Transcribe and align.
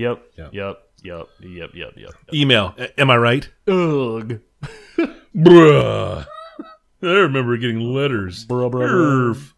Yep. 0.00 0.22
Yeah. 0.36 0.48
Yep. 0.52 0.78
Yep. 1.02 1.28
Yep. 1.40 1.70
Yep. 1.74 1.92
Yep. 1.96 2.10
Email. 2.34 2.74
A- 2.78 3.00
Am 3.00 3.10
I 3.10 3.16
right? 3.16 3.48
Ugh. 3.68 4.40
Bruh. 5.36 6.26
I 7.02 7.06
remember 7.06 7.56
getting 7.56 7.80
letters. 7.80 8.46
Bruh, 8.46 8.70
bruh. 8.70 8.88
Herf. 9.34 9.52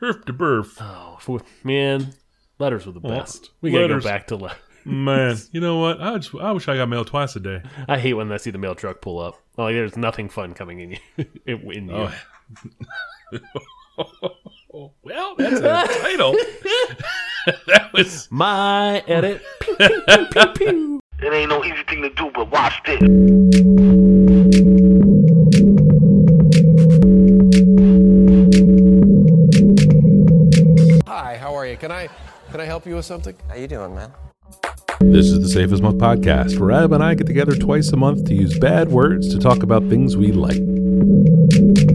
Herf 0.00 0.24
to 0.26 0.32
burf. 0.32 0.76
Oh, 0.80 1.16
for- 1.20 1.40
man, 1.64 2.12
letters 2.58 2.86
were 2.86 2.92
the 2.92 3.00
best. 3.00 3.50
We 3.60 3.70
gotta 3.70 3.82
letters. 3.84 4.04
go 4.04 4.08
back 4.10 4.26
to. 4.28 4.36
Le 4.36 4.54
Man, 4.84 5.36
you 5.52 5.60
know 5.60 5.78
what? 5.78 6.00
I, 6.00 6.18
just, 6.18 6.34
I 6.34 6.50
wish 6.50 6.66
I 6.68 6.76
got 6.76 6.88
mail 6.88 7.04
twice 7.04 7.36
a 7.36 7.40
day. 7.40 7.62
I 7.88 7.98
hate 7.98 8.14
when 8.14 8.32
I 8.32 8.36
see 8.36 8.50
the 8.50 8.58
mail 8.58 8.74
truck 8.74 9.00
pull 9.00 9.20
up. 9.20 9.40
Like, 9.56 9.74
there's 9.74 9.96
nothing 9.96 10.28
fun 10.28 10.54
coming 10.54 10.80
in 10.80 10.90
you. 10.90 10.98
in 11.46 11.70
in 11.72 11.88
you. 11.88 12.08
Oh. 13.98 14.90
well, 15.02 15.34
that's 15.36 15.60
a 15.60 16.00
title. 16.02 16.34
that 17.66 17.92
was 17.92 18.28
My 18.30 19.02
edit. 19.08 19.42
Pew, 19.60 19.76
pew, 19.76 20.02
pew, 20.06 20.26
pew, 20.26 20.46
pew. 20.54 21.00
It 21.20 21.32
ain't 21.32 21.50
no 21.50 21.64
easy 21.64 21.82
thing 21.88 22.02
to 22.02 22.10
do, 22.10 22.30
but 22.32 22.50
watch 22.50 22.80
this. 22.84 23.00
Hi, 31.08 31.36
how 31.36 31.54
are 31.54 31.66
you? 31.66 31.76
Can 31.76 31.90
I 31.90 32.08
can 32.50 32.60
I 32.60 32.64
help 32.64 32.86
you 32.86 32.94
with 32.94 33.04
something? 33.04 33.34
How 33.48 33.56
you 33.56 33.66
doing, 33.66 33.94
man? 33.94 34.12
This 35.00 35.26
is 35.26 35.40
the 35.40 35.48
Safe 35.48 35.72
as 35.72 35.82
Milk 35.82 35.96
podcast, 35.96 36.60
where 36.60 36.70
Ab 36.70 36.92
and 36.92 37.02
I 37.02 37.14
get 37.14 37.26
together 37.26 37.56
twice 37.56 37.88
a 37.88 37.96
month 37.96 38.26
to 38.26 38.34
use 38.34 38.56
bad 38.56 38.90
words 38.90 39.34
to 39.34 39.40
talk 39.40 39.64
about 39.64 39.88
things 39.88 40.16
we 40.16 40.30
like. 40.30 41.91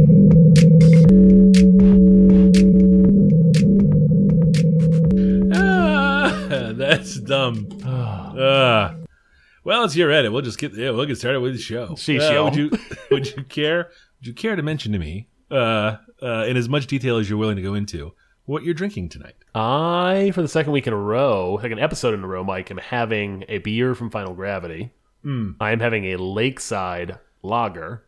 Dumb. 7.27 7.67
Ah. 7.85 8.95
well, 9.63 9.83
it's 9.83 9.95
your 9.95 10.11
edit. 10.11 10.31
We'll 10.31 10.41
just 10.41 10.57
get 10.59 10.73
yeah, 10.73 10.91
we'll 10.91 11.05
get 11.05 11.17
started 11.17 11.41
with 11.41 11.53
the 11.53 11.59
show. 11.59 11.95
Uh, 11.95 12.43
would 12.43 12.55
you 12.55 12.71
would 13.11 13.27
you 13.27 13.43
care 13.49 13.89
would 14.19 14.27
you 14.27 14.33
care 14.33 14.55
to 14.55 14.61
mention 14.63 14.91
to 14.93 14.99
me 14.99 15.27
uh, 15.51 15.97
uh, 16.21 16.45
in 16.47 16.57
as 16.57 16.67
much 16.67 16.87
detail 16.87 17.17
as 17.17 17.29
you're 17.29 17.37
willing 17.39 17.55
to 17.57 17.61
go 17.61 17.73
into 17.73 18.13
what 18.45 18.63
you're 18.63 18.73
drinking 18.73 19.09
tonight? 19.09 19.35
I, 19.53 20.31
for 20.33 20.41
the 20.41 20.47
second 20.47 20.71
week 20.71 20.87
in 20.87 20.93
a 20.93 20.97
row, 20.97 21.55
like 21.61 21.71
an 21.71 21.79
episode 21.79 22.13
in 22.13 22.23
a 22.23 22.27
row, 22.27 22.43
Mike, 22.43 22.69
am 22.71 22.77
having 22.77 23.43
a 23.47 23.57
beer 23.59 23.93
from 23.95 24.09
Final 24.09 24.33
Gravity. 24.33 24.91
Hmm. 25.23 25.51
I 25.59 25.71
am 25.71 25.79
having 25.79 26.05
a 26.13 26.17
Lakeside 26.17 27.17
Lager. 27.43 28.03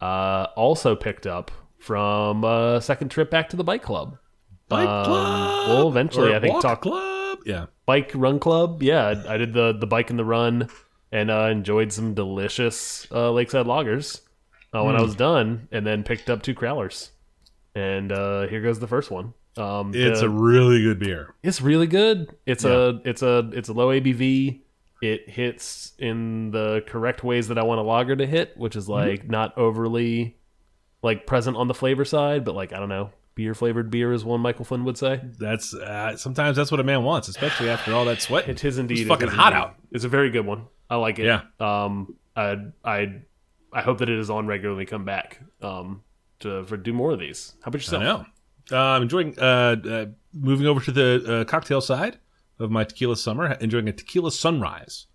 Uh, 0.00 0.48
also 0.56 0.94
picked 0.94 1.26
up 1.26 1.50
from 1.78 2.44
a 2.44 2.80
second 2.82 3.08
trip 3.10 3.30
back 3.30 3.48
to 3.50 3.56
the 3.56 3.64
bike 3.64 3.82
club. 3.82 4.18
Bike 4.68 4.86
Um, 4.88 5.04
club. 5.06 5.68
we'll 5.68 5.88
eventually, 5.88 6.32
Or 6.32 6.36
I 6.36 6.40
think, 6.40 6.60
talk- 6.60 6.82
club. 6.82 7.38
Yeah. 7.46 7.66
Bike 7.86 8.12
Run 8.14 8.38
Club. 8.38 8.82
Yeah, 8.82 9.06
I 9.26 9.34
I 9.34 9.36
did 9.36 9.52
the 9.52 9.72
the 9.72 9.86
bike 9.86 10.10
and 10.10 10.18
the 10.18 10.24
run 10.24 10.68
and 11.12 11.30
uh, 11.30 11.48
enjoyed 11.50 11.92
some 11.92 12.14
delicious 12.14 13.06
uh, 13.12 13.30
Lakeside 13.30 13.66
Lagers 13.66 14.20
uh, 14.74 14.82
when 14.82 14.94
I 14.96 14.98
Hmm. 14.98 15.04
was 15.04 15.14
done, 15.14 15.68
and 15.70 15.86
then 15.86 16.02
picked 16.02 16.28
up 16.30 16.42
two 16.42 16.54
Crowlers. 16.54 17.10
And 17.74 18.10
uh, 18.12 18.46
here 18.46 18.60
goes 18.60 18.78
the 18.80 18.86
first 18.86 19.10
one. 19.10 19.34
Um, 19.56 19.92
It's 19.94 20.20
the- 20.20 20.26
a 20.26 20.28
really 20.28 20.82
good 20.82 20.98
beer. 20.98 21.34
It's 21.42 21.60
really 21.60 21.86
good. 21.86 22.34
It's 22.46 22.64
a 22.64 23.00
it's 23.04 23.22
a 23.22 23.50
it's 23.52 23.68
a 23.68 23.72
low 23.72 23.88
ABV. 23.88 24.60
It 25.02 25.28
hits 25.28 25.92
in 25.98 26.50
the 26.50 26.82
correct 26.86 27.22
ways 27.22 27.48
that 27.48 27.58
I 27.58 27.62
want 27.64 27.78
a 27.78 27.82
lager 27.82 28.16
to 28.16 28.26
hit, 28.26 28.56
which 28.56 28.74
is 28.74 28.88
like 28.88 29.28
not 29.28 29.56
overly 29.58 30.36
like 31.02 31.26
present 31.26 31.56
on 31.58 31.68
the 31.68 31.74
flavor 31.74 32.04
side, 32.06 32.44
but 32.44 32.54
like 32.54 32.72
I 32.72 32.78
don't 32.78 32.88
know, 32.88 33.10
beer 33.34 33.54
flavored 33.54 33.90
beer 33.90 34.12
is 34.12 34.24
one 34.24 34.40
Michael 34.40 34.64
Flynn 34.64 34.84
would 34.84 34.98
say. 34.98 35.20
That's 35.38 35.74
uh, 35.74 36.16
sometimes 36.16 36.56
that's 36.56 36.70
what 36.70 36.80
a 36.80 36.84
man 36.84 37.02
wants, 37.02 37.28
especially 37.28 37.68
after 37.68 37.92
all 37.92 38.04
that 38.06 38.22
sweat. 38.22 38.48
It 38.48 38.64
is 38.64 38.78
indeed. 38.78 39.00
It's 39.00 39.08
fucking 39.08 39.28
is 39.28 39.34
hot 39.34 39.52
indeed. 39.52 39.62
out. 39.62 39.74
It's 39.92 40.04
a 40.04 40.08
very 40.08 40.30
good 40.30 40.46
one. 40.46 40.66
I 40.88 40.96
like 40.96 41.18
it. 41.18 41.26
Yeah. 41.26 41.42
Um. 41.60 42.16
I 42.36 42.56
I 42.84 43.20
I 43.72 43.82
hope 43.82 43.98
that 43.98 44.08
it 44.08 44.18
is 44.18 44.30
on 44.30 44.46
regularly. 44.46 44.86
Come 44.86 45.04
back. 45.04 45.40
Um. 45.62 46.02
To 46.40 46.64
for 46.64 46.76
do 46.76 46.92
more 46.92 47.12
of 47.12 47.18
these. 47.20 47.54
How 47.62 47.68
about 47.68 47.76
I 47.76 47.78
yourself? 47.78 48.02
know. 48.02 48.26
Uh, 48.72 48.76
I'm 48.80 49.02
enjoying 49.02 49.38
uh, 49.38 49.76
uh, 49.88 50.06
moving 50.32 50.66
over 50.66 50.80
to 50.80 50.90
the 50.92 51.40
uh, 51.40 51.44
cocktail 51.44 51.80
side 51.80 52.18
of 52.58 52.70
my 52.70 52.84
tequila 52.84 53.16
summer. 53.16 53.52
Enjoying 53.52 53.88
a 53.88 53.92
tequila 53.92 54.32
sunrise, 54.32 55.06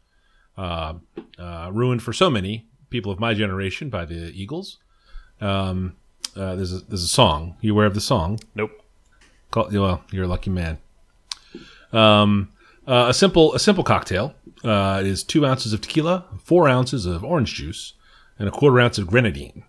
uh, 0.58 0.94
uh, 1.38 1.69
ruined 1.74 2.03
for 2.03 2.13
so 2.13 2.29
many 2.29 2.68
people 2.90 3.12
of 3.12 3.19
my 3.19 3.34
generation 3.34 3.90
by 3.90 4.06
the 4.06 4.31
Eagles. 4.34 4.78
Um, 5.41 5.96
uh, 6.35 6.56
there's 6.56 6.73
a, 6.73 6.79
there's 6.79 7.03
a 7.03 7.07
song. 7.07 7.56
You 7.62 7.73
aware 7.73 7.85
of 7.85 7.94
the 7.94 8.01
song? 8.01 8.40
Nope. 8.56 8.72
Call, 9.51 9.69
well, 9.72 10.03
you're 10.12 10.25
a 10.25 10.28
lucky 10.28 10.50
man. 10.50 10.78
Um, 11.91 12.51
uh, 12.88 13.07
a 13.09 13.13
simple 13.13 13.53
a 13.53 13.59
simple 13.59 13.84
cocktail. 13.84 14.35
Uh, 14.63 15.00
it 15.01 15.07
is 15.07 15.23
two 15.23 15.45
ounces 15.45 15.73
of 15.73 15.81
tequila, 15.81 16.25
four 16.44 16.67
ounces 16.67 17.06
of 17.06 17.23
orange 17.23 17.53
juice, 17.56 17.94
and 18.38 18.47
a 18.47 18.51
quarter 18.51 18.79
ounce 18.79 18.97
of 18.97 19.07
grenadine. 19.07 19.63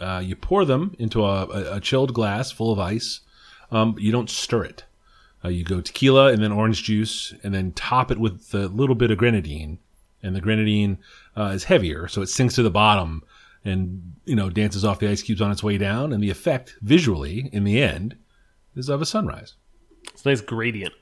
Uh, 0.00 0.20
you 0.24 0.34
pour 0.34 0.64
them 0.64 0.96
into 0.98 1.24
a, 1.24 1.46
a, 1.46 1.76
a 1.76 1.80
chilled 1.80 2.12
glass 2.12 2.50
full 2.50 2.72
of 2.72 2.78
ice. 2.78 3.20
Um, 3.70 3.94
you 3.98 4.10
don't 4.10 4.28
stir 4.28 4.64
it. 4.64 4.84
Uh, 5.44 5.48
you 5.48 5.64
go 5.64 5.80
tequila 5.80 6.32
and 6.32 6.42
then 6.42 6.52
orange 6.52 6.82
juice, 6.82 7.34
and 7.42 7.54
then 7.54 7.72
top 7.72 8.10
it 8.10 8.18
with 8.18 8.52
a 8.54 8.68
little 8.68 8.94
bit 8.94 9.10
of 9.10 9.18
grenadine. 9.18 9.78
And 10.22 10.36
the 10.36 10.40
grenadine 10.40 10.98
uh, 11.36 11.52
is 11.54 11.64
heavier, 11.64 12.06
so 12.06 12.22
it 12.22 12.28
sinks 12.28 12.54
to 12.54 12.62
the 12.62 12.70
bottom 12.70 13.24
and 13.64 14.14
you 14.24 14.36
know 14.36 14.50
dances 14.50 14.84
off 14.84 14.98
the 14.98 15.08
ice 15.08 15.22
cubes 15.22 15.40
on 15.40 15.50
its 15.50 15.62
way 15.62 15.78
down. 15.78 16.12
And 16.12 16.22
the 16.22 16.30
effect 16.30 16.76
visually, 16.82 17.48
in 17.52 17.64
the 17.64 17.82
end, 17.82 18.16
is 18.74 18.88
of 18.88 19.02
a 19.02 19.06
sunrise. 19.06 19.54
It's 20.12 20.24
a 20.24 20.28
nice 20.28 20.40
gradient. 20.40 20.94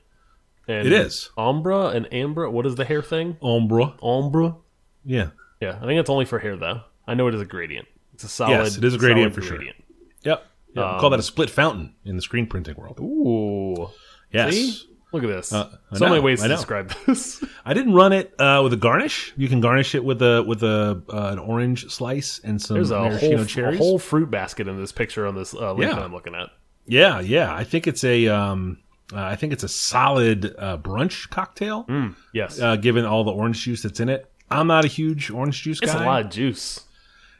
And 0.67 0.85
It 0.85 0.93
is. 0.93 1.29
Ombra 1.37 1.93
and 1.95 2.05
Ambra. 2.07 2.51
What 2.51 2.65
is 2.65 2.75
the 2.75 2.85
hair 2.85 3.01
thing? 3.01 3.37
Ombre. 3.41 3.95
Ombra. 4.01 4.57
Yeah. 5.03 5.29
Yeah, 5.59 5.77
I 5.81 5.85
think 5.85 5.99
it's 5.99 6.09
only 6.09 6.25
for 6.25 6.39
hair 6.39 6.55
though. 6.55 6.81
I 7.07 7.13
know 7.13 7.27
it 7.27 7.35
is 7.35 7.41
a 7.41 7.45
gradient. 7.45 7.87
It's 8.13 8.23
a 8.23 8.27
solid. 8.27 8.51
Yes, 8.51 8.77
it 8.77 8.83
is 8.83 8.93
a 8.93 8.97
gradient 8.97 9.33
for 9.33 9.41
sure. 9.41 9.61
Yep. 9.61 10.45
Yeah, 10.73 10.93
we 10.95 10.99
call 10.99 11.09
that 11.09 11.17
a 11.17 11.19
um, 11.19 11.21
split 11.21 11.49
fountain 11.49 11.93
in 12.05 12.15
the 12.15 12.21
screen 12.21 12.47
printing 12.47 12.75
world. 12.75 12.99
Ooh. 12.99 13.89
Yes. 14.31 14.53
See? 14.53 14.90
Look 15.13 15.23
at 15.23 15.27
this. 15.27 15.51
Uh, 15.51 15.75
I 15.91 15.97
so 15.97 16.07
many 16.07 16.21
ways 16.21 16.41
to 16.41 16.47
describe 16.47 16.93
this. 17.05 17.43
I 17.65 17.73
didn't 17.73 17.93
run 17.93 18.13
it 18.13 18.33
uh, 18.39 18.61
with 18.63 18.71
a 18.73 18.77
garnish. 18.77 19.33
You 19.35 19.49
can 19.49 19.59
garnish 19.59 19.93
it 19.93 20.03
with 20.03 20.21
a 20.21 20.43
with 20.47 20.63
a 20.63 21.01
uh, 21.09 21.29
an 21.33 21.39
orange 21.39 21.89
slice 21.91 22.39
and 22.43 22.61
some 22.61 22.75
There's 22.75 22.91
a 22.91 22.99
maraschino 22.99 23.35
whole, 23.37 23.45
a 23.45 23.47
cherries. 23.47 23.77
whole 23.77 23.99
fruit 23.99 24.31
basket 24.31 24.67
in 24.67 24.77
this 24.79 24.91
picture 24.91 25.27
on 25.27 25.35
this 25.35 25.53
uh, 25.53 25.73
link 25.73 25.89
Yeah. 25.91 25.95
that 25.97 26.05
I'm 26.05 26.13
looking 26.13 26.35
at. 26.35 26.49
Yeah, 26.87 27.19
yeah. 27.19 27.53
I 27.53 27.63
think 27.65 27.87
it's 27.87 28.03
a 28.03 28.27
um, 28.27 28.77
uh, 29.13 29.21
I 29.21 29.35
think 29.35 29.51
it's 29.53 29.63
a 29.63 29.67
solid 29.69 30.55
uh, 30.57 30.77
brunch 30.77 31.29
cocktail. 31.29 31.85
Yes. 32.33 32.59
Uh, 32.59 32.77
given 32.77 33.03
all 33.05 33.23
the 33.25 33.31
orange 33.31 33.61
juice 33.61 33.83
that's 33.83 33.99
in 33.99 34.07
it, 34.09 34.31
I'm 34.49 34.67
not 34.67 34.85
a 34.85 34.87
huge 34.87 35.29
orange 35.29 35.61
juice 35.61 35.79
it's 35.81 35.91
guy. 35.91 35.97
It's 35.97 36.01
a 36.03 36.05
lot 36.05 36.25
of 36.25 36.31
juice. 36.31 36.85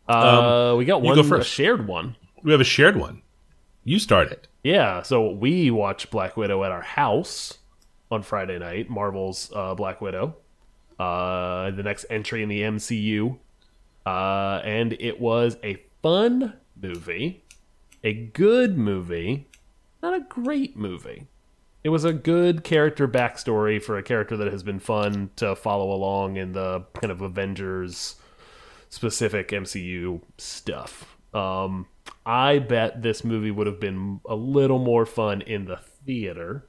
Uh, 0.08 0.76
we 0.78 0.86
got 0.86 1.02
one 1.02 1.16
You 1.18 1.24
go 1.24 1.28
first. 1.28 1.48
a 1.48 1.52
shared 1.52 1.88
one. 1.88 2.16
We 2.44 2.52
have 2.52 2.62
a 2.62 2.66
shared 2.66 2.96
one. 2.98 3.22
You 3.84 4.00
start 4.00 4.32
it. 4.32 4.48
Yeah, 4.64 5.02
so 5.02 5.32
we 5.32 5.72
watched 5.72 6.12
Black 6.12 6.36
Widow 6.38 6.64
at 6.64 6.72
our 6.72 6.82
house 6.82 7.58
on 8.12 8.22
Friday 8.22 8.60
night. 8.60 8.90
Marvel's 8.90 9.52
uh, 9.56 9.76
Black 9.76 10.02
Widow, 10.02 10.36
uh, 11.00 11.72
the 11.72 11.84
next 11.84 12.06
entry 12.10 12.44
in 12.44 12.50
the 12.50 12.62
MCU, 12.62 13.38
uh, 14.06 14.62
and 14.64 14.94
it 15.00 15.20
was 15.20 15.58
a 15.64 15.82
fun 16.04 16.54
movie, 16.82 17.44
a 18.04 18.14
good 18.14 18.78
movie, 18.78 19.48
not 20.04 20.14
a 20.14 20.22
great 20.22 20.76
movie. 20.78 21.28
it 21.84 21.90
was 21.90 22.04
a 22.06 22.14
good 22.14 22.64
character 22.66 23.08
backstory 23.08 23.82
for 23.82 23.98
a 23.98 24.04
character 24.04 24.36
that 24.38 24.52
has 24.52 24.64
been 24.64 24.80
fun 24.80 25.30
to 25.38 25.56
follow 25.56 25.92
along 25.94 26.36
in 26.36 26.52
the 26.52 26.84
kind 27.00 27.12
of 27.12 27.22
Avengers 27.22 28.16
specific 28.90 29.50
MCU 29.50 30.22
stuff. 30.38 31.18
Um, 31.34 31.88
I 32.26 32.60
bet 32.60 33.02
this 33.02 33.24
movie 33.24 33.52
would 33.52 33.68
have 33.68 33.80
been 33.80 34.20
a 34.28 34.36
little 34.36 34.80
more 34.80 35.06
fun 35.06 35.42
in 35.42 35.66
the 35.66 35.78
theater, 36.06 36.68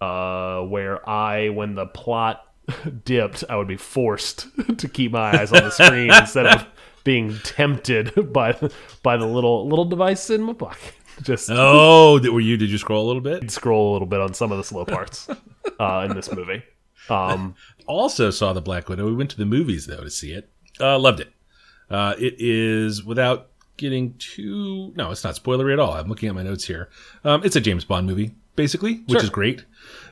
uh, 0.00 0.60
where 0.62 1.06
I, 1.08 1.48
when 1.50 1.74
the 1.74 1.86
plot 1.86 2.44
dipped, 3.04 3.44
I 3.48 3.56
would 3.56 3.68
be 3.68 3.76
forced 3.76 4.46
to 4.78 4.88
keep 4.88 5.12
my 5.12 5.38
eyes 5.40 5.52
on 5.52 5.62
the 5.64 5.70
screen 5.70 6.12
instead 6.14 6.46
of 6.46 6.66
being 7.04 7.38
tempted 7.38 8.32
by 8.32 8.52
by 9.02 9.16
the 9.16 9.26
little 9.26 9.66
little 9.68 9.84
device 9.86 10.28
in 10.30 10.42
my 10.42 10.52
pocket. 10.52 10.92
Just 11.22 11.50
Oh, 11.52 12.18
did, 12.18 12.30
were 12.30 12.40
you? 12.40 12.56
Did 12.56 12.70
you 12.70 12.78
scroll 12.78 13.04
a 13.04 13.08
little 13.08 13.22
bit? 13.22 13.50
scroll 13.50 13.90
a 13.90 13.92
little 13.92 14.06
bit 14.06 14.20
on 14.20 14.34
some 14.34 14.52
of 14.52 14.58
the 14.58 14.64
slow 14.64 14.84
parts 14.84 15.28
uh, 15.80 16.06
in 16.08 16.14
this 16.14 16.30
movie. 16.32 16.62
Um, 17.08 17.54
Also 17.86 18.30
saw 18.30 18.52
the 18.52 18.60
Black 18.60 18.88
Widow. 18.88 19.06
We 19.06 19.14
went 19.14 19.30
to 19.30 19.36
the 19.38 19.46
movies 19.46 19.86
though 19.86 20.02
to 20.04 20.10
see 20.10 20.32
it. 20.32 20.50
Uh, 20.80 20.98
loved 20.98 21.20
it. 21.20 21.32
Uh, 21.90 22.14
it 22.18 22.34
is 22.38 23.02
without 23.04 23.48
getting 23.76 24.14
too. 24.18 24.92
No, 24.96 25.10
it's 25.10 25.24
not 25.24 25.34
spoilery 25.36 25.72
at 25.72 25.78
all. 25.78 25.92
I'm 25.94 26.08
looking 26.08 26.28
at 26.28 26.34
my 26.34 26.42
notes 26.42 26.66
here. 26.66 26.88
Um, 27.24 27.42
it's 27.44 27.56
a 27.56 27.60
James 27.60 27.84
Bond 27.84 28.06
movie, 28.06 28.32
basically, 28.56 28.96
which 29.06 29.18
Sure. 29.18 29.22
is 29.22 29.30
great. 29.30 29.64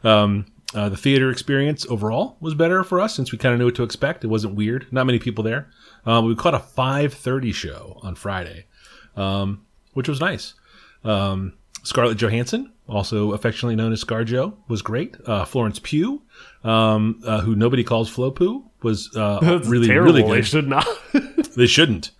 Um, 0.04 0.46
uh, 0.74 0.88
the 0.88 0.96
theater 0.96 1.30
experience 1.30 1.86
overall 1.88 2.36
was 2.40 2.54
better 2.54 2.82
for 2.84 3.00
us 3.00 3.14
since 3.14 3.30
we 3.32 3.38
kind 3.38 3.52
of 3.52 3.58
knew 3.58 3.66
what 3.66 3.74
to 3.76 3.82
expect. 3.82 4.24
It 4.24 4.28
wasn't 4.28 4.54
weird. 4.54 4.86
Not 4.90 5.06
many 5.06 5.18
people 5.18 5.44
there. 5.44 5.68
Um, 6.04 6.26
we 6.26 6.34
caught 6.34 6.54
a 6.54 6.58
5:30 6.58 7.52
show 7.52 7.98
on 8.02 8.14
Friday, 8.14 8.66
um, 9.16 9.62
which 9.92 10.08
was 10.08 10.20
nice. 10.20 10.54
Um, 11.04 11.52
Scarlett 11.82 12.18
Johansson, 12.18 12.72
also 12.88 13.32
affectionately 13.32 13.76
known 13.76 13.92
as 13.92 14.02
ScarJo, 14.04 14.54
was 14.68 14.82
great. 14.82 15.16
Uh, 15.26 15.44
Florence 15.44 15.78
Pugh, 15.82 16.22
um, 16.64 17.20
uh, 17.26 17.40
who 17.40 17.54
nobody 17.56 17.82
calls 17.84 18.08
Flo 18.08 18.30
Poo, 18.30 18.64
was 18.82 19.14
uh, 19.16 19.60
really 19.66 19.86
terrible. 19.88 20.12
really 20.14 20.36
They 20.36 20.42
should 20.42 20.68
not. 20.68 20.86
They 21.56 21.66
shouldn't. 21.66 22.10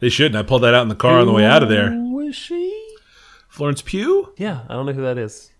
They 0.00 0.10
shouldn't. 0.10 0.36
I 0.36 0.42
pulled 0.46 0.62
that 0.64 0.74
out 0.74 0.82
in 0.82 0.88
the 0.88 0.94
car 0.94 1.18
on 1.20 1.26
the 1.26 1.32
way 1.32 1.44
out 1.46 1.62
of 1.62 1.68
there. 1.70 1.90
Who 1.90 2.20
is 2.20 2.36
she? 2.36 2.78
Florence 3.48 3.80
Pugh. 3.80 4.32
Yeah, 4.36 4.62
I 4.68 4.74
don't 4.74 4.84
know 4.84 4.92
who 4.92 5.02
that 5.02 5.16
is. 5.16 5.50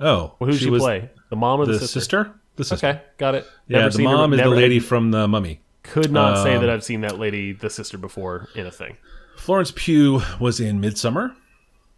Oh, 0.00 0.34
Well, 0.38 0.48
who 0.50 0.56
she, 0.56 0.70
was 0.70 0.80
play? 0.82 1.10
The 1.30 1.34
mom 1.36 1.60
or 1.60 1.66
the, 1.66 1.72
The 1.72 1.78
sister? 1.80 2.00
sister. 2.00 2.32
The 2.56 2.64
sister. 2.64 2.86
Okay, 2.86 3.00
got 3.18 3.34
it. 3.34 3.46
Yeah, 3.66 3.78
Never 3.78 3.90
the 3.90 3.96
seen 3.96 4.06
her, 4.08 4.14
mom 4.16 4.32
is 4.32 4.40
the 4.40 4.48
lady 4.48 4.78
from 4.78 5.10
the 5.10 5.26
Mummy. 5.26 5.60
Could 5.82 6.12
not 6.12 6.42
say 6.44 6.54
Um, 6.54 6.60
that 6.60 6.70
I've 6.70 6.84
seen 6.84 7.00
that 7.00 7.18
lady, 7.18 7.52
the 7.52 7.70
sister, 7.70 7.98
before 7.98 8.48
in 8.54 8.64
a 8.66 8.70
thing. 8.70 8.96
Florence 9.36 9.72
Pugh 9.74 10.20
was 10.38 10.60
in 10.60 10.80
Midsommar. 10.80 11.34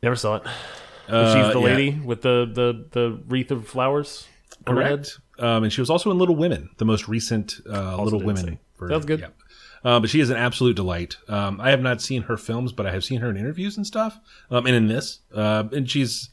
Never 0.03 0.17
saw 0.17 0.37
it. 0.37 0.43
Uh, 1.11 1.35
She's 1.45 1.53
the 1.55 1.61
yeah, 1.61 1.65
lady 1.67 1.91
with 2.05 2.23
the, 2.23 2.51
the, 2.53 2.87
the 2.93 3.23
wreath 3.29 3.51
of 3.51 3.67
flowers. 3.67 4.27
on 4.67 4.77
her 4.77 4.83
head? 4.83 4.91
correct. 5.05 5.19
Um, 5.39 5.65
and 5.65 5.73
she 5.73 5.81
was 5.81 5.89
also 5.91 6.11
in 6.11 6.19
Little 6.19 6.37
Women, 6.37 6.71
the 6.79 6.85
most 6.85 7.09
recent 7.09 7.61
uh, 7.71 8.03
Little 8.03 8.21
Women 8.23 8.59
version. 8.79 8.95
Sounds 8.95 9.07
good. 9.07 9.21
Yeah. 9.21 9.29
Uh, 9.83 9.99
but 9.99 10.11
she 10.11 10.21
is 10.21 10.29
an 10.29 10.37
absolute 10.37 10.77
delight. 10.77 11.17
Um, 11.29 11.59
I 11.61 11.71
have 11.71 11.81
not 11.81 12.03
seen 12.03 12.23
her 12.23 12.37
films, 12.37 12.71
but 12.73 12.85
I 12.87 12.91
have 12.93 13.03
seen 13.03 13.21
her 13.21 13.31
in 13.31 13.39
interviews 13.39 13.79
and 13.79 13.87
stuff, 13.87 14.19
um, 14.51 14.67
and 14.67 14.75
in 14.77 14.89
this, 14.89 15.21
uh, 15.35 15.65
and 15.73 15.89
she's 15.91 16.29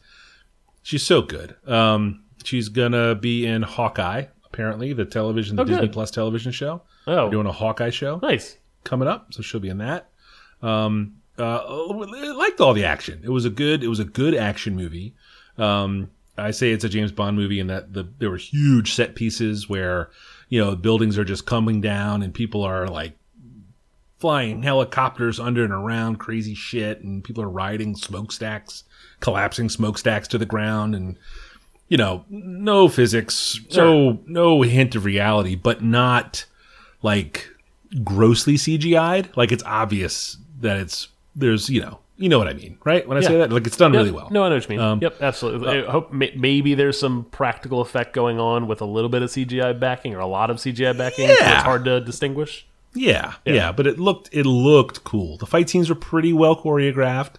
she's 0.84 1.04
so 1.04 1.22
good. 1.22 1.56
Um, 1.66 2.24
she's 2.44 2.68
gonna 2.68 3.16
be 3.16 3.46
in 3.46 3.62
Hawkeye, 3.62 4.26
apparently 4.46 4.92
the 4.92 5.06
television, 5.06 5.56
the 5.56 5.62
Oh, 5.62 5.66
Disney 5.66 5.84
good. 5.84 5.94
Plus 5.94 6.12
television 6.12 6.52
show. 6.52 6.82
Oh, 7.08 7.16
They're 7.16 7.30
doing 7.32 7.48
a 7.48 7.52
Hawkeye 7.54 7.90
show. 7.92 8.20
nice. 8.22 8.58
coming 8.84 9.08
up, 9.08 9.34
so 9.34 9.42
she'll 9.42 9.62
be 9.62 9.70
in 9.70 9.78
that. 9.78 10.10
Um, 10.62 11.17
uh, 11.40 11.86
liked 12.36 12.60
all 12.60 12.74
the 12.74 12.86
action. 12.86 13.22
It 13.24 13.30
was 13.30 13.46
a 13.46 13.50
good, 13.50 13.84
it 13.84 13.88
was 13.88 14.00
a 14.00 14.06
good 14.06 14.36
action 14.36 14.76
movie. 14.76 15.14
Um, 15.58 16.10
I 16.38 16.52
say 16.52 16.72
it's 16.72 16.84
a 16.84 16.90
James 16.90 17.12
Bond 17.12 17.36
movie 17.38 17.60
in 17.60 17.68
that 17.68 17.94
the 17.94 18.08
there 18.20 18.30
were 18.30 18.38
huge 18.38 18.94
set 18.94 19.16
pieces 19.16 19.68
where 19.68 20.10
you 20.50 20.64
know 20.64 20.76
buildings 20.76 21.18
are 21.18 21.26
just 21.26 21.46
coming 21.46 21.82
down 21.82 22.22
and 22.22 22.34
people 22.34 22.64
are 22.64 22.88
like 22.88 23.18
flying 24.20 24.64
helicopters 24.64 25.40
under 25.40 25.64
and 25.64 25.74
around 25.74 26.18
crazy 26.18 26.54
shit 26.54 27.02
and 27.02 27.24
people 27.24 27.44
are 27.44 27.50
riding 27.50 27.96
smokestacks 27.96 28.84
collapsing 29.20 29.70
smokestacks 29.70 30.28
to 30.28 30.38
the 30.38 30.46
ground 30.46 30.96
and 30.96 31.18
you 31.88 31.98
know 31.98 32.26
no 32.30 32.88
physics 32.88 33.60
no 33.76 34.20
no 34.26 34.62
hint 34.64 34.96
of 34.96 35.06
reality 35.06 35.56
but 35.56 35.84
not 35.84 36.46
like 37.02 37.50
grossly 38.04 38.56
CGI'd. 38.56 39.36
Like 39.36 39.52
it's 39.52 39.64
obvious 39.64 40.38
that 40.62 40.78
it's 40.78 41.10
there's 41.38 41.70
you 41.70 41.80
know 41.82 42.00
you 42.20 42.30
know 42.30 42.40
what 42.40 42.48
I 42.48 42.54
mean, 42.54 42.80
right? 42.84 43.08
When 43.08 43.16
I 43.18 43.22
say 43.22 43.38
that, 43.38 43.52
like 43.54 43.68
it's 43.68 43.78
done 43.78 43.94
Yep. 43.94 44.00
really 44.00 44.12
well. 44.12 44.28
No, 44.32 44.44
I 44.44 44.50
know 44.50 44.56
what 44.56 44.64
you 44.64 44.70
mean. 44.70 44.80
Um, 44.80 45.00
yep, 45.04 45.22
absolutely. 45.22 45.70
I 45.86 45.90
hope 45.92 46.12
may- 46.12 46.34
maybe 46.36 46.74
there's 46.74 47.00
some 47.00 47.26
practical 47.26 47.80
effect 47.80 48.12
going 48.14 48.40
on 48.40 48.66
with 48.68 48.82
a 48.82 48.86
little 48.86 49.10
bit 49.10 49.22
of 49.22 49.30
CGI 49.30 49.80
backing 49.80 50.16
or 50.16 50.20
a 50.20 50.26
lot 50.26 50.50
of 50.50 50.58
CGI 50.58 50.98
backing. 50.98 51.28
so 51.28 51.34
Yeah. 51.40 51.54
it's 51.56 51.64
hard 51.64 51.86
to 51.86 52.02
distinguish. 52.02 52.66
Yeah, 52.96 53.34
yeah, 53.46 53.72
but 53.72 53.86
it 53.86 54.00
looked 54.00 54.30
it 54.32 54.48
looked 54.48 55.04
cool. 55.04 55.38
The 55.38 55.46
fight 55.46 55.70
scenes 55.70 55.90
were 55.90 55.96
pretty 55.96 56.34
well 56.34 56.56
choreographed. 56.56 57.34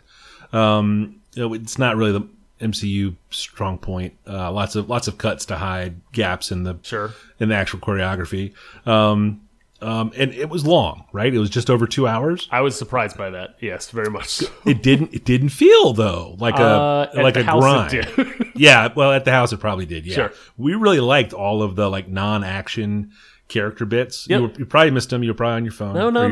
Um, 0.52 1.16
it's 1.34 1.78
not 1.78 1.96
really 1.96 2.12
the 2.12 2.28
MCU 2.60 3.16
strong 3.30 3.78
point. 3.78 4.14
Uh, 4.28 4.52
lots 4.52 4.76
of 4.76 4.88
lots 4.88 5.08
of 5.08 5.18
cuts 5.18 5.44
to 5.46 5.56
hide 5.56 6.00
gaps 6.12 6.52
in 6.52 6.62
the 6.62 6.76
Sure. 6.82 7.14
in 7.40 7.48
the 7.48 7.54
actual 7.56 7.80
choreography. 7.80 8.52
Um, 8.86 9.40
um, 9.80 10.12
and 10.16 10.32
it 10.32 10.48
was 10.48 10.66
long, 10.66 11.04
right? 11.12 11.32
It 11.32 11.38
was 11.38 11.50
just 11.50 11.70
over 11.70 11.86
two 11.86 12.06
hours. 12.08 12.48
I 12.50 12.60
was 12.62 12.76
surprised 12.76 13.16
by 13.16 13.30
that. 13.30 13.56
Yes, 13.60 13.90
very 13.90 14.10
much. 14.10 14.28
so. 14.28 14.46
It 14.66 14.82
didn't. 14.82 15.14
It 15.14 15.24
didn't 15.24 15.50
feel 15.50 15.92
though 15.92 16.36
like 16.38 16.58
a 16.58 16.62
Uh, 16.62 17.10
at 17.14 17.22
like 17.22 17.36
a 17.36 17.44
grind. 17.44 18.52
yeah, 18.56 18.88
well, 18.94 19.12
at 19.12 19.24
the 19.24 19.30
house 19.30 19.52
it 19.52 19.58
probably 19.60 19.86
did. 19.86 20.04
Yeah, 20.06 20.14
Sure. 20.14 20.32
we 20.56 20.74
really 20.74 21.00
liked 21.00 21.32
all 21.32 21.62
of 21.62 21.76
the 21.76 21.88
like 21.88 22.08
non-action 22.08 23.12
character 23.48 23.86
bits. 23.86 24.26
Yep. 24.28 24.40
You, 24.40 24.46
were, 24.46 24.52
you 24.58 24.66
probably 24.66 24.90
missed 24.90 25.10
them. 25.10 25.22
You 25.22 25.30
were 25.30 25.34
probably 25.34 25.56
on 25.56 25.64
your 25.64 25.72
phone. 25.72 25.94
No, 25.94 26.10
no, 26.10 26.22
your- 26.22 26.30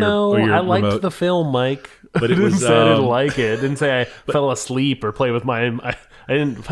no. 0.49 0.55
I 0.55 0.61
liked 0.61 0.85
remote. 0.85 1.03
the 1.03 1.11
film, 1.11 1.51
Mike. 1.53 1.89
But 2.13 2.25
it 2.25 2.29
didn't 2.35 2.43
was, 2.45 2.61
say 2.61 2.67
I 2.67 2.85
didn't 2.85 2.99
um, 3.01 3.07
like 3.07 3.39
it. 3.39 3.57
Didn't 3.61 3.77
say 3.77 4.01
I 4.01 4.05
fell 4.33 4.51
asleep 4.51 5.05
or 5.05 5.13
play 5.13 5.31
with 5.31 5.45
my. 5.45 5.67
I, 5.69 5.97
I 6.29 6.33
didn't. 6.35 6.69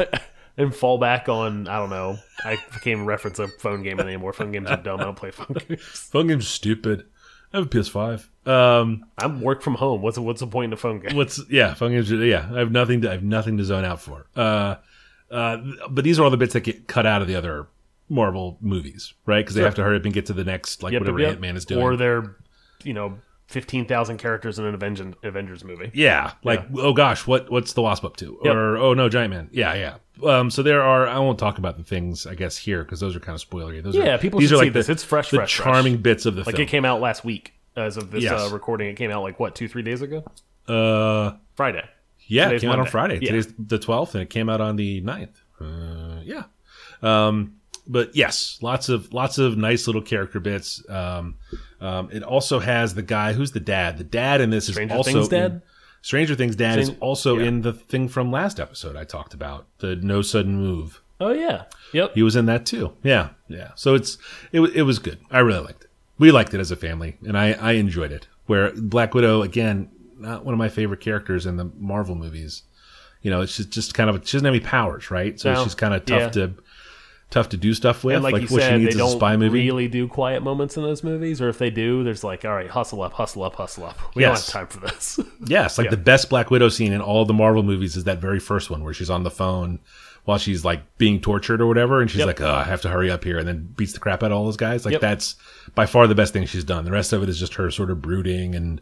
Didn't 0.57 0.75
fall 0.75 0.99
back 0.99 1.29
on. 1.29 1.67
I 1.67 1.79
don't 1.79 1.91
know. 1.91 2.17
I 2.45 2.57
can't 2.57 2.87
even 2.87 3.07
reference 3.07 3.39
a 3.39 3.49
phone 3.49 3.83
game 3.83 3.99
anymore. 3.99 4.33
Phone 4.33 4.53
games 4.53 4.71
are 4.71 4.77
dumb. 4.77 5.01
I 5.01 5.05
don't 5.05 5.17
play 5.17 5.31
phone 5.33 5.57
games. 5.69 5.81
phone 5.83 6.29
game's 6.29 6.45
are 6.45 6.49
stupid. 6.49 7.07
I 7.53 7.59
have 7.59 7.67
a 7.67 7.69
PS5. 7.69 8.49
Um, 8.49 9.07
I'm 9.19 9.41
work 9.41 9.63
from 9.63 9.75
home. 9.75 10.03
What's 10.03 10.19
what's 10.19 10.41
the 10.41 10.47
point 10.47 10.71
in 10.71 10.73
a 10.73 10.77
phone 10.77 11.01
game? 11.01 11.17
what's 11.17 11.41
yeah, 11.51 11.75
phone 11.75 11.93
games. 11.93 12.11
Yeah, 12.11 12.49
I 12.53 12.59
have 12.59 12.71
nothing 12.71 13.01
to 13.03 13.09
I 13.09 13.13
have 13.13 13.23
nothing 13.23 13.57
to 13.59 13.65
zone 13.65 13.85
out 13.85 14.01
for. 14.01 14.27
Uh, 14.37 14.77
uh, 15.31 15.59
but 15.91 16.05
these 16.05 16.19
are 16.19 16.25
all 16.25 16.31
the 16.31 16.37
bits 16.37 16.53
that 16.53 16.61
get 16.61 16.87
cut 16.87 17.07
out 17.07 17.23
of 17.23 17.29
the 17.29 17.35
other 17.37 17.67
Marvel 18.09 18.59
movies, 18.61 19.15
right? 19.27 19.45
Because 19.45 19.55
they 19.55 19.63
have 19.63 19.75
to 19.77 19.83
hurry 19.83 19.97
up 19.97 20.05
and 20.05 20.13
get 20.13 20.27
to 20.27 20.33
the 20.33 20.45
next 20.45 20.83
like 20.83 20.93
Yep, 20.93 21.01
whatever 21.03 21.21
yep, 21.21 21.31
Ant 21.33 21.41
Man 21.41 21.57
is 21.57 21.65
doing. 21.65 21.83
Or 21.83 21.97
they're, 21.97 22.37
you 22.83 22.93
know, 22.93 23.19
fifteen 23.55 23.87
thousand 23.87 24.19
characters 24.19 24.59
in 24.59 24.67
an 24.67 24.75
Avengers 24.75 25.15
Avengers 25.23 25.65
movie. 25.65 25.91
Yeah, 25.95 26.33
like 26.43 26.67
oh 26.77 26.93
gosh, 26.93 27.27
what 27.27 27.51
what's 27.51 27.73
the 27.73 27.81
wasp 27.81 28.05
up 28.05 28.17
to? 28.19 28.39
Yep. 28.45 28.55
Or 28.55 28.77
oh 28.77 28.93
no, 28.93 29.09
giant 29.09 29.33
man. 29.33 29.49
Yeah, 29.53 29.73
yeah. 29.75 30.29
Um, 30.29 30.51
so 30.51 30.63
there 30.63 30.83
are. 30.83 31.07
I 31.09 31.19
won't 31.21 31.39
talk 31.39 31.57
about 31.59 31.79
the 31.79 31.83
things 31.85 32.27
I 32.27 32.35
guess 32.35 32.57
here 32.59 32.85
because 32.85 33.01
those 33.01 33.17
are 33.17 33.21
kind 33.21 33.35
of 33.41 33.49
spoilery. 33.49 33.83
Those 33.83 33.95
Yeah, 33.97 34.15
are, 34.17 34.19
people 34.19 34.39
these 34.41 34.53
are 34.53 34.57
see 34.57 34.65
like 34.65 34.73
this. 34.75 34.87
The, 34.89 34.93
It's 34.93 35.03
fresh, 35.05 35.31
the 35.31 35.39
fresh, 35.39 35.57
fresh. 35.57 35.65
charming 35.65 35.97
bits 35.99 36.27
of 36.27 36.35
the 36.35 36.43
Like 36.43 36.57
film. 36.57 36.63
it 36.63 36.69
came 36.71 36.85
out 36.85 37.01
last 37.01 37.25
week 37.25 37.55
as 37.77 37.97
of 37.97 38.11
this 38.11 38.23
Yes. 38.23 38.41
uh, 38.41 38.51
recording. 38.53 38.89
It 38.91 38.95
came 38.97 39.11
out 39.11 39.23
like 39.23 39.41
what 39.41 39.55
two 39.55 39.67
three 39.69 39.83
days 39.83 40.03
ago? 40.03 40.23
uh, 40.69 41.33
Friday. 41.57 41.83
yeah, 42.27 42.45
Today's 42.47 42.63
it 42.63 42.67
came 42.67 42.71
out 42.73 42.81
on 42.81 42.87
Friday. 42.87 43.15
Yeah. 43.23 43.31
Today's 43.33 43.53
the 43.59 43.79
twelfth, 43.79 44.15
and 44.15 44.23
it 44.23 44.31
came 44.31 44.49
out 44.49 44.61
on 44.61 44.77
the 44.77 45.01
9th. 45.03 45.31
Uh, 45.61 46.21
yeah. 46.25 46.45
Um, 47.03 47.57
but 47.87 48.15
yes, 48.17 48.59
lots 48.63 48.89
of 48.89 49.13
lots 49.13 49.37
of 49.39 49.59
nice 49.59 49.87
little 49.87 50.01
character 50.03 50.41
bits. 50.41 50.83
Um, 50.89 51.37
um, 51.85 52.09
it 52.13 52.23
also 52.23 52.59
has 52.61 52.95
the 52.95 53.03
guy 53.03 53.33
who's 53.33 53.53
the 53.53 53.61
dad. 53.61 53.99
The 53.99 54.05
dad 54.05 54.41
in 54.41 54.51
this 54.51 54.67
Stranger 54.67 54.95
is 54.95 54.99
also 54.99 55.13
Things 55.13 55.29
dad? 55.29 55.51
in- 55.53 55.63
Stranger 56.03 56.35
Things 56.35 56.57
dad 56.57 56.79
is 56.79 56.93
also 57.01 57.39
yeah. 57.39 57.47
in 57.47 57.63
the 57.63 57.73
thing 57.73 58.09
from 58.09 58.31
last 58.31 58.61
episode 58.61 58.95
I 58.97 59.05
talked 59.05 59.33
about, 59.35 59.67
the 59.79 59.97
no 59.97 60.21
sudden 60.23 60.57
move. 60.57 61.01
Oh 61.21 61.33
yeah. 61.33 61.65
Yep. 61.93 62.15
He 62.15 62.23
was 62.23 62.37
in 62.37 62.47
that 62.47 62.67
too. 62.67 62.93
Yeah, 63.03 63.31
yeah. 63.49 63.71
So 63.75 63.95
it's 63.95 64.19
it 64.53 64.61
it 64.61 64.83
was 64.83 64.99
good. 64.99 65.19
I 65.31 65.39
really 65.39 65.61
liked 65.65 65.85
it. 65.85 65.91
We 66.19 66.31
liked 66.31 66.53
it 66.55 66.61
as 66.61 66.71
a 66.71 66.77
family, 66.77 67.17
and 67.27 67.39
I 67.39 67.53
I 67.53 67.73
enjoyed 67.73 68.13
it. 68.13 68.27
Where 68.47 68.73
Black 68.73 69.15
Widow 69.15 69.41
again, 69.43 69.91
not 70.19 70.45
one 70.45 70.53
of 70.53 70.59
my 70.59 70.69
favorite 70.69 71.01
characters 71.01 71.47
in 71.47 71.57
the 71.57 71.71
Marvel 71.79 72.15
movies. 72.15 72.63
You 73.23 73.31
know, 73.31 73.41
it's 73.41 73.57
just, 73.57 73.71
just 73.71 73.95
kind 73.95 74.11
of 74.11 74.17
she 74.29 74.37
doesn't 74.37 74.45
have 74.45 74.55
any 74.55 74.61
powers, 74.65 75.11
right? 75.11 75.41
So 75.41 75.55
No. 75.55 75.65
she's 75.65 75.75
kind 75.75 75.95
of 75.95 76.05
tough 76.05 76.21
Yeah. 76.21 76.29
to 76.47 76.55
tough 77.35 77.51
to 77.51 77.57
do 77.59 77.75
stuff 77.75 78.03
with. 78.05 78.15
And 78.15 78.25
like, 78.25 78.33
like 78.33 78.43
you 78.43 78.49
what 78.49 78.63
said, 78.63 78.73
she 78.73 78.79
needs 78.79 78.85
they 78.85 78.89
is 78.91 78.95
a 78.97 78.99
don't 79.11 79.19
spy 79.19 79.37
movie. 79.37 79.59
really 79.67 79.89
do 79.89 80.09
quiet 80.09 80.43
moments 80.43 80.77
in 80.77 80.83
those 80.83 81.05
movies, 81.05 81.41
or 81.43 81.49
if 81.51 81.59
they 81.59 81.69
do, 81.71 82.03
there's 82.05 82.25
like, 82.25 82.45
all 82.45 82.53
right, 82.55 82.71
hustle 82.71 83.03
up, 83.03 83.13
hustle 83.13 83.43
up, 83.43 83.55
hustle 83.57 83.85
up. 83.85 83.99
We 84.15 84.23
Yes. 84.23 84.47
don't 84.51 84.63
have 84.63 84.71
time 84.71 84.81
for 84.81 84.87
this. 84.87 85.21
Yes, 85.47 85.77
like 85.77 85.87
Yeah. 85.87 85.91
the 85.91 85.97
best 85.99 86.31
Black 86.31 86.51
Widow 86.51 86.71
scene 86.71 86.93
in 86.93 87.01
all 87.03 87.25
the 87.27 87.35
Marvel 87.35 87.63
movies 87.63 87.97
is 87.97 88.05
that 88.05 88.19
very 88.19 88.41
first 88.41 88.71
one 88.71 88.83
where 88.83 88.95
she's 88.95 89.11
on 89.11 89.23
the 89.25 89.31
phone 89.31 89.79
while 90.25 90.39
she's 90.39 90.65
like 90.65 90.81
being 90.97 91.21
tortured 91.21 91.61
or 91.61 91.67
whatever, 91.67 92.01
and 92.01 92.11
she's 92.11 92.21
Yep. 92.21 92.27
like, 92.27 92.41
"Oh, 92.41 92.51
I 92.55 92.65
have 92.65 92.81
to 92.83 92.89
hurry 92.89 93.11
up 93.11 93.25
here," 93.25 93.37
and 93.39 93.47
then 93.47 93.69
beats 93.77 93.93
the 93.93 93.99
crap 94.01 94.23
out 94.23 94.31
of 94.33 94.39
all 94.39 94.47
those 94.47 94.57
guys. 94.57 94.87
Like 94.87 94.93
Yep. 94.93 95.01
that's 95.03 95.37
by 95.75 95.85
far 95.85 96.07
the 96.07 96.15
best 96.15 96.33
thing 96.33 96.47
she's 96.47 96.65
done. 96.65 96.87
The 96.87 96.93
rest 96.93 97.13
of 97.13 97.23
it 97.23 97.29
is 97.29 97.39
just 97.39 97.55
her 97.55 97.71
sort 97.71 97.91
of 97.91 98.01
brooding 98.01 98.55
and 98.55 98.81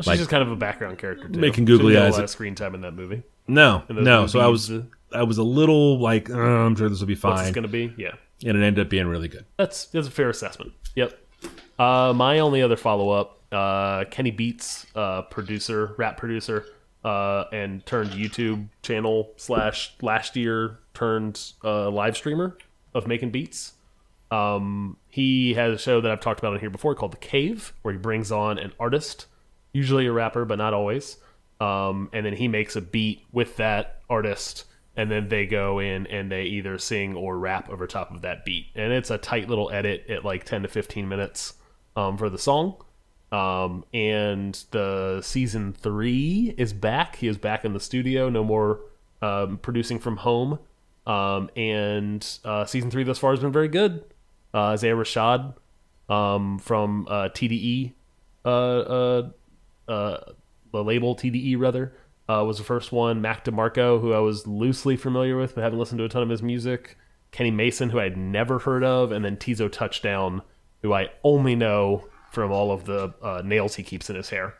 She's 0.00 0.06
Like- 0.06 0.18
just 0.18 0.30
kind 0.30 0.44
of 0.44 0.50
a 0.52 0.54
background 0.56 0.96
character 0.98 1.28
too. 1.28 1.40
Making 1.40 1.64
googly 1.64 1.98
eyes 1.98 2.10
A 2.14 2.18
lot 2.18 2.22
of 2.24 2.30
screen 2.30 2.54
time 2.54 2.72
in 2.76 2.82
that 2.82 2.94
movie. 2.94 3.24
no, 3.48 3.82
no. 3.90 4.28
So 4.28 4.38
I 4.38 4.46
was 4.46 4.70
uh, 4.70 4.82
I 5.12 5.22
was 5.22 5.38
a 5.38 5.42
little 5.42 5.98
like, 5.98 6.30
"Uh, 6.30 6.38
I'm 6.38 6.76
sure 6.76 6.88
this 6.88 7.00
will 7.00 7.06
be 7.06 7.14
What's 7.14 7.22
fine, 7.22 7.44
this 7.46 7.54
going 7.54 7.62
to 7.62 7.68
be? 7.68 7.92
Yeah. 7.96 8.12
and 8.44 8.56
it 8.56 8.62
ended 8.64 8.78
up 8.86 8.90
being 8.90 9.06
really 9.06 9.28
good. 9.28 9.44
That's 9.56 9.86
that's 9.86 10.06
a 10.08 10.10
fair 10.10 10.28
assessment. 10.30 10.72
Yep. 10.94 11.18
Uh, 11.78 12.12
my 12.14 12.40
only 12.40 12.60
other 12.62 12.76
follow 12.76 13.10
up, 13.10 13.40
uh, 13.52 14.04
Kenny 14.10 14.30
Beats, 14.32 14.86
uh, 14.94 15.22
producer, 15.22 15.94
rap 15.96 16.16
producer, 16.16 16.66
uh, 17.04 17.44
and 17.52 17.84
turned 17.86 18.10
YouTube 18.10 18.68
channel 18.82 19.32
slash 19.36 19.94
last 20.02 20.34
year 20.36 20.78
turned 20.94 21.52
uh, 21.62 21.88
live 21.90 22.16
streamer 22.16 22.58
of 22.94 23.06
making 23.06 23.30
beats. 23.30 23.74
Um, 24.30 24.96
he 25.08 25.54
has 25.54 25.72
a 25.74 25.78
show 25.78 26.00
that 26.00 26.10
I've 26.10 26.20
talked 26.20 26.40
about 26.40 26.52
on 26.54 26.60
here 26.60 26.68
before 26.70 26.94
called 26.94 27.12
The 27.12 27.16
Cave, 27.18 27.72
where 27.82 27.92
he 27.92 27.98
brings 27.98 28.30
on 28.32 28.58
an 28.58 28.72
artist, 28.80 29.26
usually 29.72 30.06
a 30.06 30.12
rapper, 30.12 30.44
but 30.44 30.58
not 30.58 30.74
always. 30.74 31.16
Um, 31.60 32.10
and 32.12 32.26
then 32.26 32.34
he 32.34 32.46
makes 32.48 32.76
a 32.76 32.80
beat 32.80 33.24
with 33.32 33.56
that 33.56 34.02
artist, 34.10 34.64
and 34.98 35.08
then 35.08 35.28
they 35.28 35.46
go 35.46 35.78
in 35.78 36.08
and 36.08 36.30
they 36.30 36.42
either 36.42 36.76
sing 36.76 37.14
or 37.14 37.38
rap 37.38 37.70
over 37.70 37.86
top 37.86 38.12
of 38.12 38.22
that 38.22 38.44
beat. 38.44 38.66
And 38.74 38.92
it's 38.92 39.12
a 39.12 39.16
tight 39.16 39.48
little 39.48 39.70
edit 39.70 40.04
at 40.08 40.24
like 40.24 40.42
10 40.42 40.62
to 40.62 40.68
15 40.68 41.08
minutes 41.08 41.54
um, 41.94 42.18
for 42.18 42.28
the 42.28 42.36
song. 42.36 42.82
Um, 43.30 43.84
and 43.94 44.52
the 44.72 45.20
season 45.22 45.72
three 45.72 46.52
is 46.58 46.72
back. 46.72 47.14
He 47.14 47.28
is 47.28 47.38
back 47.38 47.64
in 47.64 47.74
the 47.74 47.80
studio, 47.80 48.28
no 48.28 48.42
more 48.42 48.80
um, 49.22 49.58
producing 49.58 50.00
from 50.00 50.16
home. 50.16 50.58
Um, 51.06 51.48
and 51.54 52.26
uh, 52.44 52.64
season 52.64 52.90
three 52.90 53.04
thus 53.04 53.18
far 53.20 53.30
has 53.30 53.38
been 53.38 53.52
very 53.52 53.68
good. 53.68 54.02
Uh, 54.52 54.70
Isaiah 54.70 54.96
Rashad 54.96 55.54
um, 56.08 56.58
from 56.58 57.06
uh, 57.08 57.28
TDE, 57.28 57.92
uh, 58.44 58.48
uh, 58.48 59.30
uh, 59.86 60.18
the 60.72 60.82
label 60.82 61.14
TDE 61.14 61.56
rather, 61.56 61.94
uh, 62.28 62.44
was 62.46 62.58
the 62.58 62.64
first 62.64 62.92
one. 62.92 63.20
Mac 63.20 63.44
DeMarco, 63.44 64.00
who 64.00 64.12
I 64.12 64.18
was 64.18 64.46
loosely 64.46 64.96
familiar 64.96 65.36
with 65.36 65.54
but 65.54 65.62
haven't 65.64 65.78
listened 65.78 65.98
to 65.98 66.04
a 66.04 66.08
ton 66.08 66.22
of 66.22 66.28
his 66.28 66.42
music. 66.42 66.96
Kenny 67.30 67.50
Mason, 67.50 67.90
who 67.90 68.00
I'd 68.00 68.16
never 68.16 68.58
heard 68.58 68.82
of, 68.84 69.12
and 69.12 69.24
then 69.24 69.36
Teezo 69.36 69.70
Touchdown, 69.70 70.42
who 70.82 70.92
I 70.94 71.10
only 71.24 71.54
know 71.54 72.08
from 72.32 72.50
all 72.52 72.72
of 72.72 72.84
the 72.86 73.12
uh, 73.22 73.42
nails 73.44 73.74
he 73.74 73.82
keeps 73.82 74.08
in 74.10 74.16
his 74.16 74.30
hair, 74.30 74.54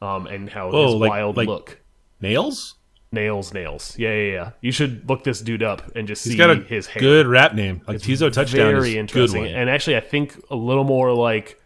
um, 0.00 0.26
and 0.26 0.48
how 0.50 0.70
Oh, 0.70 0.86
his 0.86 0.94
like- 0.96 1.10
wild 1.10 1.36
like- 1.36 1.48
look. 1.48 1.80
Nails. 2.20 2.74
Nails, 3.12 3.54
nails. 3.54 3.96
Yeah, 3.98 4.12
yeah, 4.14 4.32
yeah. 4.32 4.50
You 4.60 4.72
should 4.72 5.08
look 5.08 5.24
this 5.24 5.40
dude 5.40 5.62
up 5.62 5.94
and 5.94 6.08
just 6.08 6.24
He's 6.24 6.32
see 6.32 6.36
got 6.38 6.50
a 6.50 6.56
his 6.56 6.86
hair. 6.86 7.00
good 7.00 7.26
rap 7.26 7.54
name. 7.54 7.80
Like 7.86 7.98
Teezo 7.98 8.32
Touchdown 8.32 8.72
Very 8.72 8.98
interesting. 8.98 9.46
And 9.46 9.70
actually, 9.70 9.96
I 9.96 10.00
think 10.00 10.36
a 10.50 10.56
little 10.56 10.84
more 10.84 11.12
like 11.14 11.58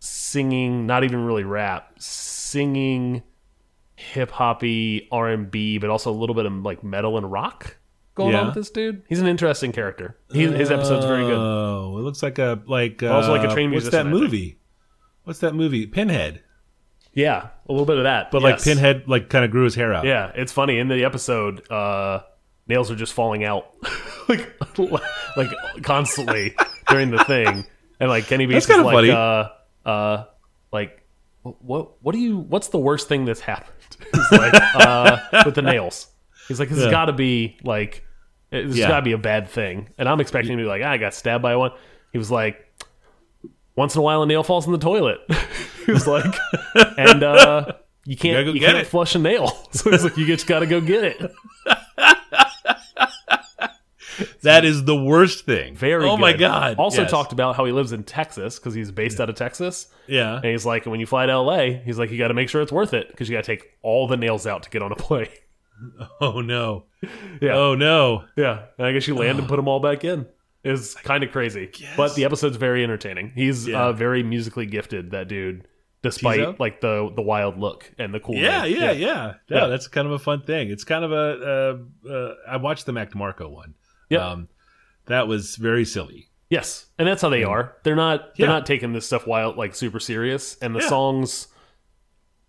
singing, 0.00 0.86
not 0.86 1.04
even 1.04 1.24
really 1.24 1.44
rap, 1.44 1.92
singing 1.98 3.22
hip 4.02 4.30
hoppy 4.30 5.08
R 5.12 5.28
and 5.28 5.50
B, 5.50 5.78
but 5.78 5.90
also 5.90 6.10
a 6.10 6.16
little 6.16 6.34
bit 6.34 6.46
of 6.46 6.52
like 6.62 6.82
metal 6.84 7.16
and 7.16 7.30
rock 7.30 7.76
going 8.14 8.32
Yeah. 8.32 8.40
on 8.40 8.46
with 8.46 8.54
this 8.54 8.70
dude. 8.70 9.02
He's 9.08 9.20
an 9.20 9.26
interesting 9.26 9.72
character. 9.72 10.16
He, 10.32 10.42
his 10.46 10.70
episode's 10.70 11.06
very 11.06 11.24
good. 11.24 11.36
Oh, 11.38 11.96
it 11.98 12.02
looks 12.02 12.22
like 12.22 12.38
a 12.38 12.60
like 12.66 13.02
uh, 13.02 13.08
Also 13.12 13.30
like 13.32 13.48
a 13.48 13.52
trained 13.52 13.72
What's 13.72 13.90
that 13.90 14.06
movie? 14.06 14.58
What's 15.24 15.38
that 15.40 15.54
movie? 15.54 15.86
Pinhead. 15.86 16.42
Yeah, 17.14 17.48
a 17.68 17.72
little 17.72 17.86
bit 17.86 17.98
of 17.98 18.04
that. 18.04 18.30
But 18.30 18.42
yes. 18.42 18.66
like 18.66 18.76
Pinhead, 18.76 19.04
like 19.06 19.28
kind 19.28 19.44
of 19.44 19.50
grew 19.50 19.64
his 19.64 19.74
hair 19.74 19.92
out. 19.94 20.04
Yeah, 20.04 20.32
it's 20.34 20.52
funny 20.52 20.78
in 20.78 20.88
the 20.88 21.04
episode. 21.04 21.70
uh 21.70 22.20
Nails 22.68 22.90
are 22.92 22.96
just 22.96 23.12
falling 23.12 23.44
out, 23.44 23.66
like 24.28 24.48
like 25.36 25.50
constantly 25.82 26.54
during 26.88 27.10
the 27.10 27.22
thing, 27.24 27.64
and 27.98 28.08
like 28.08 28.26
Kenny 28.26 28.46
Beats 28.46 28.68
is 28.68 28.76
like, 28.78 28.94
funny. 28.94 29.10
uh, 29.10 29.48
uh, 29.84 30.24
like 30.72 31.01
what 31.42 32.02
what 32.02 32.12
do 32.12 32.18
you 32.18 32.38
what's 32.38 32.68
the 32.68 32.78
worst 32.78 33.08
thing 33.08 33.24
that's 33.24 33.40
happened? 33.40 33.72
He's 34.12 34.32
like 34.32 34.54
uh, 34.74 35.18
with 35.44 35.54
the 35.54 35.62
nails. 35.62 36.06
He's 36.48 36.58
like, 36.60 36.68
this 36.68 36.78
has 36.78 36.86
Yeah. 36.86 36.90
got 36.90 37.04
to 37.06 37.12
be 37.12 37.56
like 37.64 38.04
this 38.50 38.76
Yeah. 38.76 38.88
got 38.88 38.96
to 38.96 39.02
be 39.02 39.12
a 39.12 39.18
bad 39.18 39.48
thing, 39.48 39.88
and 39.98 40.08
I'm 40.08 40.20
expecting 40.20 40.52
him 40.52 40.58
to 40.58 40.64
be 40.64 40.68
like, 40.68 40.82
ah, 40.84 40.90
I 40.90 40.98
got 40.98 41.14
stabbed 41.14 41.42
by 41.42 41.56
one. 41.56 41.70
He 42.12 42.18
was 42.18 42.30
like, 42.30 42.64
once 43.76 43.94
in 43.94 44.00
a 44.00 44.02
while 44.02 44.22
a 44.22 44.26
nail 44.26 44.42
falls 44.42 44.66
in 44.66 44.72
the 44.72 44.78
toilet. 44.78 45.20
he 45.86 45.92
was 45.92 46.06
like, 46.06 46.34
and 46.98 47.22
uh, 47.22 47.72
you 48.04 48.16
can't 48.16 48.34
gotta 48.34 48.44
go 48.44 48.52
you 48.52 48.60
get 48.60 48.72
can't 48.72 48.78
it. 48.78 48.86
flush 48.86 49.14
a 49.14 49.18
nail. 49.18 49.66
So 49.72 49.90
he's 49.90 50.04
like, 50.04 50.16
you 50.18 50.26
just 50.26 50.46
got 50.46 50.60
to 50.60 50.66
go 50.66 50.80
get 50.80 51.02
it. 51.04 51.32
That 54.42 54.64
is 54.64 54.84
the 54.84 54.96
worst 54.96 55.44
thing. 55.46 55.74
Very. 55.76 56.04
Oh 56.04 56.16
my 56.16 56.32
god. 56.32 56.76
Also 56.78 57.02
Yes. 57.02 57.10
talked 57.10 57.32
about 57.32 57.56
how 57.56 57.64
he 57.64 57.72
lives 57.72 57.92
in 57.92 58.02
Texas 58.04 58.58
because 58.58 58.74
he's 58.74 58.90
based 58.90 59.20
out 59.20 59.28
of 59.30 59.36
Texas, 59.36 59.86
Yeah. 60.06 60.36
and 60.36 60.44
he's 60.44 60.66
like, 60.66 60.86
when 60.86 61.00
you 61.00 61.06
fly 61.06 61.26
to 61.26 61.32
LA, 61.38 61.80
he's 61.84 61.98
like, 61.98 62.10
you 62.10 62.18
got 62.18 62.28
to 62.28 62.34
make 62.34 62.48
sure 62.48 62.60
it's 62.62 62.72
worth 62.72 62.92
it 62.94 63.08
because 63.08 63.28
you 63.28 63.36
got 63.36 63.44
to 63.44 63.56
take 63.56 63.70
all 63.82 64.06
the 64.08 64.16
nails 64.16 64.46
out 64.46 64.62
to 64.64 64.70
get 64.70 64.82
on 64.82 64.92
a 64.92 64.96
plane. 65.08 65.28
Oh 66.20 66.40
no. 66.40 66.84
yeah, 67.40 67.54
Oh 67.56 67.74
no. 67.74 68.24
yeah. 68.36 68.66
And 68.78 68.86
I 68.86 68.92
guess 68.92 69.08
you 69.08 69.14
land 69.16 69.38
and 69.40 69.48
put 69.48 69.56
them 69.56 69.66
all 69.68 69.80
back 69.80 70.04
in. 70.04 70.26
It's 70.64 70.94
kind 70.94 71.24
of 71.24 71.32
crazy, 71.32 71.72
but 71.96 72.14
the 72.14 72.24
episode's 72.24 72.56
very 72.56 72.84
entertaining. 72.84 73.32
He's 73.34 73.66
Yeah. 73.66 73.86
uh, 73.86 73.92
very 73.92 74.22
musically 74.22 74.64
gifted. 74.66 75.10
That 75.10 75.26
dude, 75.26 75.66
despite 76.02 76.38
Teezo? 76.38 76.58
like 76.60 76.80
the 76.80 77.10
the 77.16 77.22
wild 77.22 77.58
look 77.58 77.90
and 77.98 78.14
the 78.14 78.20
cool. 78.20 78.36
Yeah, 78.36 78.64
yeah, 78.64 78.92
yeah, 78.92 78.92
yeah. 78.92 79.34
Yeah. 79.48 79.66
that's 79.66 79.88
kind 79.88 80.06
of 80.06 80.12
a 80.12 80.20
fun 80.20 80.42
thing. 80.42 80.70
It's 80.70 80.84
kind 80.84 81.04
of 81.04 81.10
a. 81.10 81.82
Uh, 82.06 82.08
uh, 82.08 82.34
I 82.48 82.58
watched 82.58 82.86
the 82.86 82.92
Mac 82.92 83.10
DeMarco 83.10 83.50
one. 83.50 83.74
Yeah. 84.12 84.26
Um, 84.28 84.48
that 85.06 85.26
was 85.28 85.56
very 85.56 85.84
silly. 85.84 86.28
Yes, 86.50 86.86
and 86.98 87.08
that's 87.08 87.22
how 87.22 87.30
they 87.30 87.44
are. 87.44 87.76
They're 87.82 87.96
not. 87.96 88.36
They're 88.36 88.46
Yeah. 88.46 88.52
not 88.52 88.66
taking 88.66 88.92
this 88.92 89.06
stuff 89.06 89.26
wild 89.26 89.56
like 89.56 89.74
super 89.74 89.98
serious. 90.00 90.56
And 90.60 90.74
the 90.74 90.80
Yeah. 90.80 90.88
songs, 90.88 91.48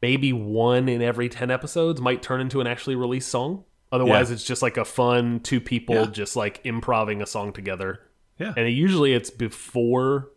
maybe 0.02 0.34
one 0.34 0.90
in 0.90 1.02
every 1.02 1.30
ten 1.30 1.50
episodes, 1.50 2.02
might 2.02 2.22
turn 2.22 2.42
into 2.42 2.60
an 2.62 2.68
actually 2.68 2.96
released 2.96 3.30
song. 3.30 3.64
Otherwise, 3.92 4.30
Yeah. 4.30 4.34
it's 4.36 4.44
just 4.44 4.62
like 4.62 4.76
a 4.78 4.86
fun 4.86 5.40
two 5.40 5.62
people 5.62 6.08
just 6.08 6.36
like 6.36 6.60
improvising 6.64 7.22
a 7.22 7.26
song 7.26 7.54
together. 7.54 8.00
Yeah. 8.40 8.54
And 8.58 8.68
it, 8.68 8.72
usually, 8.72 9.14
it's 9.14 9.30
before 9.30 10.32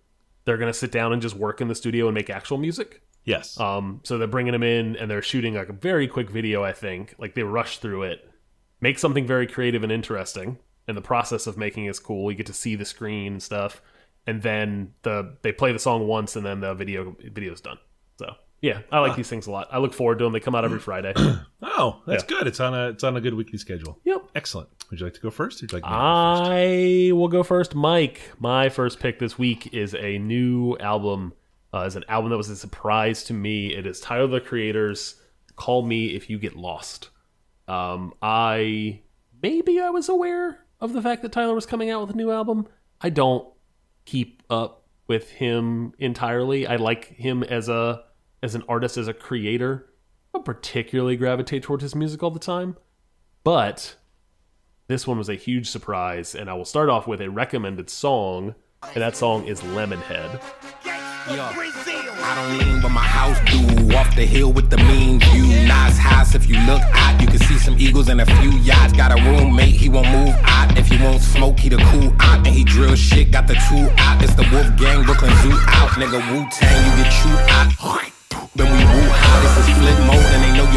they're 0.45 0.59
gonna 0.59 0.73
sit 0.75 0.93
down 0.93 1.13
and 1.13 1.21
just 1.21 1.35
work 1.35 1.61
in 1.61 1.67
the 1.69 1.75
studio 1.75 2.07
and 2.07 2.15
make 2.15 2.31
actual 2.31 2.59
music. 2.59 3.03
Yes. 3.25 3.59
Um, 3.59 4.01
so 4.05 4.17
they're 4.19 4.29
bringing 4.29 4.53
them 4.53 4.63
in 4.63 4.95
and 4.97 5.11
they're 5.11 5.23
shooting 5.23 5.55
like 5.55 5.69
a 5.69 5.73
very 5.73 6.07
quick 6.07 6.31
video. 6.31 6.63
I 6.63 6.73
think 6.73 7.17
like 7.19 7.35
they 7.35 7.43
rush 7.43 7.79
through 7.79 8.05
it, 8.05 8.31
make 8.81 8.99
something 9.01 9.27
very 9.27 9.49
creative 9.49 9.83
and 9.83 9.91
interesting. 9.91 10.59
And 10.89 10.97
the 10.97 11.03
process 11.03 11.47
of 11.47 11.57
making 11.57 11.87
is 11.87 11.99
cool. 11.99 12.31
You 12.31 12.37
get 12.37 12.47
to 12.47 12.53
see 12.53 12.77
the 12.77 12.85
screen 12.85 13.33
and 13.35 13.43
stuff, 13.43 13.83
and 14.27 14.41
then 14.43 14.93
the 15.03 15.37
they 15.43 15.53
play 15.53 15.73
the 15.73 15.79
song 15.79 16.07
once, 16.07 16.37
and 16.37 16.47
then 16.47 16.61
the 16.61 16.75
video 16.75 17.17
video's 17.21 17.61
done. 17.61 17.79
So 18.19 18.35
yeah, 18.63 18.81
I 18.91 19.01
like 19.01 19.17
these 19.17 19.29
things 19.29 19.47
a 19.47 19.51
lot. 19.51 19.69
I 19.71 19.79
look 19.79 19.93
forward 19.93 20.19
to 20.19 20.25
them. 20.25 20.33
They 20.33 20.41
come 20.41 20.55
out 20.55 20.65
every 20.65 20.79
Friday. 20.81 21.13
oh, 21.63 22.03
that's 22.07 22.25
yeah. 22.25 22.29
good. 22.29 22.47
It's 22.47 22.61
on 22.61 22.75
a. 22.75 22.89
It's 22.91 23.05
on 23.05 23.17
a 23.17 23.21
good 23.21 23.35
weekly 23.35 23.59
schedule. 23.59 23.99
yep. 24.05 24.23
Excellent. 24.35 24.69
Would 24.91 25.01
you 25.01 25.07
like 25.07 25.15
to 25.15 25.21
go 25.21 25.31
first? 25.31 25.63
Or 25.63 25.65
would 25.65 25.73
you 25.73 25.77
like 25.79 25.85
to 25.85 25.89
go 25.89 25.95
first? 25.95 26.51
I 26.51 27.11
will 27.13 27.29
go 27.29 27.43
first. 27.43 27.75
Mike, 27.75 28.21
my 28.39 28.69
first 28.69 29.01
pick 29.01 29.19
this 29.19 29.39
week 29.39 29.75
is 29.75 29.95
a 29.95 30.19
new 30.19 30.77
album. 30.79 31.35
Uh, 31.75 31.81
is 31.81 31.97
an 31.97 32.05
album 32.09 32.31
that 32.31 32.37
was 32.37 32.49
a 32.49 32.57
surprise 32.57 33.25
to 33.25 33.35
me. 33.35 33.75
It 33.75 33.87
is 33.87 34.01
Tyler 34.01 34.27
the 34.27 34.41
Creator's 34.41 35.17
"Call 35.57 35.83
Me 35.83 36.15
If 36.15 36.31
You 36.31 36.39
Get 36.39 36.57
Lost." 36.57 37.11
Um, 37.69 38.15
I 38.23 39.01
maybe 39.43 39.81
I 39.81 39.91
was 39.91 40.09
aware 40.09 40.66
of 40.81 40.93
the 40.93 41.03
fact 41.03 41.23
that 41.23 41.33
Tyler 41.33 41.55
was 41.55 41.67
coming 41.67 41.91
out 41.91 42.01
with 42.07 42.11
a 42.11 42.17
new 42.17 42.31
album. 42.31 42.67
I 43.01 43.11
don't 43.11 43.47
keep 44.05 44.43
up 44.51 44.85
with 45.07 45.31
him 45.31 45.93
entirely. 45.99 46.67
I 46.67 46.77
like 46.77 47.07
him 47.17 47.43
as 47.43 47.69
a 47.69 48.05
as 48.43 48.55
an 48.55 48.63
artist, 48.69 48.97
as 48.97 49.09
a 49.09 49.15
creator. 49.15 49.89
I 50.33 50.39
don't 50.39 50.45
particularly 50.45 51.17
gravitate 51.17 51.63
towards 51.63 51.83
his 51.83 51.95
music 51.95 52.23
all 52.23 52.31
the 52.31 52.39
time, 52.39 52.77
but 53.45 53.97
this 54.89 55.07
one 55.07 55.19
was 55.19 55.29
a 55.29 55.35
huge 55.35 55.69
surprise, 55.69 56.35
and 56.35 56.49
I 56.51 56.55
will 56.55 56.65
start 56.65 56.89
off 56.89 57.07
with 57.07 57.21
a 57.21 57.31
recommended 57.31 57.91
song, 57.91 58.55
and 58.83 59.03
that 59.03 59.17
song 59.17 59.47
is 59.47 59.61
Lemonhead. 59.63 60.41
I 62.29 62.35
don't 62.35 62.59
lean, 62.59 62.83
but 62.83 62.91
my 62.91 63.07
house 63.07 63.39
do. 63.47 63.63
Off 63.97 64.17
the 64.17 64.27
hill 64.27 64.53
with 64.53 64.69
the 64.69 64.77
mean 64.79 65.21
view. 65.21 65.47
Nice 65.69 65.97
house, 65.97 66.35
if 66.35 66.49
you 66.49 66.59
look 66.67 66.83
out, 66.91 67.21
you 67.21 67.29
can 67.29 67.39
see 67.39 67.57
some 67.57 67.77
eagles 67.79 68.09
and 68.09 68.21
a 68.21 68.27
few 68.27 68.51
yachts. 68.67 68.93
Got 68.93 69.13
a 69.13 69.23
roommate, 69.23 69.77
he 69.77 69.89
won't 69.89 70.11
move 70.11 70.35
out. 70.43 70.77
If 70.77 70.89
he 70.89 70.99
won't 70.99 71.23
smoke, 71.23 71.61
he 71.61 71.69
the 71.69 71.79
cool 71.91 72.13
out. 72.19 72.45
And 72.45 72.49
he 72.49 72.65
drill 72.65 72.97
shit, 72.97 73.31
got 73.31 73.47
the 73.47 73.55
two 73.55 73.87
out. 73.97 74.21
It's 74.25 74.35
the 74.35 74.43
Wolf 74.51 74.67
Gang, 74.77 75.05
Brooklyn 75.05 75.31
Zoo 75.43 75.55
out. 75.69 75.91
Nigga, 76.01 76.19
Wu 76.33 76.45
Tang, 76.51 76.79
you 76.85 77.05
get 77.05 77.13
chewed 77.15 77.39
out. 77.57 77.71
Then 78.57 78.73
we 78.73 78.81
woo 78.83 79.07
high, 79.13 79.41
this 79.45 79.55
is 79.63 79.69
flip 79.79 79.99
mode, 80.09 80.27
and 80.35 80.43
they 80.43 80.53
know 80.57 80.67
you 80.73 80.76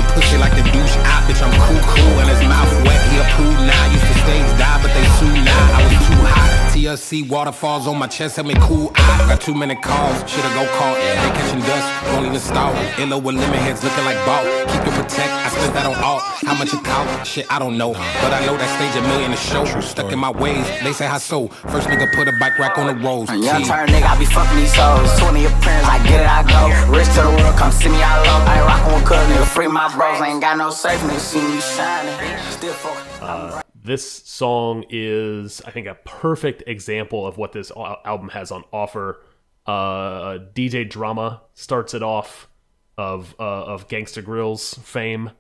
TLC 7.09 7.27
waterfalls 7.27 7.87
on 7.87 7.97
my 7.97 8.07
chest, 8.07 8.35
help 8.35 8.47
me 8.47 8.53
cool 8.59 8.91
out. 8.95 9.29
Got 9.29 9.41
too 9.41 9.55
many 9.55 9.75
calls, 9.75 10.17
shoulda 10.29 10.49
go 10.53 10.65
call. 10.77 10.93
They 10.93 11.31
catching 11.33 11.59
dust, 11.61 12.13
won't 12.13 12.25
even 12.27 12.39
stall. 12.39 12.73
Illo 12.99 13.17
with 13.17 13.35
lemon 13.35 13.59
heads 13.59 13.83
looking 13.83 14.05
like 14.05 14.17
ball. 14.25 14.43
Keep 14.69 14.85
your 14.85 14.95
protect, 14.95 15.31
I 15.31 15.49
spent 15.49 15.73
that 15.73 15.85
on 15.85 15.95
all. 16.03 16.19
How 16.19 16.55
much 16.55 16.73
it 16.73 16.83
cost? 16.83 17.29
Shit, 17.29 17.51
I 17.51 17.57
don't 17.57 17.77
know. 17.77 17.93
But 17.93 18.33
I 18.33 18.45
know 18.45 18.57
that 18.57 18.69
stage 18.77 19.03
a 19.03 19.07
million 19.07 19.33
a 19.33 19.37
show. 19.37 19.65
Stuck 19.81 20.11
in 20.11 20.19
my 20.19 20.29
ways, 20.29 20.65
they 20.83 20.93
say 20.93 21.07
how 21.07 21.17
so. 21.17 21.47
First 21.47 21.87
nigga 21.87 22.13
put 22.13 22.27
a 22.27 22.33
bike 22.39 22.59
rack 22.59 22.77
on 22.77 22.87
the 22.87 22.95
rolls. 23.03 23.29
Young 23.29 23.63
turn 23.63 23.89
nigga, 23.89 24.05
I 24.05 24.19
be 24.19 24.25
fucking 24.25 24.57
these 24.57 24.75
hoes. 24.75 25.09
20 25.19 25.45
appearance, 25.45 25.87
I 25.87 25.97
get 26.05 26.21
it, 26.21 26.29
I 26.29 26.45
go. 26.45 26.93
Rich 26.93 27.09
to 27.17 27.21
the 27.25 27.33
world, 27.41 27.57
come 27.57 27.71
see 27.71 27.89
me, 27.89 28.01
I 28.01 28.21
love. 28.21 28.41
I 28.45 28.57
ain't 28.59 28.67
rockin' 28.69 28.93
with 28.93 29.05
cuz, 29.05 29.25
nigga, 29.33 29.45
free 29.49 29.67
my 29.67 29.89
bros. 29.95 30.21
Ain't 30.21 30.41
got 30.41 30.57
no 30.57 30.69
safe, 30.69 30.99
nigga, 31.01 31.19
see 31.19 31.41
me 31.41 31.59
shining. 31.59 32.13
Still 32.51 32.73
focused. 32.73 33.21
Uh, 33.21 33.61
this 33.89 34.23
song 34.23 34.85
is, 34.89 35.61
I 35.65 35.71
think, 35.71 35.87
a 35.87 35.95
perfect 35.95 36.63
example 36.67 37.25
of 37.25 37.37
what 37.37 37.53
this 37.53 37.71
album 37.71 38.29
has 38.29 38.51
on 38.51 38.63
offer. 38.71 39.23
Uh, 39.65 40.39
DJ 40.53 40.89
Drama 40.89 41.41
starts 41.53 41.93
it 41.93 42.03
off 42.03 42.49
of 42.97 43.35
uh, 43.39 43.63
of 43.65 43.87
Gangsta 43.87 44.23
Grillz 44.23 44.77
fame, 44.79 45.31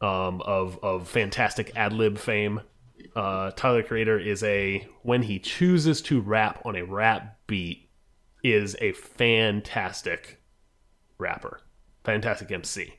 um, 0.00 0.40
of 0.42 0.78
of 0.82 1.08
fantastic 1.08 1.72
ad 1.76 1.92
lib 1.92 2.18
fame. 2.18 2.60
Uh, 3.14 3.50
Tyler 3.52 3.82
Creator 3.82 4.18
is 4.18 4.42
a 4.42 4.86
when 5.02 5.22
he 5.22 5.38
chooses 5.38 6.02
to 6.02 6.20
rap 6.20 6.60
on 6.64 6.76
a 6.76 6.82
rap 6.82 7.38
beat 7.46 7.88
is 8.42 8.76
a 8.80 8.92
fantastic 8.92 10.40
rapper, 11.18 11.60
fantastic 12.04 12.50
MC. 12.50 12.94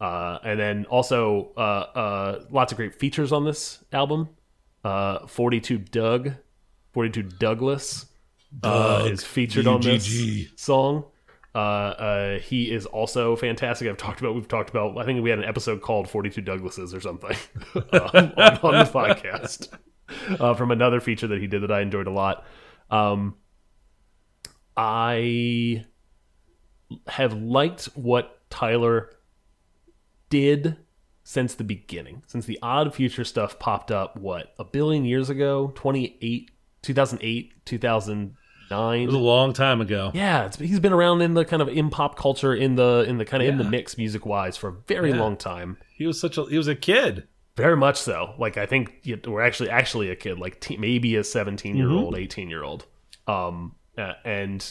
Uh, 0.00 0.38
and 0.44 0.60
then 0.60 0.84
also 0.86 1.52
uh, 1.56 1.60
uh, 1.60 2.44
lots 2.50 2.72
of 2.72 2.76
great 2.76 2.94
features 2.94 3.32
on 3.32 3.44
this 3.44 3.82
album. 3.92 4.28
Uh, 4.86 5.26
42 5.26 5.78
Dugg, 5.78 6.34
42 6.92 7.22
Douglas 7.24 8.06
uh, 8.62 9.08
is 9.10 9.24
featured 9.24 9.66
on 9.66 9.80
this 9.80 10.46
song. 10.54 11.04
Uh, 11.52 11.58
uh, 11.58 12.38
he 12.38 12.70
is 12.70 12.86
also 12.86 13.34
fantastic. 13.34 13.88
I've 13.88 13.96
talked 13.96 14.20
about, 14.20 14.36
we've 14.36 14.46
talked 14.46 14.70
about, 14.70 14.96
I 14.96 15.04
think 15.04 15.24
we 15.24 15.30
had 15.30 15.40
an 15.40 15.44
episode 15.44 15.82
called 15.82 16.08
42 16.08 16.40
Douglases 16.40 16.94
or 16.94 17.00
something 17.00 17.36
um, 17.74 17.82
on, 17.92 18.58
on 18.62 18.74
the 18.78 18.90
podcast 18.92 19.76
uh, 20.38 20.54
from 20.54 20.70
another 20.70 21.00
feature 21.00 21.26
that 21.26 21.40
he 21.40 21.48
did 21.48 21.62
that 21.62 21.72
I 21.72 21.80
enjoyed 21.80 22.06
a 22.06 22.12
lot. 22.12 22.46
Um, 22.88 23.34
I 24.76 25.84
have 27.08 27.32
liked 27.32 27.86
what 27.96 28.48
Tyler 28.50 29.10
did 30.30 30.76
since 31.28 31.54
the 31.56 31.64
beginning, 31.64 32.22
since 32.28 32.46
the 32.46 32.56
Odd 32.62 32.94
Future 32.94 33.24
stuff 33.24 33.58
popped 33.58 33.90
up, 33.90 34.16
what, 34.16 34.54
a 34.60 34.64
billion 34.64 35.04
years 35.04 35.28
ago? 35.28 35.72
28, 35.74 36.52
2008, 36.82 37.52
It 37.56 37.66
2009? 37.66 39.06
was 39.06 39.14
a 39.14 39.18
long 39.18 39.52
time 39.52 39.80
ago. 39.80 40.12
Yeah, 40.14 40.46
it's, 40.46 40.56
he's 40.56 40.78
been 40.78 40.92
around 40.92 41.22
in 41.22 41.34
the 41.34 41.44
kind 41.44 41.60
of 41.62 41.68
in 41.68 41.90
pop 41.90 42.16
culture, 42.16 42.54
in 42.54 42.76
the 42.76 43.04
in 43.08 43.18
the 43.18 43.24
kind 43.24 43.42
of 43.42 43.48
in 43.48 43.58
the 43.58 43.64
mix 43.64 43.98
music 43.98 44.24
wise 44.24 44.56
for 44.56 44.68
a 44.68 44.72
very 44.86 45.10
Yeah. 45.10 45.18
long 45.20 45.36
time. 45.36 45.78
He 45.96 46.06
was 46.06 46.20
such 46.20 46.38
a 46.38 46.44
he 46.44 46.56
was 46.56 46.68
a 46.68 46.76
kid. 46.76 47.26
Very 47.56 47.76
much 47.76 47.96
so. 47.98 48.34
Like 48.38 48.56
I 48.56 48.66
think 48.66 49.00
you- 49.02 49.18
we're 49.26 49.42
actually 49.42 49.70
actually 49.70 50.10
a 50.10 50.16
kid, 50.16 50.38
like 50.38 50.64
maybe 50.78 51.16
a 51.16 51.24
seventeen 51.24 51.76
year 51.76 51.90
old, 51.90 52.16
eighteen 52.16 52.48
year 52.50 52.62
old. 52.62 52.86
Um, 53.26 53.74
uh, 53.98 54.12
and 54.24 54.64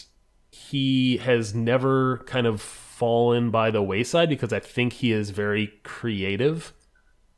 he 0.56 1.18
has 1.18 1.54
never 1.54 2.20
kind 2.20 2.48
of 2.48 2.62
fallen 2.62 3.52
by 3.52 3.70
the 3.70 3.84
wayside 3.84 4.30
because 4.30 4.54
I 4.54 4.62
think 4.62 4.94
he 4.94 5.12
is 5.12 5.32
very 5.32 5.68
creative, 5.84 6.72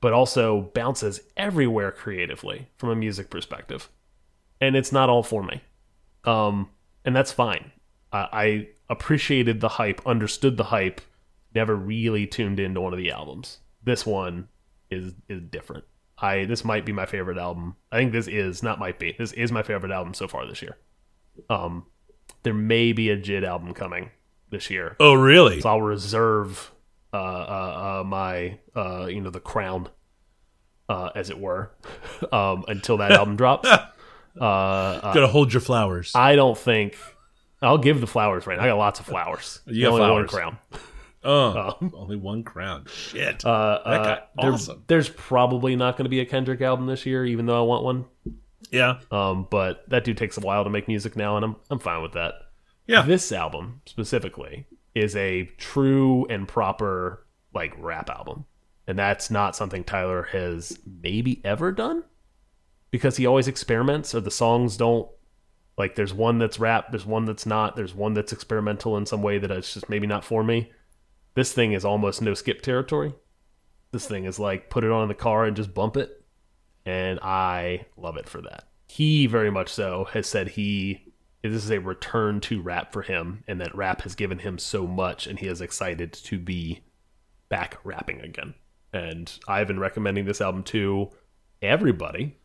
but 0.02 0.14
also 0.14 0.72
bounces 0.76 1.20
everywhere 1.36 1.92
creatively 1.92 2.70
from 2.78 2.90
a 2.90 2.96
music 2.96 3.32
perspective. 3.32 3.90
And 4.62 4.76
it's 4.76 4.92
not 4.92 5.10
all 5.10 5.24
for 5.24 5.42
me. 5.42 5.64
Um, 6.26 6.70
and 7.06 7.16
that's 7.16 7.32
fine. 7.32 7.72
I, 8.14 8.28
I 8.32 8.68
appreciated 8.88 9.62
the 9.62 9.70
hype, 9.70 10.06
understood 10.06 10.56
the 10.56 10.66
hype, 10.66 11.02
never 11.56 11.76
really 11.76 12.28
tuned 12.28 12.60
into 12.60 12.82
one 12.82 12.94
of 12.94 13.00
the 13.00 13.12
albums. 13.12 13.60
This 13.84 14.06
one 14.06 14.48
is 14.92 15.14
is 15.28 15.42
different. 15.42 15.86
I 16.20 16.46
this 16.46 16.64
might 16.64 16.86
be 16.86 16.92
my 16.92 17.08
favorite 17.08 17.40
album. 17.40 17.78
I 17.92 17.98
think 17.98 18.12
this 18.12 18.28
is 18.28 18.62
not 18.62 18.80
might 18.80 19.00
be. 19.00 19.16
This 19.18 19.32
is 19.34 19.52
my 19.52 19.64
favorite 19.64 19.92
album 19.92 20.14
so 20.14 20.28
far 20.28 20.46
this 20.46 20.62
year. 20.62 20.78
Um, 21.50 21.86
there 22.44 22.54
may 22.54 22.94
be 22.94 23.10
a 23.10 23.18
JID 23.18 23.44
album 23.46 23.74
coming 23.74 24.12
this 24.50 24.70
year, 24.70 24.96
Oh, 25.00 25.14
really? 25.14 25.60
so 25.62 25.70
I'll 25.70 25.82
reserve 25.82 26.72
uh, 27.14 27.18
uh, 27.18 28.00
uh, 28.00 28.04
my 28.06 28.60
uh, 28.76 29.06
you 29.08 29.22
know 29.22 29.30
the 29.30 29.40
crown, 29.40 29.90
uh, 30.90 31.10
as 31.16 31.30
it 31.30 31.40
were, 31.40 31.72
um, 32.32 32.64
until 32.68 32.98
that 32.98 33.12
album 33.12 33.36
drops. 33.38 33.68
Uh, 33.68 33.82
Gotta 34.40 35.28
hold 35.28 35.52
your 35.54 35.62
flowers. 35.62 36.12
I 36.16 36.36
don't 36.36 36.58
think 36.58 36.96
I'll 37.62 37.78
give 37.80 38.02
the 38.02 38.08
flowers 38.08 38.46
right. 38.46 38.58
now. 38.58 38.64
I 38.64 38.68
got 38.68 38.78
lots 38.78 39.00
of 39.00 39.06
flowers. 39.06 39.62
You 39.68 39.84
got 39.90 40.00
Only 40.00 40.12
one 40.14 40.28
crown. 40.28 40.58
oh, 41.24 41.74
only 41.94 42.16
one 42.18 42.44
crown. 42.44 42.86
Shit. 42.88 43.44
Uh, 43.44 43.80
that 43.86 44.04
guy, 44.04 44.12
uh, 44.12 44.42
there- 44.44 44.52
awesome. 44.54 44.84
there's 44.88 45.10
probably 45.10 45.76
not 45.76 45.98
going 45.98 46.06
to 46.06 46.10
be 46.10 46.20
a 46.20 46.26
Kendrick 46.26 46.62
album 46.62 46.86
this 46.86 47.06
year, 47.06 47.26
even 47.26 47.46
though 47.48 47.58
I 47.60 47.66
want 47.66 47.84
one. 47.84 48.06
Yeah, 48.72 49.00
Um, 49.12 49.48
but 49.50 49.88
that 49.90 50.04
dude 50.04 50.18
takes 50.18 50.38
a 50.38 50.42
while 50.42 50.64
to 50.64 50.70
make 50.70 50.88
music 50.88 51.16
now, 51.16 51.36
and 51.36 51.46
I'm 51.46 51.56
I'm 51.70 51.80
fine 51.80 52.02
with 52.02 52.14
that. 52.14 52.34
yeah. 52.86 53.02
This 53.04 53.32
album 53.32 53.82
specifically 53.86 54.66
is 54.96 55.16
a 55.16 55.46
true 55.58 56.26
and 56.30 56.48
proper 56.48 57.26
like 57.54 57.74
rap 57.78 58.10
album, 58.10 58.46
and 58.88 58.98
that's 58.98 59.30
not 59.32 59.56
something 59.56 59.84
Tyler 59.84 60.24
has 60.32 60.78
maybe 61.04 61.42
ever 61.46 61.72
done 61.72 62.04
because 62.92 63.18
he 63.18 63.26
always 63.26 63.48
experiments, 63.48 64.14
or 64.16 64.22
the 64.22 64.32
songs 64.32 64.78
don't 64.78 65.08
like. 65.78 65.96
There's 65.96 66.14
one 66.14 66.40
that's 66.40 66.60
rap, 66.60 66.92
there's 66.92 67.06
one 67.06 67.26
that's 67.26 67.46
not, 67.46 67.76
there's 67.76 67.94
one 67.94 68.14
that's 68.14 68.34
experimental 68.34 68.98
in 68.98 69.06
some 69.06 69.22
way 69.22 69.38
that 69.38 69.52
it's 69.52 69.74
just 69.74 69.90
maybe 69.90 70.08
not 70.08 70.24
for 70.24 70.44
me. 70.44 70.72
This 71.36 71.54
thing 71.54 71.74
is 71.74 71.86
almost 71.86 72.22
no 72.22 72.34
skip 72.34 72.62
territory. 72.62 73.14
This 73.92 74.08
thing 74.08 74.26
is 74.26 74.40
like 74.40 74.70
put 74.70 74.84
it 74.84 74.92
on 74.92 75.04
in 75.04 75.08
the 75.08 75.14
car 75.14 75.46
and 75.46 75.56
just 75.56 75.74
bump 75.74 75.96
it, 75.96 76.17
and 76.88 77.20
I 77.22 77.86
love 77.98 78.18
it 78.18 78.28
for 78.30 78.42
that. 78.42 78.64
He 78.88 79.28
very 79.28 79.52
much 79.52 79.70
so 79.70 80.06
has 80.14 80.26
said 80.28 80.48
he 80.50 81.04
this 81.44 81.64
is 81.64 81.72
a 81.72 81.80
return 81.80 82.42
to 82.42 82.62
rap 82.62 82.92
for 82.92 83.02
him, 83.04 83.44
and 83.48 83.62
that 83.62 83.74
rap 83.76 84.02
has 84.02 84.16
given 84.16 84.40
him 84.40 84.58
so 84.58 84.86
much, 84.88 85.28
and 85.28 85.40
he 85.40 85.48
is 85.48 85.62
excited 85.62 86.12
to 86.14 86.38
be 86.40 86.82
back 87.50 87.78
rapping 87.86 88.20
again. 88.22 88.54
And 88.92 89.32
I've 89.48 89.68
been 89.68 89.80
recommending 89.80 90.26
this 90.26 90.42
album 90.42 90.64
to 90.64 91.10
everybody. 91.62 92.36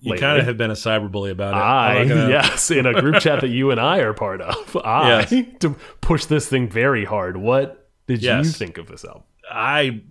You 0.00 0.16
kind 0.18 0.38
of 0.38 0.44
have 0.46 0.58
been 0.58 0.70
a 0.70 0.74
cyberbully 0.74 1.30
about 1.30 1.54
it. 1.54 1.58
I 1.58 2.04
gonna- 2.06 2.28
yes, 2.28 2.70
in 2.70 2.84
a 2.86 3.00
group 3.00 3.20
chat 3.20 3.40
that 3.40 3.48
you 3.48 3.70
and 3.70 3.80
I 3.80 3.98
are 4.00 4.12
part 4.12 4.40
of. 4.42 4.76
I 4.84 5.20
Yes. 5.30 5.46
to 5.60 5.70
push 6.00 6.26
this 6.26 6.46
thing 6.48 6.68
very 6.68 7.04
hard. 7.06 7.36
What 7.38 7.90
did 8.06 8.22
you 8.22 8.28
Yes. 8.28 8.56
think 8.56 8.76
of 8.78 8.86
this 8.86 9.04
album? 9.04 9.22
I 9.50 10.02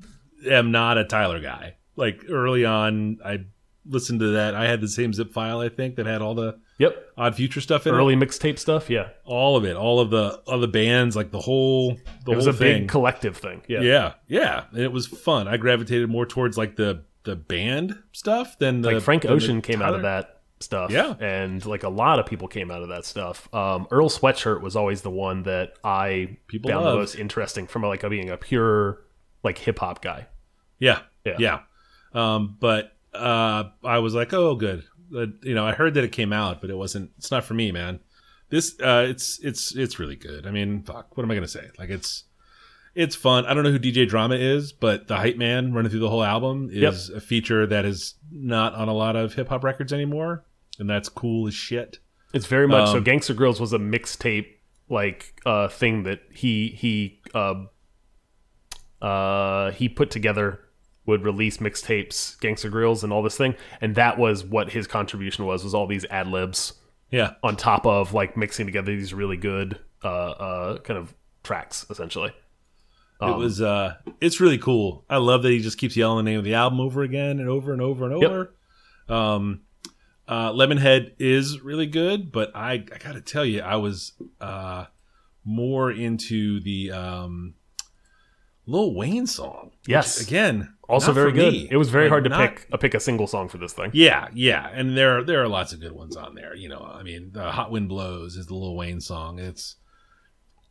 am 0.50 0.72
not 0.72 0.98
a 0.98 1.06
Tyler 1.06 1.40
guy. 1.40 1.76
Like 1.96 2.26
early 2.30 2.66
on, 2.66 3.20
I 3.24 3.46
listened 3.86 4.20
to 4.22 4.28
that. 4.34 4.56
I 4.56 4.68
had 4.68 4.82
the 4.82 4.88
same 4.88 5.14
zip 5.14 5.32
file, 5.34 5.60
I 5.60 5.70
think, 5.70 5.96
that 5.98 6.06
had 6.06 6.22
all 6.22 6.36
the 6.36 6.60
Yep, 6.80 7.06
Odd 7.18 7.36
Future 7.36 7.62
stuff 7.62 7.86
in 7.88 7.94
early 7.94 8.16
mixtape 8.16 8.58
stuff. 8.60 8.90
Yeah, 8.90 9.10
All 9.26 9.56
of 9.56 9.64
it, 9.66 9.76
all 9.76 10.00
of 10.00 10.10
the 10.10 10.42
all 10.48 10.60
the 10.60 10.68
bands, 10.68 11.16
like 11.16 11.32
the 11.32 11.40
whole 11.40 11.98
the 12.26 12.32
it 12.32 12.36
was 12.36 12.46
whole 12.46 12.54
a 12.54 12.58
thing. 12.58 12.82
big 12.84 12.90
collective 12.90 13.38
thing. 13.38 13.62
Yeah, 13.68 13.82
yeah, 13.82 14.14
yeah, 14.28 14.64
and 14.72 14.80
it 14.82 14.92
was 14.92 15.06
fun. 15.08 15.48
I 15.48 15.58
gravitated 15.58 16.10
more 16.10 16.26
towards 16.26 16.58
like 16.58 16.76
the 16.76 17.04
the 17.24 17.36
band 17.36 17.98
stuff 18.12 18.58
than 18.60 18.82
the 18.82 18.92
like 18.94 19.04
Frank 19.04 19.26
Ocean 19.26 19.62
came 19.62 19.82
out 19.82 19.94
of 19.94 20.02
that 20.02 20.42
stuff. 20.60 20.92
Yeah. 20.92 21.14
and 21.20 21.66
like 21.66 21.84
a 21.84 21.90
lot 21.90 22.20
of 22.20 22.26
people 22.26 22.48
came 22.48 22.72
out 22.72 22.82
of 22.82 22.90
that 22.90 23.06
stuff. 23.06 23.54
Um, 23.54 23.86
Earl 23.92 24.10
Sweatshirt 24.10 24.62
was 24.62 24.76
always 24.78 25.02
the 25.02 25.10
one 25.12 25.44
that 25.44 25.74
I 25.84 26.38
People 26.48 26.72
found 26.72 26.86
the 26.86 26.96
most 26.96 27.16
interesting 27.16 27.68
from 27.68 27.84
like 27.84 28.08
being 28.10 28.30
a 28.30 28.38
pure 28.38 29.02
like 29.44 29.58
hip 29.58 29.80
hop 29.80 30.02
guy. 30.02 30.28
Yeah, 30.80 31.02
Yeah. 31.26 31.36
yeah, 31.38 31.60
Um, 32.14 32.58
but 32.60 32.93
uh, 33.16 33.70
I 33.84 34.00
was 34.00 34.14
like, 34.14 34.34
oh, 34.34 34.56
good. 34.56 34.84
Uh, 35.16 35.28
you 35.42 35.54
know, 35.54 35.66
I 35.66 35.74
heard 35.74 35.94
that 35.96 36.04
it 36.04 36.12
came 36.12 36.34
out, 36.34 36.62
but 36.62 36.70
it 36.70 36.76
wasn't. 36.76 37.12
It's 37.18 37.32
not 37.32 37.44
for 37.44 37.54
me, 37.54 37.72
man. 37.72 38.00
This, 38.50 38.80
uh, 38.80 39.06
it's 39.08 39.40
it's 39.44 39.76
it's 39.76 40.00
really 40.00 40.16
good. 40.16 40.46
I 40.46 40.52
mean, 40.52 40.84
fuck. 40.84 41.16
What 41.18 41.24
am 41.24 41.32
I 41.32 41.36
gonna 41.36 41.48
say? 41.48 41.70
Like, 41.78 41.90
it's 41.90 42.26
it's 42.96 43.16
fun. 43.16 43.46
I 43.46 43.54
don't 43.54 43.64
know 43.64 43.72
who 43.72 43.80
DJ 43.80 44.08
Drama 44.08 44.36
is, 44.36 44.72
but 44.72 45.08
the 45.08 45.18
hype 45.18 45.38
man 45.38 45.74
running 45.74 45.90
through 45.90 46.02
the 46.02 46.10
whole 46.10 46.24
album 46.24 46.70
is 46.72 47.10
a 47.10 47.20
feature 47.20 47.66
that 47.68 47.86
is 47.86 48.16
not 48.32 48.74
on 48.76 48.88
a 48.88 48.94
lot 48.94 49.16
of 49.16 49.34
hip 49.34 49.50
hop 49.50 49.64
records 49.64 49.92
anymore, 49.92 50.46
and 50.80 50.90
that's 50.90 51.10
cool 51.10 51.48
as 51.48 51.54
shit. 51.54 52.00
It's 52.34 52.46
very 52.46 52.68
much 52.68 52.90
so. 52.90 52.98
Um, 52.98 53.04
Gangsta 53.04 53.36
Grillz 53.36 53.60
was 53.60 53.74
a 53.74 53.80
mixtape 53.80 54.48
like 54.90 55.40
uh, 55.46 55.68
thing 55.68 56.04
that 56.04 56.22
he 56.32 56.70
he 56.70 57.22
uh, 57.34 57.66
uh, 59.02 59.72
he 59.72 59.90
put 59.90 60.12
together. 60.12 60.60
Would 61.06 61.24
release 61.24 61.58
mixtapes, 61.58 62.38
Gangsta 62.40 62.72
Grillz, 62.72 63.04
and 63.04 63.12
all 63.12 63.22
this 63.22 63.36
thing, 63.38 63.56
and 63.82 63.96
that 63.96 64.18
was 64.18 64.44
what 64.46 64.72
his 64.72 64.88
contribution 64.88 65.46
was. 65.46 65.64
Was 65.64 65.74
all 65.74 65.86
these 65.86 66.06
ad 66.06 66.28
libs 66.28 66.74
Yeah, 67.12 67.34
on 67.44 67.58
top 67.58 67.86
of 67.86 68.14
like 68.14 68.38
mixing 68.38 68.66
together 68.66 68.96
these 68.96 69.14
really 69.14 69.36
good 69.38 69.80
uh, 70.04 70.08
uh, 70.08 70.78
kind 70.80 70.98
of 70.98 71.14
tracks, 71.44 71.86
essentially. 71.90 72.32
Um, 73.20 73.32
it 73.34 73.38
was. 73.38 73.62
uh 73.62 73.96
It's 74.22 74.40
really 74.40 74.58
cool. 74.58 75.04
I 75.10 75.18
love 75.18 75.44
that 75.44 75.50
he 75.52 75.60
just 75.60 75.78
keeps 75.78 75.96
yelling 75.98 76.24
the 76.24 76.32
name 76.32 76.40
of 76.40 76.46
the 76.46 76.54
album 76.56 76.80
over 76.80 77.04
again 77.04 77.40
and 77.40 77.50
over 77.50 77.74
and 77.74 77.82
over 77.82 78.06
and 78.10 78.22
Yep. 78.22 78.32
over. 78.32 78.56
Um, 79.10 79.62
uh, 80.28 80.52
Lemonhead 80.54 81.16
is 81.20 81.60
really 81.62 81.86
good, 81.86 82.32
but 82.32 82.56
I, 82.56 82.74
I 82.74 82.80
got 82.80 83.14
to 83.14 83.22
tell 83.22 83.46
you, 83.46 83.60
I 83.62 83.76
was 83.76 84.14
uh, 84.40 84.86
more 85.44 85.92
into 85.92 86.62
the 86.62 86.92
um, 86.92 87.56
Lil 88.66 88.94
Wayne 88.96 89.28
song. 89.28 89.72
Yes. 89.88 90.22
again, 90.22 90.74
also 90.88 91.12
very 91.12 91.32
good. 91.34 91.52
me. 91.54 91.68
It 91.70 91.76
was 91.78 91.90
very 91.90 92.08
hard 92.10 92.24
to 92.24 92.30
not- 92.30 92.40
pick 92.56 92.68
a 92.72 92.78
pick 92.78 92.94
a 92.94 93.00
single 93.00 93.28
song 93.28 93.50
for 93.50 93.58
this 93.58 93.74
thing. 93.74 93.92
Yeah, 93.94 94.30
yeah, 94.34 94.70
and 94.74 94.96
there 94.98 95.24
there 95.24 95.42
are 95.44 95.48
lots 95.48 95.74
of 95.74 95.80
good 95.82 95.92
ones 95.92 96.16
on 96.16 96.36
there. 96.36 96.56
You 96.56 96.70
know, 96.70 96.80
I 96.82 97.04
mean, 97.04 97.32
the 97.34 97.52
"Hot 97.52 97.72
Wind 97.72 97.90
Blows" 97.90 98.36
is 98.36 98.48
the 98.48 98.56
Lil 98.56 98.76
Wayne 98.76 99.02
song. 99.02 99.40
It's 99.40 99.76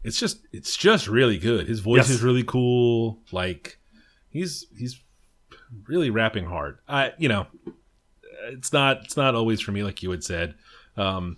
it's 0.02 0.18
just 0.18 0.40
it's 0.52 0.76
just 0.76 1.06
really 1.08 1.38
good. 1.38 1.66
His 1.68 1.80
voice 1.80 2.08
Yes. 2.08 2.10
is 2.10 2.22
really 2.22 2.44
cool. 2.44 3.20
Like 3.30 3.78
he's 4.30 4.66
he's 4.78 5.00
really 5.86 6.10
rapping 6.10 6.46
hard. 6.46 6.78
I 6.88 7.12
you 7.18 7.28
know, 7.28 7.46
it's 8.50 8.72
not 8.72 9.04
it's 9.04 9.16
not 9.16 9.34
always 9.34 9.60
for 9.60 9.72
me, 9.72 9.82
like 9.82 10.02
you 10.02 10.10
had 10.10 10.24
said. 10.24 10.54
Um, 10.96 11.36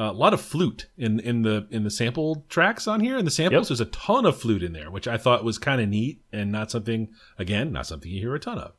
a 0.00 0.12
lot 0.12 0.32
of 0.32 0.40
flute 0.40 0.88
in 0.96 1.20
in 1.20 1.42
the 1.42 1.66
in 1.70 1.84
the 1.84 1.90
sample 1.90 2.44
tracks 2.48 2.86
on 2.86 3.00
here. 3.00 3.18
In 3.18 3.24
the 3.24 3.30
samples, 3.30 3.68
Yep. 3.68 3.78
there's 3.78 3.88
a 3.88 3.90
ton 3.90 4.24
of 4.26 4.36
flute 4.40 4.62
in 4.62 4.72
there, 4.72 4.90
which 4.90 5.08
I 5.08 5.16
thought 5.18 5.44
was 5.44 5.58
kind 5.58 5.80
of 5.80 5.88
neat 5.88 6.22
and 6.32 6.52
not 6.52 6.70
something 6.70 7.08
again, 7.38 7.72
not 7.72 7.86
something 7.86 8.10
you 8.10 8.20
hear 8.20 8.34
a 8.34 8.40
ton 8.40 8.58
of. 8.58 8.72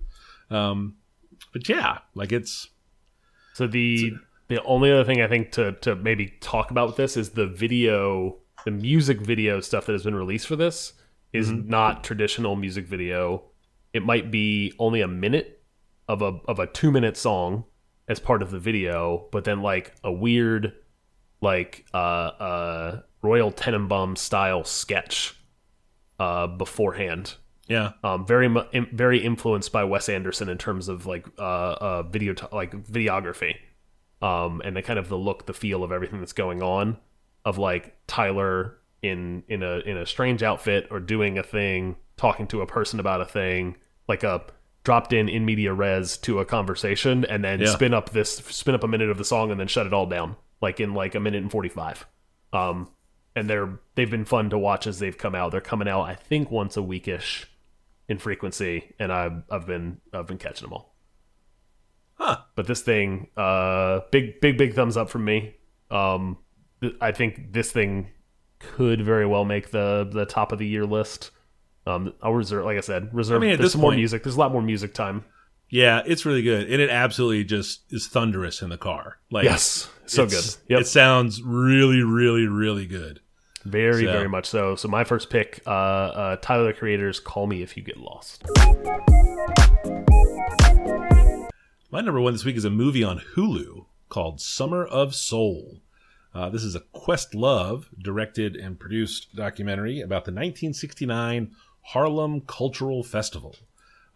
Um, 0.55 0.95
but 1.53 1.67
yeah, 1.69 1.99
like 2.15 2.31
it's 2.31 2.69
So 3.53 3.67
the 3.67 4.13
the 4.47 4.63
only 4.63 4.91
other 4.91 5.03
thing 5.03 5.21
I 5.21 5.27
think 5.27 5.51
to 5.53 5.73
to 5.81 5.95
maybe 5.95 6.33
talk 6.41 6.71
about 6.71 6.87
with 6.87 6.95
this 6.95 7.17
is 7.17 7.31
the 7.31 7.47
video, 7.47 8.37
the 8.65 8.71
music 8.71 9.21
video 9.21 9.59
stuff 9.59 9.85
that 9.85 9.91
has 9.93 10.03
been 10.03 10.15
released 10.15 10.47
for 10.47 10.55
this 10.55 10.93
is 11.33 11.51
not 11.51 12.03
traditional 12.03 12.55
music 12.55 12.87
video. 12.87 13.43
It 13.93 14.03
might 14.03 14.31
be 14.31 14.73
only 14.79 15.01
a 15.01 15.07
minute 15.07 15.61
of 16.07 16.21
a 16.23 16.39
of 16.47 16.57
a 16.59 16.65
two 16.65 16.91
minute 16.91 17.17
song 17.17 17.65
as 18.07 18.19
part 18.19 18.41
of 18.41 18.49
the 18.49 18.57
video, 18.59 19.27
but 19.31 19.43
then 19.43 19.61
like 19.61 19.93
a 20.03 20.11
weird 20.11 20.73
like 21.41 21.85
uh 21.93 21.97
uh 21.97 23.01
Royal 23.21 23.51
Tenenbaum 23.51 24.17
style 24.17 24.63
sketch 24.63 25.35
uh 26.19 26.47
beforehand. 26.47 27.35
Yeah, 27.67 27.91
um, 28.03 28.25
very 28.25 28.47
very 28.91 29.19
influenced 29.23 29.71
by 29.71 29.83
Wes 29.83 30.09
Anderson 30.09 30.49
in 30.49 30.57
terms 30.57 30.87
of 30.87 31.05
like 31.05 31.27
uh, 31.37 31.41
uh 31.41 32.03
video 32.03 32.33
like 32.51 32.71
videography, 32.71 33.57
um, 34.23 34.61
and 34.65 34.75
the 34.75 34.81
kind 34.81 34.97
of 34.97 35.07
the 35.07 35.17
look, 35.17 35.45
the 35.45 35.53
feel 35.53 35.83
of 35.83 35.91
everything 35.91 36.19
that's 36.19 36.33
going 36.33 36.63
on, 36.63 36.97
of 37.45 37.59
like 37.59 37.95
Tyler 38.07 38.77
in 39.03 39.43
in 39.47 39.61
a 39.61 39.79
in 39.81 39.97
a 39.97 40.05
strange 40.07 40.41
outfit 40.41 40.87
or 40.89 40.99
doing 40.99 41.37
a 41.37 41.43
thing, 41.43 41.95
talking 42.17 42.47
to 42.47 42.61
a 42.61 42.65
person 42.65 42.99
about 42.99 43.21
a 43.21 43.25
thing, 43.25 43.77
like 44.07 44.23
a 44.23 44.41
dropped 44.83 45.13
in 45.13 45.29
in 45.29 45.45
media 45.45 45.71
res 45.71 46.17
to 46.17 46.39
a 46.39 46.45
conversation, 46.45 47.23
and 47.25 47.43
then 47.43 47.59
Yeah. 47.59 47.67
spin 47.67 47.93
up 47.93 48.09
this 48.09 48.37
spin 48.37 48.73
up 48.73 48.83
a 48.83 48.87
minute 48.87 49.11
of 49.11 49.19
the 49.19 49.23
song 49.25 49.51
and 49.51 49.59
then 49.59 49.67
shut 49.67 49.85
it 49.85 49.93
all 49.93 50.07
down, 50.07 50.37
like 50.61 50.79
in 50.79 50.93
like 50.93 51.15
a 51.15 51.19
minute 51.19 51.41
and 51.41 51.51
forty 51.51 51.69
five. 51.69 52.05
Um, 52.51 52.89
and 53.35 53.49
they're 53.49 53.79
they've 53.95 54.09
been 54.09 54.25
fun 54.25 54.49
to 54.49 54.57
watch 54.57 54.87
as 54.87 54.99
they've 54.99 55.17
come 55.17 55.35
out. 55.35 55.51
They're 55.51 55.61
coming 55.61 55.87
out, 55.87 56.03
I 56.03 56.15
think, 56.15 56.51
once 56.51 56.77
a 56.77 56.81
weekish 56.81 57.45
in 58.07 58.17
frequency, 58.17 58.95
and 58.99 59.11
I've 59.11 59.43
I've 59.49 59.65
been 59.65 60.01
I've 60.13 60.27
been 60.27 60.37
catching 60.37 60.67
them 60.67 60.73
all. 60.73 60.95
Huh. 62.15 62.37
But 62.55 62.67
this 62.67 62.81
thing, 62.81 63.27
uh, 63.37 64.01
big 64.11 64.41
big 64.41 64.57
big 64.57 64.73
thumbs 64.73 64.97
up 64.97 65.09
from 65.09 65.25
me. 65.25 65.55
Um, 65.89 66.37
th- 66.81 66.95
I 66.99 67.11
think 67.11 67.53
this 67.53 67.71
thing 67.71 68.09
could 68.59 69.01
very 69.01 69.25
well 69.25 69.45
make 69.45 69.71
the 69.71 70.09
the 70.11 70.25
top 70.25 70.51
of 70.51 70.59
the 70.59 70.67
year 70.67 70.85
list. 70.85 71.31
Um, 71.85 72.13
I'll 72.21 72.33
reserve, 72.33 72.65
like 72.65 72.77
I 72.77 72.81
said, 72.81 73.13
reserve. 73.13 73.37
I 73.37 73.39
mean, 73.39 73.49
there's 73.51 73.59
this 73.59 73.71
some 73.71 73.81
more 73.81 73.93
music. 73.93 74.23
There's 74.23 74.35
a 74.35 74.39
lot 74.39 74.51
more 74.51 74.61
music 74.61 74.93
time. 74.93 75.23
Yeah, 75.69 76.01
it's 76.05 76.25
really 76.25 76.41
good, 76.41 76.69
and 76.69 76.81
it 76.81 76.89
absolutely 76.89 77.43
just 77.43 77.81
is 77.91 78.07
thunderous 78.07 78.61
in 78.61 78.69
the 78.69 78.77
car. 78.77 79.17
Like 79.31 79.45
Yes, 79.45 79.89
so 80.05 80.25
good. 80.25 80.43
Yep. 80.67 80.81
It 80.81 80.87
sounds 80.87 81.41
really, 81.41 82.01
really, 82.01 82.47
really 82.47 82.85
good. 82.87 83.19
Very, 83.65 84.05
So- 84.05 84.11
very 84.11 84.29
much 84.29 84.45
so. 84.47 84.75
So 84.75 84.87
my 84.87 85.03
first 85.03 85.29
pick, 85.29 85.61
uh, 85.67 85.69
uh, 85.69 86.35
Tyler 86.37 86.67
the 86.67 86.73
Creator's 86.73 87.19
"Call 87.19 87.45
Me 87.47 87.61
If 87.61 87.75
You 87.77 87.83
Get 87.83 87.97
Lost." 87.97 88.45
My 91.91 92.01
number 92.01 92.21
one 92.21 92.33
this 92.33 92.45
week 92.45 92.55
is 92.55 92.65
a 92.65 92.69
movie 92.69 93.03
on 93.03 93.19
Hulu 93.35 93.85
called 94.09 94.39
Summer 94.39 94.85
of 94.85 95.15
Soul. 95.15 95.81
Uh, 96.33 96.49
this 96.49 96.63
is 96.63 96.75
a 96.75 96.81
Questlove 96.95 97.85
directed 98.01 98.55
and 98.55 98.79
produced 98.79 99.35
documentary 99.35 99.99
about 99.99 100.25
the 100.25 100.31
1969 100.31 101.51
Harlem 101.81 102.41
Cultural 102.41 103.03
Festival. 103.03 103.55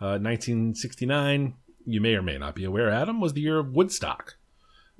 Uh, 0.01 0.19
1969, 0.19 1.53
you 1.85 2.01
may 2.01 2.15
or 2.15 2.21
may 2.21 2.37
not 2.37 2.55
be 2.55 2.63
aware, 2.63 2.89
Adam, 2.89 3.19
was 3.21 3.33
the 3.33 3.41
year 3.41 3.59
of 3.59 3.73
Woodstock. 3.73 4.35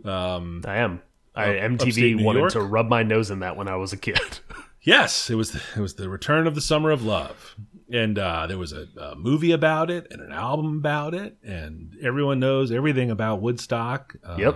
Um, 0.06 0.62
I 0.65 0.77
am. 0.77 1.01
I 1.36 1.47
MTV 1.47 2.23
wanted 2.23 2.39
York? 2.39 2.51
to 2.53 2.62
rub 2.62 2.88
my 2.89 3.03
nose 3.03 3.32
in 3.32 3.39
that 3.39 3.58
when 3.58 3.67
I 3.67 3.75
was 3.75 3.93
a 3.93 3.97
kid. 3.97 4.19
Yes, 4.86 5.29
it 5.29 5.36
was 5.36 5.53
the, 5.53 5.62
it 5.77 5.79
was 5.79 5.95
the 5.95 6.10
return 6.10 6.45
of 6.45 6.56
the 6.56 6.60
summer 6.62 6.91
of 6.91 7.06
love, 7.06 7.56
and 7.89 8.19
uh, 8.19 8.47
there 8.47 8.58
was 8.58 8.73
a, 8.73 8.86
a 8.99 9.15
movie 9.15 9.53
about 9.53 9.89
it 9.89 10.08
and 10.12 10.19
an 10.21 10.34
album 10.34 10.79
about 10.79 11.13
it, 11.13 11.38
and 11.41 11.95
everyone 12.03 12.41
knows 12.41 12.69
everything 12.69 13.10
about 13.10 13.39
Woodstock. 13.41 14.13
Um, 14.25 14.39
Yep. 14.41 14.56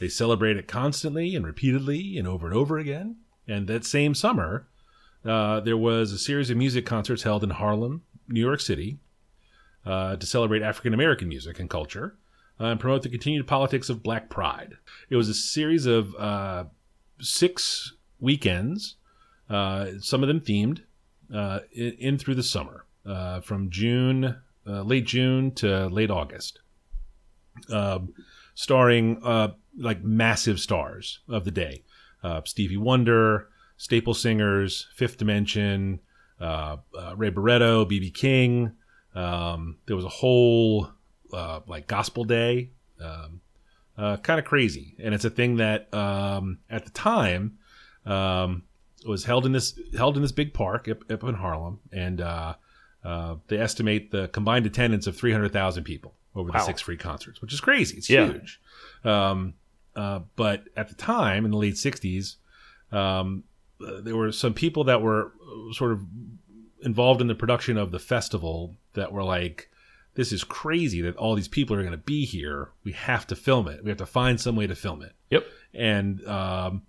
They 0.00 0.08
celebrate 0.08 0.56
it 0.56 0.66
constantly 0.68 1.36
and 1.36 1.44
repeatedly 1.44 2.16
and 2.16 2.26
over 2.26 2.46
and 2.46 2.56
over 2.56 2.78
again. 2.78 3.16
And 3.46 3.68
that 3.68 3.84
same 3.84 4.14
summer, 4.14 4.68
uh, 5.22 5.60
there 5.60 5.76
was 5.76 6.12
a 6.12 6.18
series 6.18 6.48
of 6.48 6.56
music 6.56 6.86
concerts 6.86 7.22
held 7.24 7.44
in 7.44 7.50
Harlem, 7.50 8.04
New 8.28 8.40
York 8.40 8.60
City, 8.60 9.00
uh, 9.84 10.16
to 10.16 10.26
celebrate 10.26 10.62
African 10.62 10.94
American 10.94 11.28
music 11.28 11.58
and 11.58 11.68
culture 11.68 12.16
uh, 12.60 12.66
and 12.66 12.80
promote 12.80 13.02
the 13.02 13.08
continued 13.08 13.46
politics 13.46 13.88
of 13.88 14.02
Black 14.02 14.28
Pride. 14.28 14.74
It 15.10 15.16
was 15.16 15.28
a 15.28 15.34
series 15.34 15.86
of 15.86 16.14
uh, 16.16 16.64
six 17.20 17.94
weekends, 18.20 18.96
uh, 19.50 19.92
some 20.00 20.22
of 20.22 20.28
them 20.28 20.40
themed, 20.40 20.82
uh, 21.34 21.60
in, 21.72 21.92
in 21.98 22.18
through 22.18 22.36
the 22.36 22.42
summer, 22.42 22.86
uh, 23.06 23.40
from 23.40 23.70
June, 23.70 24.36
late 24.64 25.06
June 25.06 25.50
to 25.52 25.88
late 25.88 26.10
August, 26.10 26.60
um, 27.70 28.14
starring 28.54 29.20
like 29.76 30.04
massive 30.04 30.60
stars 30.60 31.20
of 31.28 31.44
the 31.44 31.50
day: 31.50 31.82
Stevie 32.44 32.76
Wonder, 32.76 33.48
staple 33.76 34.14
singers, 34.14 34.86
Fifth 34.94 35.16
Dimension, 35.16 35.98
Ray 36.40 37.30
Barretto, 37.30 37.84
BB 37.84 38.14
King. 38.14 38.72
Um, 39.14 39.76
there 39.86 39.96
was 39.96 40.04
a 40.04 40.08
whole 40.10 40.88
uh, 41.32 41.60
like 41.66 41.86
gospel 41.86 42.24
day, 42.24 42.70
um, 43.00 43.40
uh, 43.98 44.16
kind 44.18 44.38
of 44.38 44.46
crazy, 44.46 44.94
and 44.98 45.14
it's 45.14 45.24
a 45.24 45.30
thing 45.30 45.56
that 45.56 45.92
um, 45.94 46.58
at 46.70 46.84
the 46.84 46.90
time 46.90 47.58
um, 48.06 48.62
was 49.06 49.24
held 49.24 49.44
in 49.46 49.52
this 49.52 49.78
held 49.96 50.16
in 50.16 50.22
this 50.22 50.32
big 50.32 50.54
park 50.54 50.88
up, 50.88 51.10
up 51.10 51.22
in 51.24 51.34
Harlem, 51.34 51.80
and 51.92 52.20
uh, 52.20 52.54
uh, 53.04 53.36
they 53.48 53.58
estimate 53.58 54.10
the 54.10 54.28
combined 54.28 54.66
attendance 54.66 55.06
of 55.06 55.16
three 55.16 55.32
hundred 55.32 55.52
thousand 55.52 55.84
people 55.84 56.14
over 56.34 56.50
the 56.50 56.58
six 56.60 56.80
free 56.80 56.96
concerts, 56.96 57.42
which 57.42 57.52
is 57.52 57.60
crazy. 57.60 57.98
It's 57.98 58.08
Yeah. 58.08 58.32
huge. 58.32 58.60
Um, 59.04 59.54
uh, 59.94 60.20
but 60.36 60.64
at 60.76 60.88
the 60.88 60.94
time, 60.94 61.44
in 61.44 61.50
the 61.50 61.58
late 61.58 61.74
'60s, 61.74 62.36
um, 62.90 63.44
there 63.78 64.16
were 64.16 64.32
some 64.32 64.54
people 64.54 64.84
that 64.84 65.02
were 65.02 65.32
sort 65.72 65.92
of 65.92 66.00
involved 66.82 67.20
in 67.20 67.26
the 67.26 67.34
production 67.34 67.76
of 67.76 67.90
the 67.90 67.98
festival 67.98 68.76
that 68.94 69.12
were 69.12 69.24
like, 69.24 69.70
"This 70.14 70.32
is 70.32 70.44
crazy 70.44 71.00
that 71.02 71.16
all 71.16 71.34
these 71.34 71.48
people 71.48 71.76
are 71.76 71.82
going 71.82 71.92
to 71.92 71.96
be 71.96 72.24
here. 72.24 72.70
We 72.84 72.92
have 72.92 73.26
to 73.28 73.36
film 73.36 73.68
it. 73.68 73.82
We 73.82 73.90
have 73.90 73.98
to 73.98 74.06
find 74.06 74.40
some 74.40 74.56
way 74.56 74.66
to 74.66 74.74
film 74.74 75.02
it." 75.02 75.12
Yep. 75.30 75.46
and 75.74 76.26
um, 76.28 76.82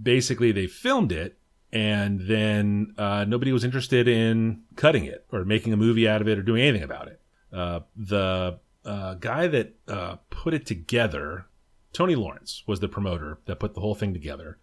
basically 0.00 0.52
they 0.52 0.66
filmed 0.66 1.12
it 1.12 1.38
and 1.72 2.20
then 2.20 2.94
uh, 2.98 3.24
nobody 3.24 3.52
was 3.52 3.64
interested 3.64 4.08
in 4.08 4.62
cutting 4.76 5.04
it 5.04 5.24
or 5.32 5.44
making 5.44 5.72
a 5.72 5.76
movie 5.76 6.08
out 6.08 6.20
of 6.20 6.28
it 6.28 6.38
or 6.38 6.42
doing 6.42 6.62
anything 6.62 6.82
about 6.82 7.08
it 7.08 7.20
uh, 7.52 7.80
the 7.96 8.58
uh, 8.84 9.14
guy 9.14 9.46
that 9.46 9.74
uh, 9.88 10.16
put 10.30 10.54
it 10.54 10.66
together 10.66 11.46
tony 11.92 12.16
lawrence 12.16 12.64
was 12.66 12.80
the 12.80 12.88
promoter 12.88 13.38
that 13.46 13.60
put 13.60 13.74
the 13.74 13.80
whole 13.80 13.94
thing 13.94 14.12
together 14.12 14.58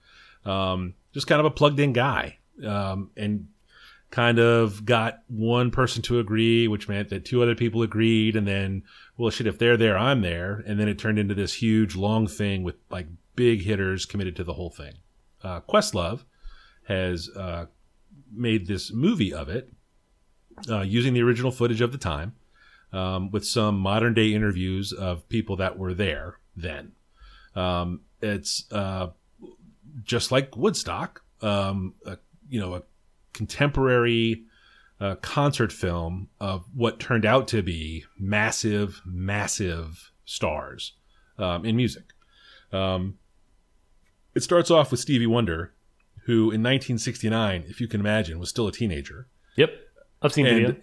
um, 0.45 0.93
just 1.13 1.27
kind 1.27 1.39
of 1.39 1.45
a 1.45 1.51
plugged 1.51 1.79
in 1.79 1.93
guy 1.93 2.37
um, 2.65 3.11
and 3.15 3.47
kind 4.11 4.39
of 4.39 4.85
got 4.85 5.23
one 5.27 5.71
person 5.71 6.01
to 6.03 6.19
agree, 6.19 6.67
which 6.67 6.89
meant 6.89 7.09
that 7.09 7.25
two 7.25 7.41
other 7.41 7.55
people 7.55 7.81
agreed, 7.81 8.35
and 8.35 8.45
then, 8.45 8.83
well, 9.17 9.31
shit, 9.31 9.47
if 9.47 9.57
they're 9.57 9.77
there, 9.77 9.97
I'm 9.97 10.21
there, 10.21 10.63
and 10.67 10.79
then 10.79 10.89
it 10.89 10.99
turned 10.99 11.17
into 11.17 11.33
this 11.33 11.55
huge 11.55 11.95
long 11.95 12.27
thing 12.27 12.63
with 12.63 12.75
like 12.89 13.07
big 13.35 13.63
hitters 13.63 14.05
committed 14.05 14.35
to 14.35 14.43
the 14.43 14.53
whole 14.53 14.69
thing. 14.69 14.95
Uh, 15.41 15.61
Questlove 15.61 16.25
has 16.87 17.29
uh, 17.35 17.65
made 18.31 18.67
this 18.67 18.91
movie 18.91 19.33
of 19.33 19.47
it 19.47 19.71
uh, 20.69 20.81
using 20.81 21.13
the 21.13 21.23
original 21.23 21.51
footage 21.51 21.81
of 21.81 21.93
the 21.93 21.97
time, 21.97 22.35
um, 22.91 23.31
with 23.31 23.45
some 23.45 23.79
modern 23.79 24.13
day 24.13 24.33
interviews 24.33 24.91
of 24.91 25.27
people 25.29 25.55
that 25.55 25.79
were 25.79 25.93
there 25.93 26.37
then. 26.55 26.91
Um, 27.55 28.01
it's 28.21 28.65
uh, 28.71 29.07
just 30.03 30.31
like 30.31 30.57
Woodstock, 30.57 31.23
um, 31.41 31.95
a, 32.05 32.17
you 32.49 32.59
know, 32.59 32.75
a 32.75 32.83
contemporary 33.33 34.43
uh, 34.99 35.15
concert 35.15 35.71
film 35.71 36.29
of 36.39 36.65
what 36.75 36.99
turned 36.99 37.25
out 37.25 37.47
to 37.49 37.61
be 37.61 38.05
massive, 38.19 39.01
massive 39.05 40.11
stars 40.25 40.93
um, 41.37 41.65
in 41.65 41.75
music. 41.75 42.13
Um, 42.71 43.17
it 44.35 44.43
starts 44.43 44.71
off 44.71 44.91
with 44.91 44.99
Stevie 44.99 45.27
Wonder, 45.27 45.73
who 46.25 46.43
in 46.43 46.61
1969, 46.61 47.65
if 47.67 47.81
you 47.81 47.87
can 47.87 47.99
imagine, 47.99 48.39
was 48.39 48.49
still 48.49 48.67
a 48.67 48.71
teenager. 48.71 49.27
Yep. 49.57 49.71
I've 50.21 50.33
seen 50.33 50.45
video. 50.45 50.75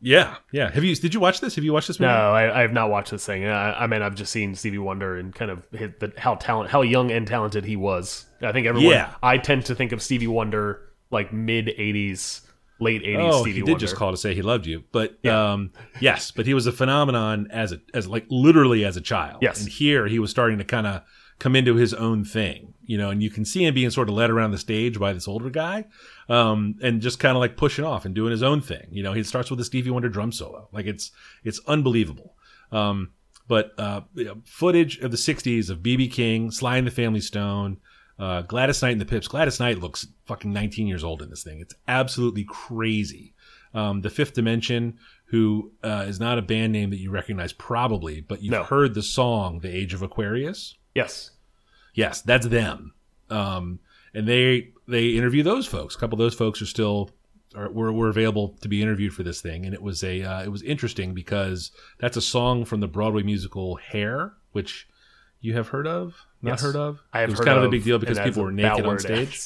Yeah, 0.00 0.36
yeah. 0.52 0.70
Have 0.70 0.84
you? 0.84 0.94
Did 0.94 1.14
you 1.14 1.20
watch 1.20 1.40
this? 1.40 1.54
Have 1.54 1.64
you 1.64 1.72
watched 1.72 1.88
this 1.88 1.98
movie? 1.98 2.12
No, 2.12 2.32
I, 2.32 2.58
I 2.58 2.60
have 2.60 2.74
not 2.74 2.90
watched 2.90 3.10
this 3.10 3.24
thing. 3.24 3.46
I, 3.46 3.84
I 3.84 3.86
mean, 3.86 4.02
I've 4.02 4.14
just 4.14 4.30
seen 4.30 4.54
Stevie 4.54 4.78
Wonder 4.78 5.16
and 5.16 5.34
kind 5.34 5.50
of 5.50 5.66
hit 5.72 5.98
the, 5.98 6.12
how 6.18 6.34
talent, 6.34 6.70
how 6.70 6.82
young 6.82 7.10
and 7.10 7.26
talented 7.26 7.64
he 7.64 7.74
was. 7.74 8.26
I 8.42 8.52
think 8.52 8.66
everyone. 8.66 8.92
Yeah. 8.92 9.14
I 9.22 9.38
tend 9.38 9.64
to 9.66 9.74
think 9.74 9.92
of 9.92 10.02
Stevie 10.02 10.26
Wonder 10.26 10.82
like 11.14 11.32
mid 11.32 11.68
'80s, 11.68 12.42
late 12.80 13.02
'80s 13.02 13.32
Oh, 13.32 13.40
Stevie 13.42 13.52
he 13.60 13.60
did 13.62 13.70
Wonder. 13.72 13.80
just 13.86 13.96
call 13.96 14.10
to 14.10 14.16
say 14.18 14.34
he 14.34 14.42
loved 14.42 14.66
you, 14.66 14.84
but 14.92 15.18
Yeah. 15.22 15.52
um, 15.52 15.70
yes, 16.00 16.30
but 16.30 16.44
he 16.44 16.52
was 16.52 16.66
a 16.66 16.72
phenomenon 16.72 17.48
as 17.50 17.72
a 17.72 17.80
as 17.94 18.06
like 18.06 18.26
literally 18.28 18.84
as 18.84 18.96
a 18.98 19.00
child. 19.00 19.38
Yes. 19.40 19.60
and 19.62 19.70
here 19.70 20.06
he 20.06 20.18
was 20.18 20.30
starting 20.30 20.58
to 20.58 20.64
kind 20.64 20.86
of 20.86 21.02
come 21.38 21.56
into 21.56 21.74
his 21.74 21.92
own 21.94 22.24
thing, 22.24 22.74
you 22.84 22.96
know, 22.96 23.10
and 23.10 23.20
you 23.22 23.28
can 23.30 23.44
see 23.44 23.64
him 23.64 23.74
being 23.74 23.90
sort 23.90 24.08
of 24.08 24.14
led 24.14 24.30
around 24.30 24.52
the 24.52 24.58
stage 24.58 25.00
by 25.00 25.12
this 25.12 25.26
older 25.26 25.50
guy, 25.50 25.84
um, 26.28 26.76
and 26.80 27.00
just 27.02 27.18
kind 27.18 27.36
of 27.36 27.40
like 27.40 27.56
pushing 27.56 27.84
off 27.84 28.04
and 28.04 28.14
doing 28.14 28.30
his 28.30 28.42
own 28.42 28.60
thing. 28.60 28.86
You 28.92 29.02
know, 29.02 29.12
he 29.14 29.22
starts 29.24 29.50
with 29.50 29.58
a 29.60 29.64
Stevie 29.64 29.90
Wonder 29.90 30.08
drum 30.08 30.30
solo, 30.32 30.68
like 30.72 30.86
it's 30.86 31.10
it's 31.42 31.60
unbelievable. 31.66 32.34
Um, 32.70 33.10
but 33.48 33.72
uh, 33.78 34.02
footage 34.46 34.98
of 34.98 35.10
the 35.10 35.16
'60s 35.16 35.70
of 35.70 35.78
BB 35.80 36.10
King, 36.12 36.50
Sly 36.50 36.76
and 36.78 36.86
the 36.86 36.90
Family 36.90 37.20
Stone. 37.20 37.78
Uh, 38.18 38.42
Gladys 38.42 38.80
Knight 38.82 38.92
and 38.92 39.00
the 39.00 39.04
Pips. 39.06 39.26
Gladys 39.28 39.58
Knight 39.58 39.78
looks 39.80 40.06
fucking 40.26 40.52
19 40.52 40.86
years 40.86 41.02
old 41.02 41.20
in 41.22 41.30
this 41.30 41.42
thing. 41.42 41.60
It's 41.60 41.74
absolutely 41.88 42.44
crazy. 42.44 43.34
Um, 43.74 44.02
the 44.02 44.10
Fifth 44.10 44.34
Dimension, 44.34 44.98
who 45.26 45.72
uh, 45.82 46.04
is 46.06 46.20
not 46.20 46.38
a 46.38 46.42
band 46.42 46.72
name 46.72 46.90
that 46.90 46.98
you 47.00 47.10
recognize 47.10 47.52
probably, 47.52 48.20
but 48.20 48.40
you've 48.40 48.52
No. 48.52 48.62
heard 48.62 48.94
the 48.94 49.02
song 49.02 49.58
"The 49.60 49.68
Age 49.74 49.94
of 49.94 50.02
Aquarius." 50.02 50.76
Yes. 50.94 51.32
Yes, 51.94 52.20
that's 52.22 52.46
them. 52.46 52.94
Um, 53.30 53.80
and 54.14 54.28
they 54.28 54.70
they 54.86 55.08
interview 55.08 55.42
those 55.42 55.66
folks. 55.66 55.96
A 55.96 55.98
couple 55.98 56.14
of 56.14 56.18
those 56.20 56.34
folks 56.34 56.62
are 56.62 56.66
still 56.66 57.10
are, 57.56 57.68
were, 57.70 57.92
were 57.92 58.08
available 58.08 58.56
to 58.60 58.68
be 58.68 58.80
interviewed 58.82 59.12
for 59.12 59.24
this 59.24 59.40
thing, 59.40 59.64
and 59.64 59.74
it 59.74 59.82
was 59.82 60.04
a 60.04 60.22
uh, 60.22 60.42
it 60.44 60.48
was 60.52 60.62
interesting 60.62 61.14
because 61.14 61.72
that's 61.98 62.16
a 62.16 62.20
song 62.22 62.64
from 62.64 62.78
the 62.78 62.86
Broadway 62.88 63.24
musical 63.24 63.74
Hair, 63.76 64.34
which 64.52 64.86
you 65.40 65.54
have 65.54 65.68
heard 65.68 65.86
of, 65.88 66.14
not 66.44 66.52
Yes. 66.52 66.62
heard 66.62 66.76
of. 66.76 67.00
I 67.12 67.20
have 67.20 67.30
it 67.30 67.32
was 67.32 67.40
kind 67.40 67.58
of 67.58 67.64
a 67.64 67.68
big 67.68 67.84
deal 67.84 67.98
because 67.98 68.18
people 68.18 68.42
were 68.44 68.52
naked 68.52 68.84
on 68.86 68.98
stage. 68.98 69.40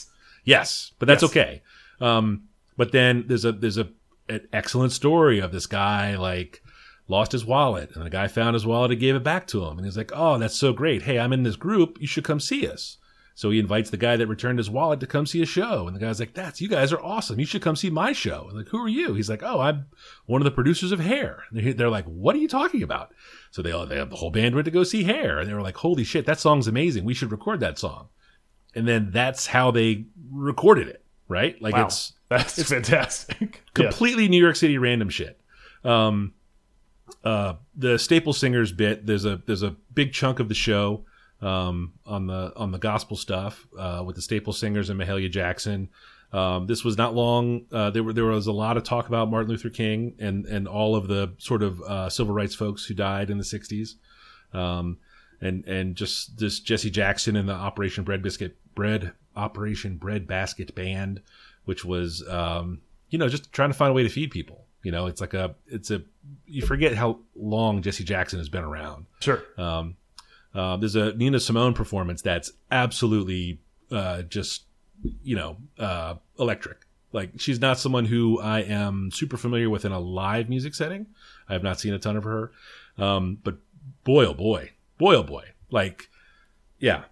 Yes, 0.44 0.92
but 0.98 1.06
that's 1.06 1.22
Yes. 1.22 1.30
okay. 1.30 1.62
Um, 2.00 2.44
but 2.76 2.92
then 2.92 3.24
there's 3.26 3.44
a 3.44 3.52
there's 3.52 3.78
a 3.78 3.88
an 4.28 4.46
excellent 4.52 4.92
story 4.92 5.38
of 5.40 5.52
this 5.52 5.66
guy 5.66 6.16
like 6.16 6.62
lost 7.08 7.32
his 7.32 7.44
wallet 7.44 7.90
and 7.94 8.04
the 8.04 8.10
guy 8.10 8.28
found 8.28 8.52
his 8.54 8.66
wallet 8.66 8.90
and 8.90 9.00
gave 9.00 9.14
it 9.14 9.22
back 9.24 9.46
to 9.48 9.64
him 9.64 9.78
and 9.78 9.86
he's 9.86 9.96
like, 9.96 10.12
"Oh, 10.14 10.36
that's 10.38 10.56
so 10.56 10.72
great. 10.72 11.02
Hey, 11.02 11.18
I'm 11.18 11.32
in 11.32 11.42
this 11.42 11.56
group. 11.56 11.96
You 12.00 12.06
should 12.06 12.24
come 12.24 12.40
see 12.40 12.66
us." 12.68 12.98
So 13.38 13.50
he 13.50 13.60
invites 13.60 13.90
the 13.90 13.96
guy 13.96 14.16
that 14.16 14.26
returned 14.26 14.58
his 14.58 14.68
wallet 14.68 14.98
to 14.98 15.06
come 15.06 15.24
see 15.24 15.40
a 15.40 15.46
show, 15.46 15.86
and 15.86 15.94
the 15.94 16.00
guy's 16.00 16.18
like, 16.18 16.34
"That's 16.34 16.60
you 16.60 16.68
guys 16.68 16.92
are 16.92 17.00
awesome. 17.00 17.38
You 17.38 17.46
should 17.46 17.62
come 17.62 17.76
see 17.76 17.88
my 17.88 18.12
show." 18.12 18.46
And 18.48 18.56
like, 18.58 18.66
"Who 18.70 18.82
are 18.82 18.88
you?" 18.88 19.14
He's 19.14 19.30
like, 19.30 19.44
"Oh, 19.44 19.60
I'm 19.60 19.86
one 20.26 20.40
of 20.40 20.44
the 20.44 20.50
producers 20.50 20.90
of 20.90 20.98
Hair." 20.98 21.44
And 21.52 21.60
they're- 21.64 21.72
they're 21.72 21.88
like, 21.88 22.04
"What 22.06 22.34
are 22.34 22.40
you 22.40 22.48
talking 22.48 22.82
about?" 22.82 23.12
So 23.52 23.62
they 23.62 23.70
all 23.70 23.86
they 23.86 23.96
have 23.96 24.10
the 24.10 24.16
whole 24.16 24.32
band 24.32 24.56
went 24.56 24.64
to 24.64 24.72
go 24.72 24.82
see 24.82 25.04
Hair, 25.04 25.38
and 25.38 25.48
they 25.48 25.54
were 25.54 25.62
like, 25.62 25.76
"Holy 25.76 26.02
shit, 26.02 26.26
that 26.26 26.40
song's 26.40 26.66
amazing. 26.66 27.04
We 27.04 27.14
should 27.14 27.30
record 27.30 27.60
that 27.60 27.78
song." 27.78 28.08
And 28.74 28.88
then 28.88 29.12
that's 29.12 29.46
how 29.46 29.70
they 29.70 30.06
recorded 30.32 30.88
it, 30.88 31.04
right? 31.28 31.62
Like 31.62 31.74
Wow. 31.76 31.86
it's 31.86 32.14
That's 32.28 32.58
it's 32.58 32.70
fantastic. 32.70 33.38
Yeah. 33.40 33.48
completely 33.84 34.26
New 34.26 34.42
York 34.42 34.56
City 34.56 34.78
random 34.78 35.10
shit. 35.10 35.40
Um, 35.84 36.34
uh, 37.22 37.54
the 37.76 38.00
Staple 38.00 38.32
Singers 38.32 38.72
bit 38.72 39.06
there's 39.06 39.24
a 39.24 39.40
there's 39.46 39.62
a 39.62 39.76
big 39.94 40.12
chunk 40.12 40.40
of 40.40 40.48
the 40.48 40.56
show 40.56 41.04
um, 41.40 41.92
on 42.06 42.26
the 42.26 42.52
on 42.56 42.72
the 42.72 42.78
gospel 42.78 43.16
stuff 43.16 43.66
uh, 43.78 44.02
with 44.04 44.16
the 44.16 44.22
Staple 44.22 44.52
Singers 44.52 44.90
and 44.90 45.00
Mahalia 45.00 45.30
Jackson. 45.30 45.88
Um, 46.32 46.66
this 46.66 46.84
was 46.84 46.98
not 46.98 47.14
long. 47.14 47.66
Uh, 47.72 47.90
there 47.90 48.02
were 48.02 48.12
there 48.12 48.24
was 48.24 48.46
a 48.46 48.52
lot 48.52 48.76
of 48.76 48.82
talk 48.82 49.08
about 49.08 49.30
Martin 49.30 49.50
Luther 49.50 49.70
King 49.70 50.14
and 50.18 50.44
and 50.46 50.68
all 50.68 50.94
of 50.94 51.08
the 51.08 51.32
sort 51.38 51.62
of 51.62 51.80
uh, 51.82 52.10
civil 52.10 52.34
rights 52.34 52.54
folks 52.54 52.84
who 52.84 52.94
died 52.94 53.30
in 53.30 53.38
the 53.38 53.44
'60s, 53.44 53.94
um, 54.52 54.98
and 55.40 55.64
and 55.66 55.96
just 55.96 56.38
this 56.38 56.60
Jesse 56.60 56.90
Jackson 56.90 57.36
and 57.36 57.48
the 57.48 57.54
Operation 57.54 58.04
Bread 58.04 58.22
Biscuit 58.22 58.56
Bread 58.74 59.12
Operation 59.36 59.96
Bread 59.96 60.26
Basket 60.26 60.74
Band, 60.74 61.22
which 61.64 61.84
was 61.84 62.26
um, 62.28 62.82
you 63.08 63.18
know 63.18 63.28
just 63.28 63.50
trying 63.52 63.70
to 63.70 63.74
find 63.74 63.90
a 63.90 63.94
way 63.94 64.02
to 64.02 64.10
feed 64.10 64.30
people. 64.30 64.64
You 64.82 64.92
know, 64.92 65.06
it's 65.06 65.20
like 65.20 65.34
a 65.34 65.54
it's 65.66 65.90
a 65.90 66.02
you 66.46 66.62
forget 66.62 66.94
how 66.94 67.20
long 67.34 67.80
Jesse 67.80 68.04
Jackson 68.04 68.38
has 68.38 68.48
been 68.48 68.64
around. 68.64 69.06
Sure. 69.20 69.42
Um, 69.56 69.96
uh, 70.58 70.76
there's 70.76 70.96
a 70.96 71.14
Nina 71.14 71.38
Simone 71.38 71.72
performance 71.72 72.20
that's 72.20 72.50
absolutely 72.72 73.60
uh, 73.92 74.22
just 74.22 74.64
you 75.22 75.36
know 75.36 75.56
uh, 75.78 76.16
electric. 76.36 76.78
Like 77.12 77.30
she's 77.36 77.60
not 77.60 77.78
someone 77.78 78.06
who 78.06 78.40
I 78.40 78.62
am 78.62 79.10
super 79.12 79.36
familiar 79.36 79.70
with 79.70 79.84
in 79.84 79.92
a 79.92 80.00
live 80.00 80.48
music 80.48 80.74
setting. 80.74 81.06
I 81.48 81.52
have 81.52 81.62
not 81.62 81.78
seen 81.78 81.94
a 81.94 81.98
ton 82.00 82.16
of 82.16 82.24
her, 82.24 82.50
um, 82.98 83.38
but 83.44 83.58
boy 84.02 84.26
oh 84.26 84.34
boy, 84.34 84.72
boy 84.98 85.14
oh 85.14 85.22
boy, 85.22 85.44
like 85.70 86.10
yeah, 86.80 87.04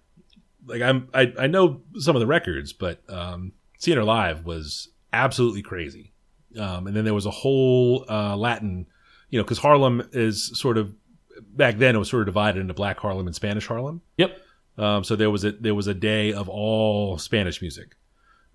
like 0.65 0.81
I'm 0.81 1.07
I, 1.13 1.33
I 1.39 1.47
know 1.47 1.83
some 1.99 2.17
of 2.17 2.19
the 2.19 2.27
records, 2.27 2.73
but 2.73 3.01
um, 3.09 3.53
seeing 3.79 3.97
her 3.97 4.03
live 4.03 4.45
was 4.45 4.89
absolutely 5.13 5.61
crazy. 5.61 6.11
Um, 6.59 6.85
and 6.85 6.93
then 6.93 7.05
there 7.05 7.13
was 7.13 7.25
a 7.25 7.31
whole 7.31 8.05
uh, 8.09 8.35
Latin, 8.35 8.87
you 9.29 9.39
know, 9.39 9.45
because 9.45 9.59
Harlem 9.59 10.09
is 10.11 10.51
sort 10.59 10.77
of 10.77 10.93
back 11.41 11.77
then 11.77 11.95
it 11.95 11.99
was 11.99 12.09
sort 12.09 12.21
of 12.21 12.27
divided 12.27 12.59
into 12.59 12.73
Black 12.73 12.99
Harlem 12.99 13.27
and 13.27 13.35
Spanish 13.35 13.67
Harlem. 13.67 14.01
Yep. 14.17 14.37
Um, 14.77 15.03
so 15.03 15.15
there 15.15 15.31
was 15.31 15.43
a 15.43 15.51
there 15.53 15.73
was 15.75 15.87
a 15.87 15.93
day 15.93 16.33
of 16.33 16.47
all 16.49 17.17
Spanish 17.17 17.61
music. 17.61 17.95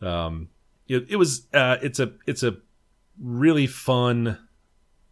Um, 0.01 0.49
it, 0.89 1.07
it 1.11 1.17
was 1.17 1.47
uh, 1.53 1.79
it's 1.83 1.99
a 2.01 2.13
it's 2.27 2.43
a 2.43 2.57
really 3.21 3.67
fun 3.67 4.39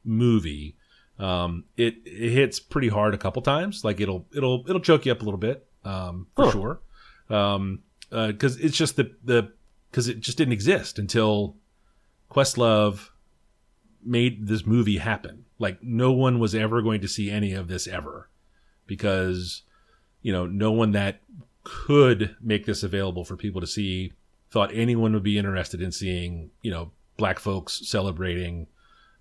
movie. 0.05 0.77
Um, 1.19 1.65
it, 1.77 1.97
it 2.07 2.31
hits 2.31 2.61
pretty 2.61 2.89
hard 2.89 3.13
a 3.15 3.19
couple 3.19 3.43
times. 3.43 3.85
Like 3.85 4.01
it'll 4.01 4.27
it'll 4.35 4.65
it'll 4.69 4.81
choke 4.81 5.05
you 5.07 5.13
up 5.13 5.21
a 5.21 5.25
little 5.25 5.39
bit 5.39 5.67
um, 5.85 6.27
for 6.37 6.45
Huh. 6.47 6.51
sure. 6.53 6.81
Um, 7.29 7.81
because 8.11 8.57
it's 8.57 8.77
just 8.77 8.97
the 8.97 9.15
the 9.25 9.53
because 9.91 10.09
it 10.09 10.21
just 10.21 10.39
didn't 10.39 10.53
exist 10.53 10.99
until 10.99 11.57
Questlove 12.31 13.09
made 14.05 14.47
this 14.47 14.65
movie 14.65 14.99
happen. 14.99 15.45
Like 15.61 15.83
no 15.83 16.11
one 16.11 16.41
was 16.41 16.55
ever 16.55 16.83
going 16.83 17.01
to 17.03 17.09
see 17.09 17.31
any 17.31 17.53
of 17.53 17.69
this 17.69 17.87
ever 17.87 18.29
because 18.87 19.63
you 20.23 20.33
know 20.33 20.47
no 20.47 20.73
one 20.73 20.93
that 20.93 21.21
could 21.63 22.35
make 22.41 22.67
this 22.67 22.83
available 22.83 23.25
for 23.25 23.37
people 23.37 23.61
to 23.61 23.67
see 23.67 24.13
thought 24.51 24.71
anyone 24.75 25.13
would 25.13 25.23
be 25.23 25.39
interested 25.39 25.81
in 25.81 25.93
seeing 25.93 26.51
you 26.63 26.71
know 26.71 26.91
black 27.17 27.39
folks 27.39 27.87
celebrating 27.87 28.67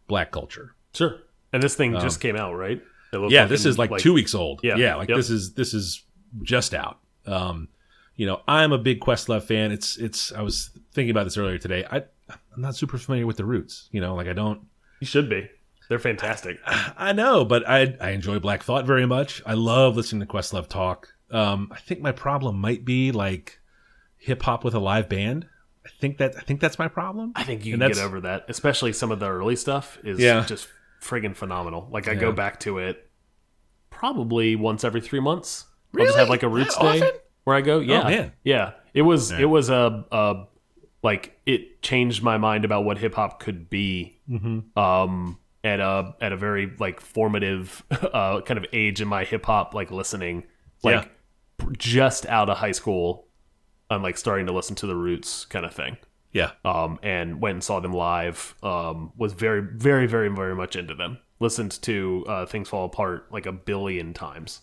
black 0.07 0.31
culture. 0.31 0.75
Sure. 0.93 1.19
And 1.51 1.61
this 1.61 1.75
thing 1.75 1.93
just 1.99 2.21
came 2.21 2.35
out, 2.35 2.55
right? 2.55 2.81
Um, 3.13 3.29
Yeah, 3.29 3.45
this 3.45 3.61
fucking, 3.61 3.69
is 3.69 3.77
like, 3.77 3.97
two 3.97 4.13
weeks 4.13 4.33
old. 4.33 4.61
Yeah, 4.63 4.77
yeah, 4.77 4.95
like 4.95 5.09
yep. 5.09 5.17
this 5.17 5.29
is 5.29 5.53
this 5.53 5.73
is 5.73 6.03
just 6.41 6.73
out. 6.73 6.99
Um, 7.25 7.67
you 8.15 8.25
know, 8.25 8.41
I'm 8.47 8.71
a 8.71 8.77
big 8.77 9.01
Questlove 9.01 9.43
fan. 9.43 9.71
It's 9.71 9.97
it's. 9.97 10.31
I 10.31 10.41
was 10.41 10.71
thinking 10.93 11.11
about 11.11 11.25
this 11.25 11.37
earlier 11.37 11.57
today. 11.57 11.85
I 11.89 12.03
I'm 12.29 12.61
not 12.61 12.75
super 12.75 12.97
familiar 12.97 13.25
with 13.25 13.37
the 13.37 13.45
roots. 13.45 13.89
You 13.91 14.01
know, 14.01 14.15
like 14.15 14.27
I 14.27 14.33
don't. 14.33 14.61
You 14.99 15.07
should 15.07 15.29
be. 15.29 15.49
They're 15.89 15.99
fantastic. 15.99 16.59
I 16.65 17.11
know, 17.13 17.43
but 17.43 17.67
I 17.67 17.95
I 17.99 18.11
enjoy 18.11 18.39
Black 18.39 18.63
Thought 18.63 18.85
very 18.85 19.05
much. 19.05 19.41
I 19.45 19.55
love 19.55 19.97
listening 19.97 20.25
to 20.25 20.31
Questlove 20.33 20.67
talk. 20.69 21.13
Um, 21.31 21.69
I 21.71 21.79
think 21.79 21.99
my 22.01 22.11
problem 22.11 22.59
might 22.59 22.85
be 22.85 23.11
like 23.11 23.59
hip 24.17 24.41
hop 24.43 24.63
with 24.63 24.73
a 24.75 24.79
live 24.79 25.09
band. 25.09 25.47
I 25.85 25.89
think 25.99 26.17
that 26.19 26.35
I 26.37 26.41
think 26.41 26.59
that's 26.61 26.77
my 26.79 26.87
problem. 26.87 27.31
I 27.35 27.43
think 27.43 27.65
you 27.65 27.73
And 27.73 27.81
can 27.81 27.91
get 27.91 28.01
over 28.03 28.21
that. 28.21 28.45
Especially 28.49 28.93
some 28.93 29.11
of 29.11 29.19
the 29.19 29.27
early 29.29 29.55
stuff 29.55 29.97
is 30.03 30.19
Yeah. 30.19 30.45
just 30.45 30.67
friggin' 31.01 31.35
phenomenal. 31.35 31.87
Like 31.91 32.07
I 32.07 32.11
Yeah. 32.13 32.19
go 32.19 32.31
back 32.31 32.59
to 32.61 32.77
it 32.77 33.09
probably 33.89 34.55
once 34.55 34.83
every 34.83 35.01
three 35.01 35.19
months. 35.19 35.65
I'll 35.93 36.05
just 36.05 36.09
Really? 36.15 36.19
have 36.19 36.29
like 36.29 36.43
a 36.43 36.49
roots 36.49 36.75
That 36.75 36.81
day 36.83 37.01
often? 37.01 37.19
where 37.43 37.55
I 37.55 37.61
go. 37.61 37.79
Yeah, 37.79 38.03
man. 38.03 38.31
yeah. 38.43 38.71
It 38.93 39.01
was 39.03 39.31
it 39.31 39.45
was 39.49 39.69
a, 39.69 40.05
a 40.11 40.45
like 41.03 41.39
it 41.45 41.81
changed 41.81 42.21
my 42.21 42.37
mind 42.37 42.65
about 42.65 42.83
what 42.85 42.97
hip 42.97 43.15
hop 43.15 43.39
could 43.39 43.69
be. 43.69 44.19
Mm-hmm. 44.29 44.77
Um, 44.79 45.39
at 45.63 45.79
a 45.79 46.13
at 46.21 46.31
a 46.31 46.37
very 46.37 46.71
like 46.79 46.99
formative 47.01 47.83
uh 47.91 48.41
kind 48.41 48.57
of 48.57 48.65
age 48.73 49.01
in 49.01 49.07
my 49.07 49.23
hip 49.23 49.45
hop 49.45 49.73
like 49.73 49.91
listening, 49.91 50.43
like 50.83 51.09
Yeah. 51.59 51.65
just 51.77 52.25
out 52.25 52.49
of 52.49 52.57
high 52.57 52.71
school. 52.71 53.27
I'm 53.89 54.03
like 54.03 54.17
starting 54.17 54.45
to 54.45 54.53
listen 54.53 54.75
to 54.77 54.87
the 54.87 54.95
roots 54.95 55.45
kind 55.45 55.65
of 55.65 55.73
thing 55.73 55.97
Yeah, 56.31 56.51
um, 56.63 56.99
and 57.01 57.41
went 57.41 57.55
and 57.55 57.63
saw 57.63 57.79
them 57.79 57.91
live. 57.93 58.53
Um, 58.61 59.11
was 59.17 59.33
very, 59.33 59.61
very, 59.61 60.05
very, 60.05 60.29
very 60.29 60.53
much 60.55 60.75
into 60.75 60.93
them. 60.93 61.17
Listened 61.39 61.71
to 61.81 62.23
uh, 62.29 62.45
Things 62.45 62.69
Fall 62.69 62.85
Apart 62.85 63.31
like 63.31 63.47
a 63.47 63.51
billion 63.51 64.13
times. 64.13 64.61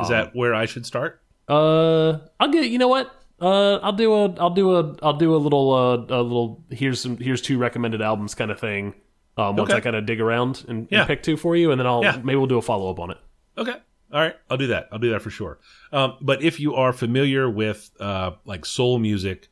is 0.00 0.08
that 0.08 0.36
where 0.36 0.54
I 0.54 0.66
should 0.66 0.86
start? 0.86 1.20
Uh, 1.48 2.18
I'll 2.38 2.48
get. 2.50 2.70
You 2.70 2.78
know 2.78 2.88
what? 2.88 3.12
Uh, 3.40 3.76
I'll 3.82 3.92
do 3.92 4.14
a. 4.14 4.34
I'll 4.36 4.50
do 4.50 4.76
a. 4.76 4.96
I'll 5.02 5.16
do 5.16 5.34
a 5.34 5.38
little. 5.38 5.72
Uh, 5.74 5.96
a 5.96 6.22
little. 6.22 6.62
Here's 6.70 7.00
some. 7.00 7.16
Here's 7.18 7.42
two 7.42 7.58
recommended 7.58 8.00
albums 8.00 8.34
kind 8.36 8.50
of 8.52 8.60
thing. 8.60 8.94
Um, 9.36 9.56
once 9.56 9.70
Okay. 9.70 9.78
I 9.78 9.80
kind 9.80 9.96
of 9.96 10.06
dig 10.06 10.20
around 10.20 10.64
and, 10.68 10.86
and 10.92 11.06
pick 11.08 11.22
two 11.22 11.36
for 11.36 11.56
you, 11.56 11.70
and 11.72 11.80
then 11.80 11.86
I'll 11.86 12.02
Yeah. 12.02 12.20
maybe 12.22 12.36
we'll 12.36 12.46
do 12.46 12.58
a 12.58 12.62
follow 12.62 12.90
up 12.90 13.00
on 13.00 13.10
it. 13.10 13.18
Okay. 13.58 13.74
All 14.12 14.20
right. 14.20 14.36
I'll 14.48 14.56
do 14.56 14.68
that. 14.68 14.88
I'll 14.92 14.98
do 15.00 15.10
that 15.10 15.22
for 15.22 15.30
sure. 15.30 15.58
Um, 15.92 16.16
but 16.20 16.42
if 16.42 16.60
you 16.60 16.74
are 16.76 16.92
familiar 16.92 17.50
with 17.50 17.90
uh, 17.98 18.32
like 18.44 18.64
soul 18.64 18.98
music 19.00 19.48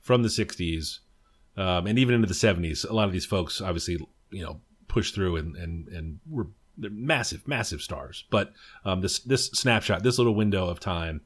from 0.00 0.22
the 0.22 0.28
60s 0.28 0.98
um, 1.56 1.86
and 1.86 1.98
even 2.00 2.16
into 2.16 2.26
the 2.26 2.34
70s, 2.34 2.88
a 2.88 2.92
lot 2.92 3.06
of 3.06 3.12
these 3.12 3.26
folks 3.26 3.60
obviously, 3.60 3.98
you 4.30 4.42
know, 4.42 4.60
pushed 4.88 5.14
through 5.14 5.36
and, 5.36 5.56
and, 5.56 5.86
and 5.88 6.18
were 6.28 6.48
they're 6.76 6.90
massive, 6.90 7.46
massive 7.46 7.80
stars. 7.82 8.24
But 8.30 8.52
um, 8.84 9.02
this, 9.02 9.20
this 9.20 9.46
snapshot, 9.48 10.02
this 10.02 10.18
little 10.18 10.34
window 10.34 10.68
of 10.68 10.80
time, 10.80 11.20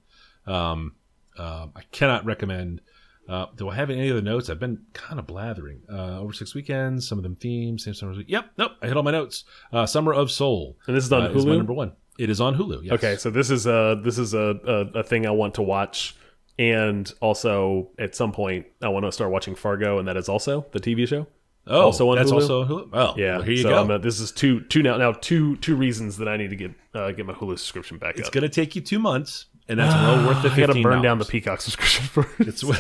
um, 0.47 0.97
uh, 1.39 1.69
I 1.75 1.83
cannot 1.93 2.27
recommend 2.27 2.81
Uh, 3.29 3.47
do 3.57 3.69
I 3.69 3.75
have 3.75 3.91
any 3.91 4.11
other 4.11 4.23
notes? 4.23 4.49
I've 4.51 4.61
been 4.61 4.79
kind 4.93 5.19
of 5.19 5.27
blathering. 5.27 5.81
Uh, 5.93 6.21
over 6.21 6.33
six 6.33 6.55
weekends, 6.55 7.09
some 7.09 7.19
of 7.19 7.23
them 7.25 7.35
themes, 7.37 7.85
same 7.85 7.95
summer. 7.95 8.15
Yep, 8.27 8.51
nope. 8.59 8.73
I 8.83 8.87
hit 8.87 8.97
all 8.97 9.03
my 9.03 9.11
notes. 9.11 9.45
Uh, 9.73 9.85
Summer 9.87 10.13
of 10.15 10.31
Soul. 10.31 10.77
And 10.87 10.97
this 10.97 11.05
is 11.05 11.13
on 11.13 11.23
uh, 11.23 11.29
Is 11.31 11.45
my 11.45 11.53
Hulu? 11.53 11.57
number 11.59 11.73
one. 11.73 11.93
It 12.19 12.31
is 12.31 12.41
on 12.41 12.55
Hulu. 12.57 12.85
Yes. 12.85 12.93
Okay, 12.95 13.17
so 13.17 13.31
this 13.31 13.51
is 13.51 13.67
a 13.67 14.01
this 14.03 14.17
is 14.19 14.33
a, 14.33 14.59
a 14.95 15.01
a 15.01 15.03
thing 15.03 15.27
I 15.27 15.31
want 15.33 15.55
to 15.55 15.63
watch, 15.63 16.17
and 16.59 17.13
also 17.21 17.91
at 17.99 18.15
some 18.15 18.33
point 18.33 18.67
I 18.83 18.89
want 18.89 19.05
to 19.05 19.13
start 19.13 19.31
watching 19.31 19.55
Fargo, 19.55 19.99
and 19.99 20.09
that 20.09 20.17
is 20.17 20.29
also 20.29 20.67
the 20.73 20.81
TV 20.81 21.07
show. 21.07 21.27
Oh, 21.67 21.81
Also 21.87 22.09
on 22.11 22.17
that's 22.17 22.31
Hulu? 22.31 22.35
also 22.35 22.63
on 22.63 22.69
Hulu. 22.69 22.89
Oh, 22.93 23.15
Yeah, 23.17 23.33
well, 23.37 23.43
here 23.43 23.53
you 23.55 23.63
so 23.63 23.87
go. 23.87 23.95
Uh, 23.95 23.99
this 23.99 24.21
is 24.21 24.31
two 24.33 24.61
two 24.61 24.83
now 24.83 24.97
now 24.97 25.13
two 25.13 25.57
two 25.57 25.75
reasons 25.77 26.17
that 26.19 26.29
I 26.29 26.37
need 26.37 26.51
to 26.51 26.57
get 26.57 26.71
uh, 26.95 27.11
get 27.11 27.27
my 27.27 27.33
Hulu 27.35 27.59
subscription 27.59 27.99
back 27.99 28.17
it's 28.19 28.29
up. 28.29 28.33
gonna 28.35 28.49
take 28.49 28.75
you 28.77 28.81
two 28.83 28.99
months, 29.01 29.47
and 29.69 29.79
that's 29.79 29.95
well 29.95 30.27
worth 30.27 30.43
the 30.43 30.51
I 30.51 30.67
gotta 30.67 30.83
burn 30.83 31.03
down 31.03 31.19
the 31.19 31.25
Peacock 31.25 31.61
subscription 31.61 32.05
first. 32.07 32.65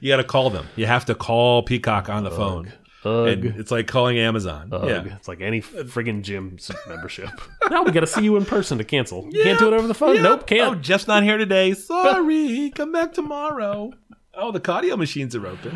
You 0.00 0.12
got 0.12 0.18
to 0.18 0.24
call 0.24 0.50
them. 0.50 0.66
You 0.76 0.86
have 0.86 1.06
to 1.06 1.14
call 1.14 1.62
Peacock 1.62 2.08
on 2.08 2.24
the 2.24 2.30
phone. 2.30 2.72
Ugh. 3.04 3.44
It's 3.56 3.70
like 3.70 3.86
calling 3.86 4.18
Amazon. 4.18 4.68
Ugh. 4.72 4.88
Yeah. 4.88 5.16
It's 5.16 5.28
like 5.28 5.40
any 5.40 5.62
friggin' 5.62 6.22
gym 6.22 6.58
membership. 6.88 7.30
no, 7.70 7.82
we 7.82 7.92
got 7.92 8.00
to 8.00 8.06
see 8.06 8.22
you 8.22 8.36
in 8.36 8.44
person 8.44 8.78
to 8.78 8.84
cancel. 8.84 9.28
You 9.30 9.42
can't 9.42 9.58
do 9.58 9.68
it 9.68 9.72
over 9.72 9.86
the 9.86 9.94
phone. 9.94 10.22
Nope, 10.22 10.40
Oh, 10.42 10.44
can't. 10.44 10.72
Oh, 10.72 10.74
Jeff's 10.74 11.06
not 11.06 11.22
here 11.22 11.38
today. 11.38 11.72
Sorry. 11.74 12.70
Come 12.74 12.92
back 12.92 13.12
tomorrow. 13.12 13.92
Oh, 14.34 14.52
the 14.52 14.60
cardio 14.60 14.98
machines 14.98 15.34
are 15.34 15.46
open. 15.46 15.70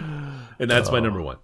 And 0.59 0.71
that's 0.71 0.91
my 0.91 0.99
oh. 0.99 1.01
number 1.01 1.23
one. 1.23 1.39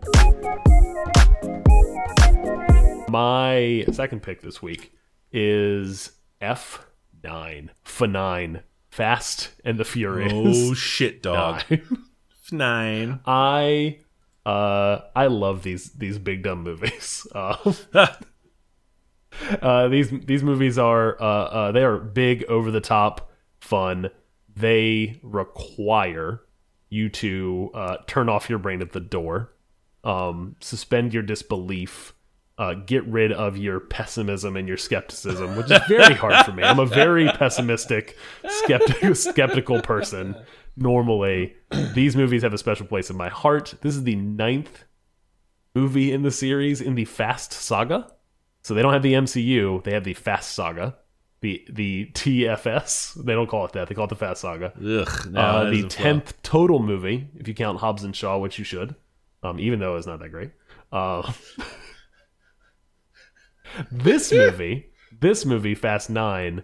My 3.08 3.84
second 3.92 4.22
pick 4.22 4.42
this 4.42 4.61
week 4.61 4.92
is 5.32 6.12
F9. 7.22 7.70
F9. 7.85 8.62
Fast 8.90 9.50
and 9.64 9.78
the 9.78 9.85
Furious. 9.85 10.33
Oh, 10.35 10.74
shit, 10.74 11.22
dog. 11.22 11.62
Nine. 11.70 11.98
Nine. 12.50 13.20
I 13.26 13.98
uh 14.46 15.00
I 15.14 15.26
love 15.26 15.62
these 15.62 15.92
these 15.92 16.18
big 16.18 16.42
dumb 16.42 16.62
movies. 16.62 17.26
Uh, 17.35 17.74
uh, 19.62 19.88
these 19.88 20.11
these 20.11 20.42
movies 20.42 20.78
are 20.78 21.20
uh, 21.20 21.24
uh, 21.24 21.72
they 21.72 21.85
are 21.85 21.98
big 21.98 22.44
over 22.44 22.70
the 22.70 22.81
top 22.81 23.31
fun. 23.61 24.11
They 24.54 25.20
require 25.22 26.40
you 26.88 27.09
to 27.11 27.70
uh, 27.74 27.96
turn 28.07 28.28
off 28.28 28.48
your 28.48 28.59
brain 28.59 28.81
at 28.81 28.92
the 28.92 29.00
door, 29.00 29.52
um, 30.04 30.57
suspend 30.61 31.12
your 31.12 31.22
disbelief, 31.22 32.14
uh, 32.59 32.75
get 32.75 33.07
rid 33.07 33.33
of 33.33 33.57
your 33.57 33.79
pessimism 33.79 34.57
and 34.57 34.66
your 34.66 34.77
skepticism, 34.77 35.57
which 35.57 35.71
is 35.71 35.81
very 35.88 36.14
hard 36.14 36.44
for 36.44 36.53
me. 36.53 36.64
I'm 36.64 36.81
a 36.81 36.87
very 36.87 37.29
pessimistic, 37.29 38.18
skeptic, 38.47 39.14
skeptical 39.16 39.81
person. 39.81 40.37
Normally, 40.77 41.55
these 41.94 42.16
movies 42.16 42.42
have 42.42 42.53
a 42.53 42.59
special 42.59 42.87
place 42.87 43.11
in 43.11 43.16
my 43.16 43.29
heart. 43.29 43.75
This 43.81 43.94
is 43.94 44.03
the 44.03 44.16
ninth 44.16 44.85
movie 45.75 46.12
in 46.12 46.23
the 46.23 46.33
series 46.33 46.81
in 46.81 46.97
the 46.97 47.05
Fast 47.05 47.53
Saga. 47.53 48.12
So 48.62 48.75
they 48.75 48.83
don't 48.83 48.92
have 48.92 49.03
the 49.03 49.14
MCU; 49.14 49.83
they 49.85 49.92
have 49.92 50.05
the 50.05 50.14
Fast 50.14 50.53
Saga, 50.53 50.97
the 51.40 51.64
the 51.71 52.11
TFS. 52.12 53.25
They 53.25 53.35
don't 53.35 53.49
call 53.49 53.66
it 53.66 53.73
that; 53.73 53.88
they 53.88 53.94
call 53.94 54.05
it 54.07 54.11
the 54.11 54.16
Fast 54.16 54.40
Saga. 54.40 54.73
Ugh. 54.77 55.31
No, 55.31 55.40
uh, 55.40 55.71
the 55.71 55.87
tenth 55.87 56.40
total 56.42 56.81
movie, 56.81 57.29
if 57.37 57.47
you 57.47 57.55
count 57.55 57.79
Hobbs 57.79 58.03
and 58.03 58.14
Shaw, 58.14 58.38
which 58.38 58.59
you 58.59 58.64
should, 58.64 58.97
um, 59.44 59.61
even 59.61 59.79
though 59.79 59.97
it's 59.97 60.09
not 60.09 60.18
that 60.18 60.31
great. 60.31 60.51
Uh, 60.90 61.33
this 63.91 64.33
movie, 64.33 64.91
this 65.21 65.45
movie, 65.45 65.75
Fast 65.75 66.11
Nine, 66.11 66.62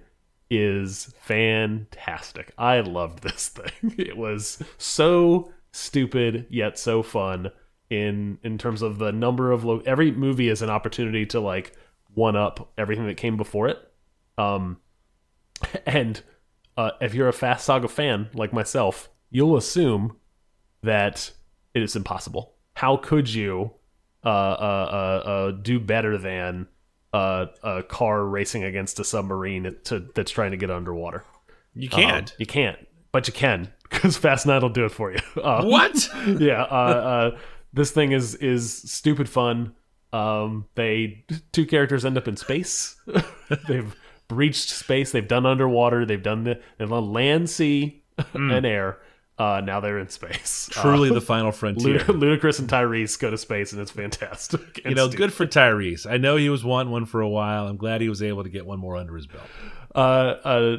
is 0.50 1.12
fantastic. 1.20 2.52
I 2.58 2.80
loved 2.80 3.22
this 3.22 3.48
thing. 3.80 3.94
It 3.98 4.16
was 4.16 4.62
so 4.78 5.52
stupid 5.72 6.46
yet 6.50 6.78
so 6.78 7.02
fun 7.02 7.50
in 7.90 8.38
in 8.42 8.56
terms 8.58 8.80
of 8.80 8.98
the 8.98 9.12
number 9.12 9.50
of 9.52 9.64
lo- 9.64 9.82
every 9.84 10.12
movie 10.12 10.48
is 10.48 10.62
an 10.62 10.70
opportunity 10.70 11.26
to 11.26 11.40
like 11.40 11.72
one 12.14 12.36
up 12.36 12.72
everything 12.78 13.06
that 13.06 13.16
came 13.16 13.36
before 13.36 13.68
it. 13.68 13.78
Um, 14.38 14.78
and 15.86 16.20
uh, 16.76 16.92
if 17.00 17.14
you're 17.14 17.28
a 17.28 17.32
Fast 17.32 17.64
Saga 17.64 17.88
fan 17.88 18.28
like 18.34 18.52
myself, 18.52 19.08
you'll 19.30 19.56
assume 19.56 20.16
that 20.82 21.30
it 21.72 21.82
is 21.82 21.96
impossible. 21.96 22.54
How 22.74 22.96
could 22.96 23.32
you 23.32 23.72
uh, 24.24 24.28
uh, 24.28 25.20
uh, 25.24 25.28
uh, 25.28 25.50
do 25.50 25.78
better 25.78 26.16
than 26.18 26.66
uh, 27.14 27.46
a 27.62 27.82
car 27.82 28.24
racing 28.26 28.64
against 28.64 28.98
a 29.00 29.04
submarine 29.04 29.76
to, 29.84 30.00
that's 30.14 30.30
trying 30.30 30.50
to 30.50 30.56
get 30.56 30.70
underwater? 30.70 31.24
You 31.74 31.88
Um, 31.92 32.00
can't. 32.00 32.34
you 32.38 32.46
can't, 32.46 32.78
but 33.12 33.26
you 33.28 33.32
can 33.34 33.72
because 33.90 34.16
Fast 34.24 34.46
Nine 34.46 34.62
will 34.62 34.68
do 34.68 34.84
it 34.84 34.90
for 34.92 35.12
you. 35.12 35.18
Um, 35.42 35.68
what? 35.68 36.08
yeah, 36.38 36.62
uh, 36.62 37.34
uh, 37.34 37.38
this 37.72 37.90
thing 37.90 38.12
is 38.12 38.34
is 38.36 38.72
stupid 38.90 39.28
fun. 39.28 39.74
Um, 40.12 40.66
they 40.76 41.24
two 41.52 41.66
characters 41.66 42.04
end 42.04 42.16
up 42.16 42.28
in 42.28 42.36
space. 42.36 42.96
they've 43.68 43.94
breached 44.28 44.70
space. 44.70 45.10
They've 45.12 45.26
done 45.26 45.44
underwater. 45.46 46.06
They've 46.06 46.22
done 46.22 46.44
the 46.44 46.60
they've 46.78 46.88
done 46.88 47.12
land, 47.12 47.50
sea, 47.50 48.04
and 48.32 48.64
air. 48.64 48.98
Uh, 49.36 49.60
now 49.64 49.80
they're 49.80 49.98
in 49.98 50.08
space. 50.08 50.68
Truly 50.72 51.10
Uh, 51.10 51.14
the 51.14 51.20
final 51.20 51.50
frontier. 51.50 51.98
Ludacris 52.00 52.60
and 52.60 52.68
Tyrese 52.68 53.18
go 53.18 53.30
to 53.30 53.36
space, 53.38 53.72
and 53.72 53.80
it's 53.82 53.90
fantastic. 53.90 54.60
you 54.84 54.94
know, 54.94 55.06
stupid. 55.08 55.16
good 55.16 55.32
for 55.32 55.44
Tyrese. 55.46 56.08
I 56.08 56.18
know 56.18 56.36
he 56.36 56.48
was 56.50 56.62
wanting 56.64 56.92
one 56.92 57.04
for 57.04 57.20
a 57.20 57.28
while. 57.28 57.66
I'm 57.66 57.76
glad 57.76 58.00
he 58.00 58.08
was 58.08 58.22
able 58.22 58.44
to 58.44 58.48
get 58.48 58.64
one 58.64 58.78
more 58.78 58.96
under 58.96 59.16
his 59.16 59.26
belt. 59.26 59.42
uh, 59.94 59.98
uh, 59.98 60.76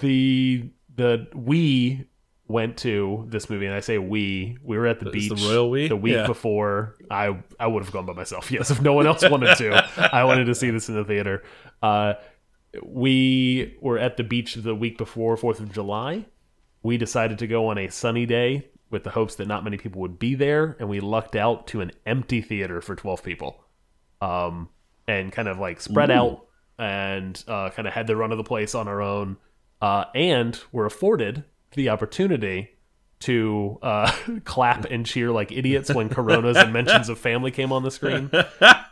the 0.00 0.70
the 0.96 1.28
we 1.34 2.04
went 2.46 2.76
to 2.78 3.26
this 3.28 3.48
movie, 3.48 3.64
and 3.66 3.74
I 3.74 3.80
say 3.80 3.96
we. 3.98 4.58
We 4.62 4.76
were 4.76 4.86
at 4.86 5.00
the 5.00 5.06
It's 5.06 5.28
beach 5.28 5.40
the 5.40 5.48
royal 5.48 5.70
we? 5.70 5.88
the 5.88 5.96
week 5.96 6.12
Yeah. 6.14 6.26
before. 6.26 6.96
I 7.10 7.38
I 7.58 7.66
would 7.68 7.82
have 7.84 7.92
gone 7.92 8.04
by 8.04 8.12
myself. 8.12 8.50
Yes, 8.50 8.70
if 8.70 8.82
no 8.82 8.92
one 8.92 9.06
else 9.06 9.26
wanted 9.28 9.56
to, 9.56 9.88
I 10.14 10.24
wanted 10.24 10.44
to 10.46 10.54
see 10.54 10.70
this 10.70 10.88
in 10.90 10.94
the 10.94 11.04
theater. 11.04 11.42
Uh, 11.82 12.14
we 12.84 13.76
were 13.80 13.98
at 13.98 14.16
the 14.18 14.24
beach 14.24 14.54
the 14.56 14.74
week 14.74 14.98
before 14.98 15.36
Fourth 15.38 15.60
of 15.60 15.72
July. 15.72 16.26
We 16.82 16.96
decided 16.96 17.38
to 17.38 17.46
go 17.46 17.68
on 17.68 17.78
a 17.78 17.88
sunny 17.88 18.26
day 18.26 18.68
with 18.90 19.04
the 19.04 19.10
hopes 19.10 19.34
that 19.36 19.48
not 19.48 19.64
many 19.64 19.76
people 19.76 20.00
would 20.00 20.18
be 20.18 20.34
there, 20.34 20.76
and 20.78 20.88
we 20.88 21.00
lucked 21.00 21.36
out 21.36 21.66
to 21.68 21.80
an 21.80 21.92
empty 22.06 22.40
theater 22.40 22.80
for 22.80 22.94
twelve 22.94 23.22
people 23.22 23.64
um, 24.20 24.68
and 25.06 25.32
kind 25.32 25.48
of 25.48 25.58
like 25.58 25.80
spread 25.80 26.10
out 26.10 26.46
and 26.78 27.42
uh, 27.48 27.70
kind 27.70 27.88
of 27.88 27.94
had 27.94 28.06
the 28.06 28.16
run 28.16 28.30
of 28.30 28.38
the 28.38 28.44
place 28.44 28.74
on 28.74 28.86
our 28.88 29.02
own, 29.02 29.36
uh, 29.82 30.04
and 30.14 30.60
were 30.72 30.86
afforded 30.86 31.44
the 31.72 31.88
opportunity 31.88 32.70
to 33.20 33.78
uh, 33.82 34.12
clap 34.44 34.84
and 34.86 35.04
cheer 35.04 35.30
like 35.30 35.50
idiots 35.52 35.92
when 35.92 36.08
Coronas 36.08 36.56
and 36.56 36.72
mentions 36.72 37.08
of 37.08 37.18
family 37.18 37.50
came 37.50 37.72
on 37.72 37.82
the 37.82 37.90
screen. 37.90 38.30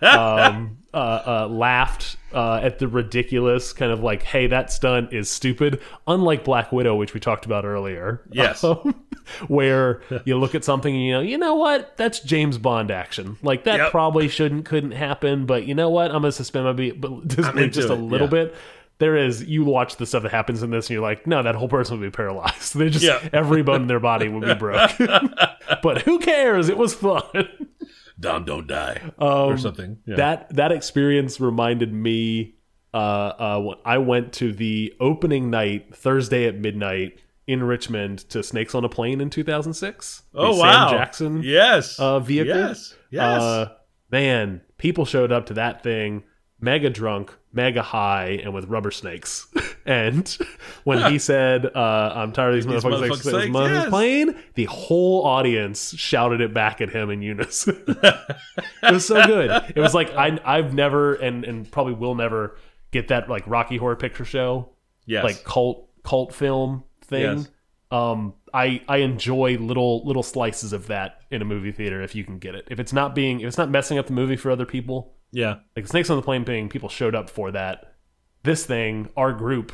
Um, 0.03 0.79
uh, 0.93 0.97
uh, 1.45 1.49
laughed 1.51 2.17
uh, 2.33 2.61
at 2.63 2.79
the 2.79 2.89
ridiculous 2.89 3.73
kind 3.73 3.93
of 3.93 4.01
like, 4.03 4.23
"Hey, 4.23 4.47
that 4.49 4.73
stunt 4.73 5.13
is 5.13 5.31
stupid." 5.31 5.81
Unlike 6.07 6.45
Black 6.45 6.73
Widow, 6.73 6.97
which 6.97 7.15
we 7.15 7.21
talked 7.21 7.45
about 7.47 7.65
earlier, 7.65 8.23
Yes. 8.31 8.65
um, 8.65 8.95
where 9.49 10.01
you 10.25 10.37
look 10.39 10.55
at 10.55 10.65
something 10.65 10.95
and 10.95 11.05
you 11.05 11.13
know, 11.13 11.21
you 11.21 11.39
know 11.39 11.55
what, 11.55 11.97
that's 11.97 12.21
James 12.21 12.59
Bond 12.59 12.91
action. 12.91 13.37
Like 13.43 13.65
that 13.65 13.79
Yep. 13.79 13.91
probably 13.91 14.29
shouldn't, 14.29 14.65
couldn't 14.65 14.93
happen. 14.93 15.47
But 15.47 15.67
you 15.67 15.75
know 15.75 15.91
what, 15.91 16.07
I'm 16.11 16.23
gonna 16.23 16.33
suspend 16.33 16.65
my 16.65 16.73
be- 16.73 16.93
disbelief 17.27 17.73
just 17.73 17.89
a 17.89 17.95
little 17.95 18.27
yeah. 18.29 18.45
bit. 18.45 18.55
There 18.99 19.17
is 19.17 19.45
you 19.45 19.65
watch 19.65 19.97
the 19.97 20.07
stuff 20.07 20.23
that 20.23 20.33
happens 20.33 20.63
in 20.63 20.71
this, 20.71 20.87
and 20.87 20.95
you're 20.95 21.03
like, 21.03 21.27
no, 21.27 21.43
that 21.43 21.55
whole 21.55 21.69
person 21.69 21.99
would 21.99 22.07
be 22.07 22.15
paralyzed. 22.15 22.75
They 22.79 22.89
just 22.91 23.05
Yeah. 23.05 23.21
every 23.33 23.63
bone 23.63 23.83
in 23.83 23.89
their 23.89 24.01
body 24.01 24.29
would 24.29 24.45
be 24.45 24.55
broke 24.55 24.91
but 25.83 26.03
who 26.03 26.19
cares? 26.19 26.69
It 26.69 26.79
was 26.79 26.95
fun. 26.95 27.23
Dom 28.19 28.45
don't 28.45 28.67
die. 28.67 29.01
Um, 29.19 29.29
or 29.29 29.59
something. 29.59 29.99
Yeah. 30.07 30.17
That 30.17 30.55
that 30.57 30.73
experience 30.73 31.41
reminded 31.41 31.93
me. 31.93 32.55
Uh, 32.95 32.97
uh, 32.97 33.75
I 33.85 33.99
went 33.99 34.33
to 34.35 34.53
the 34.55 34.95
opening 35.01 35.51
night 35.51 35.95
Thursday 35.95 36.47
at 36.47 36.57
midnight 36.59 37.19
in 37.47 37.63
Richmond 37.63 38.21
to 38.31 38.43
Snakes 38.43 38.75
on 38.75 38.85
a 38.85 38.89
Plane 38.89 39.21
in 39.21 39.29
2006. 39.29 40.23
The 40.33 40.39
oh, 40.39 40.53
Sam 40.53 40.61
wow. 40.63 40.91
Jackson 40.91 41.43
Yes. 41.43 41.99
uh, 42.01 42.21
vehicle. 42.21 42.57
Yes. 42.57 42.95
Yes. 43.11 43.43
Uh, 43.43 43.73
man, 44.11 44.63
people 44.79 45.05
showed 45.05 45.31
up 45.31 45.47
to 45.47 45.55
that 45.55 45.83
thing 45.83 46.25
mega 46.59 46.89
drunk, 46.89 47.37
mega 47.57 47.83
high, 47.83 48.41
and 48.43 48.55
with 48.55 48.67
rubber 48.67 48.93
snakes. 48.93 49.49
and 49.87 50.39
when 50.85 51.11
he 51.11 51.19
said, 51.19 51.67
uh, 51.67 52.13
"I'm 52.15 52.33
tired 52.33 52.51
of 52.51 52.55
these 52.55 52.67
These 52.67 52.85
motherfuckers, 52.85 53.09
motherfuckers' 53.09 53.31
snakes, 53.31 53.47
snakes, 53.47 53.71
yes. 53.71 53.89
playing," 53.89 54.35
the 54.55 54.65
whole 54.67 55.25
audience 55.25 55.95
shouted 55.97 56.41
it 56.41 56.55
back 56.55 56.81
at 56.81 56.91
him 56.91 57.11
in 57.11 57.23
unison. 57.23 57.83
it 57.89 58.93
was 58.93 59.07
so 59.07 59.27
good. 59.27 59.73
It 59.75 59.81
was 59.81 59.95
like 59.95 60.15
I, 60.15 60.39
I've 60.45 60.75
never 60.75 61.15
and 61.15 61.45
and 61.45 61.69
probably 61.69 61.95
will 61.95 62.15
never 62.15 62.57
get 62.93 63.09
that 63.09 63.29
like 63.29 63.43
Rocky 63.47 63.79
Horror 63.79 63.97
Picture 63.97 64.25
Show 64.25 64.71
yes. 65.07 65.25
like 65.25 65.45
cult 65.45 65.89
cult 66.03 66.35
film 66.35 66.85
thing. 67.03 67.39
Yes. 67.39 67.49
Um, 67.91 68.35
I 68.53 68.83
I 68.89 68.99
enjoy 68.99 69.57
little 69.59 70.05
little 70.05 70.23
slices 70.23 70.73
of 70.73 70.89
that 70.89 71.21
in 71.31 71.41
a 71.41 71.45
movie 71.45 71.73
theater 71.73 72.03
if 72.03 72.15
you 72.15 72.25
can 72.25 72.39
get 72.39 72.55
it. 72.55 72.67
If 72.71 72.81
it's 72.81 72.93
not 72.93 73.15
being 73.15 73.41
if 73.41 73.47
it's 73.47 73.59
not 73.59 73.71
messing 73.71 73.99
up 73.99 74.07
the 74.07 74.13
movie 74.13 74.37
for 74.37 74.51
other 74.51 74.67
people, 74.67 75.15
yeah. 75.33 75.57
like 75.75 75.87
Snakes 75.87 76.11
on 76.11 76.17
the 76.17 76.23
Plane 76.23 76.45
thing, 76.45 76.69
people 76.69 76.89
showed 76.89 77.15
up 77.15 77.29
for 77.31 77.51
that. 77.53 77.95
This 78.43 78.65
thing, 78.67 79.09
our 79.17 79.33
group, 79.33 79.73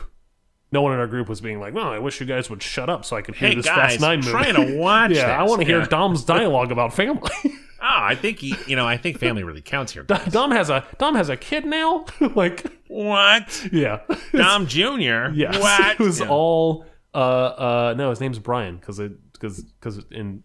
no 0.71 0.81
one 0.83 0.93
in 0.93 0.99
our 0.99 1.07
group 1.07 1.29
was 1.29 1.41
being 1.41 1.61
like, 1.61 1.75
"No, 1.75 1.83
I 1.93 1.99
wish 1.99 2.21
you 2.21 2.27
guys 2.27 2.49
would 2.49 2.63
shut 2.63 2.89
up 2.89 3.05
so 3.05 3.17
I 3.17 3.23
could 3.23 3.35
hear 3.35 3.51
Hey 3.51 3.55
this 3.57 3.67
guys, 3.67 3.93
Fast 3.93 4.01
Nine 4.01 4.21
movie." 4.21 4.31
trying 4.31 4.55
to 4.55 4.77
watch 4.79 5.11
yeah, 5.13 5.39
I 5.39 5.43
want 5.45 5.61
to 5.61 5.67
hear 5.67 5.81
Yeah. 5.81 5.87
Dom's 5.87 6.25
dialogue 6.37 6.73
about 6.73 6.95
family. 6.95 7.31
Oh, 7.85 7.89
I 8.01 8.15
think 8.15 8.39
he, 8.39 8.55
you 8.69 8.77
know, 8.77 8.87
I 8.87 8.97
think 8.97 9.19
family 9.19 9.43
really 9.43 9.61
counts 9.61 9.93
here. 9.93 10.05
Dom 10.05 10.53
has 10.53 10.71
a 10.71 10.85
Dom 10.99 11.17
has 11.17 11.29
a 11.29 11.37
kid 11.37 11.65
now. 11.67 12.05
like, 12.37 12.65
what? 12.87 13.69
yeah, 13.73 14.03
Dom 14.33 14.69
Jr. 14.69 15.33
yes, 15.35 15.59
What? 15.61 15.91
it 15.95 15.99
was 15.99 16.21
Yeah. 16.21 16.29
all. 16.29 16.87
Uh, 17.13 17.19
uh, 17.19 17.95
no, 17.99 18.11
his 18.11 18.21
name's 18.21 18.39
Brian 18.39 18.77
because 18.77 19.01
it 19.01 19.13
because 19.33 19.63
because 19.65 19.99
in. 20.13 20.45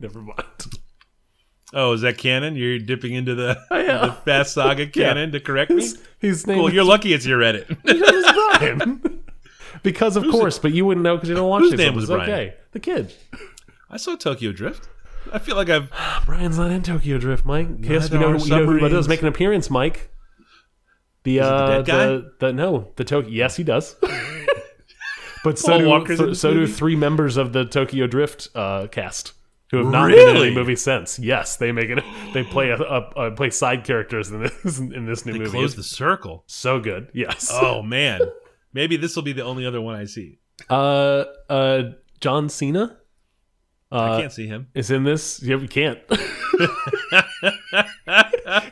Never 0.00 0.20
mind. 0.20 0.42
Oh, 1.78 1.92
is 1.92 2.00
that 2.00 2.16
canon? 2.16 2.56
You're 2.56 2.78
dipping 2.78 3.12
into 3.12 3.34
the, 3.34 3.58
Yeah. 3.70 4.06
the 4.06 4.12
Fast 4.24 4.54
Saga 4.54 4.86
canon 4.86 5.32
to 5.32 5.40
correct 5.40 5.70
me? 5.70 5.82
His, 5.82 6.02
his 6.18 6.46
name 6.46 6.56
Cool. 6.56 6.72
You're 6.72 6.84
lucky 6.84 7.12
it's 7.12 7.26
your 7.26 7.38
Reddit. 7.38 7.76
Brian. 8.58 9.22
because 9.82 10.16
of 10.16 10.24
course, 10.24 10.58
but 10.58 10.72
you 10.72 10.86
wouldn't 10.86 11.04
know 11.04 11.16
because 11.16 11.28
you 11.28 11.34
don't 11.34 11.50
watch 11.50 11.60
whose 11.60 11.74
name 11.74 11.94
was 11.94 12.06
Brian? 12.06 12.30
Okay, 12.30 12.54
the 12.72 12.80
kid. 12.80 13.12
I 13.90 13.98
saw 13.98 14.16
Tokyo 14.16 14.52
Drift. 14.52 14.88
I 15.30 15.38
feel 15.38 15.54
like 15.54 15.68
I've. 15.68 15.92
Brian's 16.24 16.56
not 16.56 16.70
in 16.70 16.82
Tokyo 16.82 17.18
Drift, 17.18 17.44
Mike. 17.44 17.68
Yes, 17.80 18.10
we 18.10 18.18
know, 18.18 18.36
we 18.36 18.48
know 18.48 18.64
who 18.64 18.88
does 18.88 19.06
make 19.06 19.20
an 19.20 19.28
appearance, 19.28 19.68
Mike. 19.68 20.10
The 21.24 21.38
it 21.38 21.42
the 21.42 21.46
uh, 21.46 21.68
dead 21.68 21.86
guy? 21.86 22.06
the, 22.06 22.32
the 22.38 22.52
no, 22.54 22.92
the 22.96 23.04
Tokyo. 23.04 23.30
Yes, 23.30 23.54
he 23.56 23.64
does. 23.64 23.96
but 25.44 25.58
so 25.58 25.78
Paul 25.84 26.04
do 26.04 26.34
so 26.34 26.54
do 26.54 26.66
three 26.66 26.96
members 26.96 27.36
of 27.36 27.52
the 27.52 27.66
Tokyo 27.66 28.06
Drift 28.06 28.48
uh, 28.54 28.86
cast 28.86 29.34
who 29.70 29.78
have 29.78 29.86
not 29.88 30.08
been 30.10 30.28
in 30.28 30.36
any 30.36 30.54
movie 30.54 30.76
since. 30.76 31.18
Yes, 31.18 31.56
they 31.56 31.72
make 31.72 31.90
it. 31.90 32.02
They 32.34 32.44
play 32.44 32.68
a, 32.70 32.76
a, 32.76 33.00
a 33.16 33.30
play 33.30 33.50
side 33.50 33.84
characters 33.84 34.30
in 34.30 34.42
this 34.42 34.78
in 34.78 35.06
this 35.06 35.24
new 35.24 35.32
They 35.32 35.38
movie. 35.40 35.50
closed 35.52 35.78
It's 35.78 35.88
the 35.90 35.94
circle. 35.96 36.44
so 36.46 36.78
good. 36.80 37.08
Yes. 37.14 37.50
Oh 37.52 37.82
man, 37.96 38.20
maybe 38.72 38.96
this 38.96 39.16
will 39.16 39.22
be 39.22 39.32
the 39.32 39.44
only 39.44 39.64
other 39.66 39.80
one 39.80 39.94
I 39.94 40.04
see. 40.04 40.38
Uh, 40.70 41.24
uh, 41.48 41.82
John 42.20 42.48
Cena. 42.48 42.98
I 43.92 43.96
Uh, 43.96 44.20
can't 44.20 44.32
see 44.32 44.46
him. 44.48 44.66
is 44.74 44.90
in 44.90 45.04
this. 45.04 45.40
Yeah, 45.42 45.56
we 45.56 45.68
can't. 45.68 46.00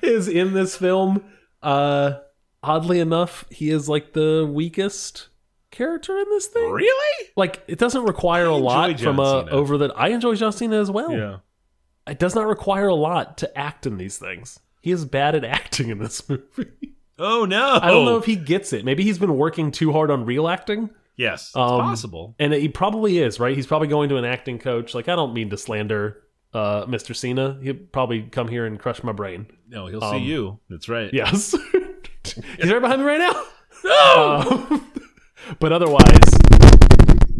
is 0.03 0.29
in 0.29 0.53
this 0.55 0.77
film. 0.77 1.25
Uh, 1.63 2.19
oddly 2.63 3.01
enough, 3.01 3.45
he 3.51 3.71
is 3.71 3.89
like 3.89 4.13
the 4.13 4.49
weakest 4.53 5.29
character 5.75 6.17
in 6.19 6.25
this 6.31 6.47
thing. 6.47 6.71
Really? 6.71 7.29
Like, 7.37 7.63
it 7.69 7.79
doesn't 7.79 8.05
require 8.05 8.47
a 8.47 8.57
lot 8.57 8.89
John 8.97 9.17
from 9.17 9.19
a 9.21 9.41
Cena. 9.45 9.51
over 9.51 9.77
the. 9.77 9.93
I 9.95 10.09
enjoy 10.09 10.35
John 10.37 10.53
Cena 10.53 10.81
as 10.81 10.91
well. 10.91 11.13
Yeah. 11.13 11.37
It 12.07 12.19
does 12.19 12.35
not 12.35 12.47
require 12.47 12.89
a 12.89 12.95
lot 12.95 13.39
to 13.39 13.59
act 13.59 13.87
in 13.87 13.97
these 13.99 14.19
things. 14.19 14.61
He 14.83 14.91
is 14.91 15.05
bad 15.05 15.35
at 15.35 15.45
acting 15.45 15.89
in 15.89 15.99
this 15.99 16.29
movie. 16.29 16.69
Oh 17.19 17.45
no. 17.45 17.79
I 17.81 17.89
don't 17.91 18.05
know 18.05 18.17
if 18.17 18.25
he 18.27 18.37
gets 18.37 18.73
it. 18.73 18.85
Maybe 18.85 19.03
he's 19.05 19.19
been 19.19 19.37
working 19.37 19.71
too 19.71 19.93
hard 19.93 20.11
on 20.11 20.25
real 20.27 20.49
acting. 20.49 20.91
Yes, 21.17 21.49
it's 21.51 21.57
Um, 21.57 21.81
possible. 21.81 22.35
And 22.41 22.53
he 22.53 22.69
probably 22.69 23.19
is, 23.19 23.39
right? 23.39 23.55
He's 23.57 23.67
probably 23.69 23.87
going 23.89 24.09
to 24.09 24.17
an 24.17 24.25
acting 24.25 24.59
coach. 24.59 24.95
Like, 24.95 25.09
I 25.09 25.15
don't 25.15 25.33
mean 25.33 25.49
to 25.51 25.57
slander 25.57 26.23
uh, 26.53 26.87
Mr. 26.87 27.15
Cena. 27.15 27.57
He'll 27.63 27.75
probably 27.75 28.23
come 28.23 28.49
here 28.49 28.67
and 28.67 28.79
crush 28.81 29.03
my 29.05 29.13
brain. 29.13 29.47
No, 29.69 29.87
he'll 29.87 30.03
um, 30.03 30.19
see 30.19 30.25
you. 30.25 30.59
That's 30.69 30.89
right. 30.89 31.09
Yes. 31.15 31.55
He's 32.25 32.71
right 32.73 32.81
behind 32.83 33.01
me 33.01 33.07
right 33.07 33.19
now. 33.19 33.45
No! 33.85 34.81
But 35.61 35.73
otherwise, 35.73 36.21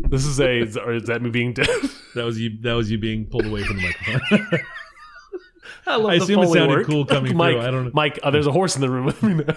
this 0.09 0.25
is 0.27 0.41
a. 0.41 0.63
Or 0.83 0.93
is 0.95 1.05
that 1.05 1.21
me 1.23 1.31
being 1.31 1.53
dead? 1.53 1.69
That 2.15 2.25
was 2.25 2.39
you. 2.39 2.59
That 2.61 2.75
was 2.75 2.93
you 2.93 2.99
being 2.99 3.27
pulled 3.27 3.45
away 3.45 3.65
from 3.65 3.77
the 3.79 3.83
microphone. 3.83 4.61
I 5.87 5.97
love 5.97 6.11
I 6.13 6.19
the 6.19 6.23
assume 6.23 6.43
it 6.45 6.49
sounded 6.49 6.77
work. 6.79 6.87
cool 6.87 7.05
coming 7.05 7.33
through. 7.37 7.43
I 7.61 7.71
don't 7.73 7.87
know. 7.87 7.91
Mike, 7.93 8.21
uh, 8.23 8.31
there's 8.31 8.47
a 8.47 8.53
horse 8.53 8.77
in 8.77 8.83
the 8.83 8.89
room 8.89 9.05
with 9.05 9.21
me 9.21 9.35
now. 9.35 9.57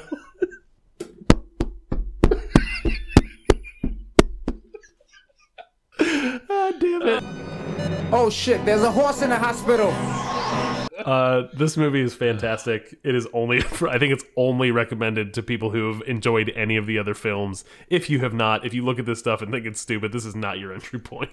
ah, 5.99 6.71
damn 6.79 7.01
it. 7.03 7.23
Oh 8.11 8.29
shit, 8.29 8.63
there's 8.65 8.83
a 8.83 8.91
horse 8.91 9.21
in 9.21 9.29
the 9.29 9.37
hospital. 9.37 9.91
Uh, 10.97 11.47
this 11.53 11.77
movie 11.77 12.01
is 12.01 12.13
fantastic. 12.15 12.95
It 13.03 13.15
is 13.15 13.27
only, 13.33 13.57
I 13.89 13.97
think 13.99 14.13
it's 14.13 14.23
only 14.35 14.71
recommended 14.71 15.33
to 15.35 15.43
people 15.43 15.69
who 15.71 15.91
have 15.93 16.01
enjoyed 16.07 16.51
any 16.55 16.75
of 16.77 16.85
the 16.87 16.97
other 16.99 17.13
films. 17.13 17.63
If 17.89 18.09
you 18.09 18.19
have 18.19 18.33
not, 18.33 18.65
if 18.65 18.73
you 18.73 18.83
look 18.83 18.99
at 18.99 19.05
this 19.05 19.19
stuff 19.19 19.41
and 19.41 19.51
think 19.51 19.65
it's 19.65 19.79
stupid, 19.79 20.11
this 20.11 20.25
is 20.25 20.35
not 20.35 20.59
your 20.59 20.73
entry 20.73 20.99
point. 20.99 21.29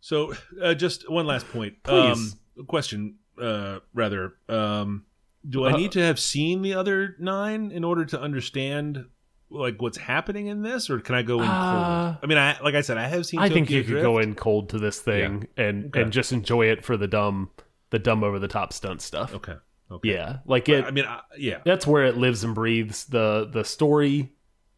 So, 0.00 0.34
uh, 0.62 0.74
just 0.74 1.10
one 1.10 1.26
last 1.26 1.48
point. 1.48 1.74
Please. 1.82 2.34
Um, 2.58 2.66
question, 2.66 3.16
uh, 3.40 3.80
rather. 3.94 4.34
Um, 4.48 5.04
do 5.48 5.64
I 5.64 5.72
Uh, 5.72 5.76
need 5.76 5.92
to 5.92 6.00
have 6.00 6.18
seen 6.20 6.62
the 6.62 6.74
other 6.74 7.16
nine 7.18 7.70
in 7.72 7.84
order 7.84 8.04
to 8.04 8.20
understand 8.20 9.06
like 9.50 9.80
what's 9.80 9.96
happening 9.96 10.48
in 10.48 10.60
this, 10.62 10.90
or 10.90 11.00
can 11.00 11.14
I 11.14 11.22
go 11.22 11.40
in 11.40 11.48
Uh, 11.48 11.70
cold? 12.10 12.18
I 12.22 12.26
mean, 12.26 12.36
I 12.36 12.60
like 12.60 12.74
I 12.74 12.82
said, 12.82 12.98
I 12.98 13.06
have 13.08 13.24
seen. 13.24 13.40
I 13.40 13.48
think 13.48 13.68
Tokyo 13.68 13.78
you 13.78 13.84
could 13.84 14.02
go 14.02 14.18
in 14.18 14.34
cold 14.34 14.68
to 14.70 14.78
this 14.78 15.00
thing 15.00 15.48
and 15.56 15.86
Okay. 15.86 16.02
and 16.02 16.12
just 16.12 16.32
enjoy 16.32 16.66
it 16.66 16.84
for 16.84 16.98
the 16.98 17.06
dumb, 17.06 17.48
the 17.90 17.98
dumb 17.98 18.22
over 18.24 18.38
the 18.38 18.48
top 18.48 18.72
stunt 18.72 19.02
stuff. 19.02 19.34
Okay. 19.34 19.54
Okay. 19.90 20.12
Yeah, 20.12 20.38
like 20.44 20.68
it. 20.68 20.84
I 20.84 20.90
mean, 20.90 21.06
I, 21.06 21.20
yeah. 21.38 21.60
that's 21.64 21.86
where 21.86 22.04
it 22.04 22.16
lives 22.16 22.44
and 22.44 22.54
breathes. 22.54 23.04
the 23.06 23.48
The 23.50 23.64
story 23.64 24.32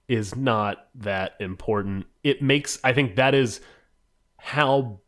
is 0.09 0.37
not 0.37 0.89
that 0.97 1.33
important. 1.41 2.07
It 2.23 2.43
makes. 2.43 2.79
I 2.85 2.93
think 2.93 3.17
that 3.17 3.35
is 3.35 3.61
how 4.37 5.01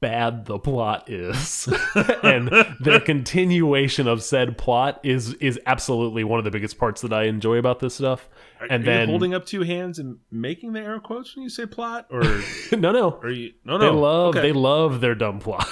bad 0.00 0.46
the 0.46 0.60
plot 0.60 1.10
is, 1.10 1.66
and 2.22 2.46
the 2.80 3.02
continuation 3.04 4.06
of 4.06 4.22
said 4.22 4.56
plot 4.56 5.00
is 5.02 5.34
is 5.34 5.58
absolutely 5.66 6.22
one 6.22 6.38
of 6.38 6.44
the 6.44 6.52
biggest 6.52 6.78
parts 6.78 7.00
that 7.00 7.12
I 7.12 7.24
enjoy 7.24 7.56
about 7.56 7.80
this 7.80 7.96
stuff. 7.96 8.28
Are, 8.60 8.66
and 8.70 8.82
are 8.82 8.86
then 8.86 9.08
you 9.08 9.12
holding 9.12 9.34
up 9.34 9.44
two 9.44 9.62
hands 9.62 9.98
and 9.98 10.18
making 10.30 10.72
the 10.72 10.80
air 10.80 11.00
quotes 11.00 11.34
when 11.34 11.42
you 11.42 11.48
say 11.48 11.66
plot, 11.66 12.06
or 12.10 12.22
no, 12.72 12.92
no, 12.92 13.18
are 13.22 13.30
you? 13.30 13.54
No, 13.64 13.76
no? 13.76 13.78
they 13.78 13.90
love 14.00 14.36
Okay. 14.36 14.40
they 14.42 14.52
love 14.52 15.00
their 15.00 15.16
dumb 15.16 15.40
plot. 15.40 15.66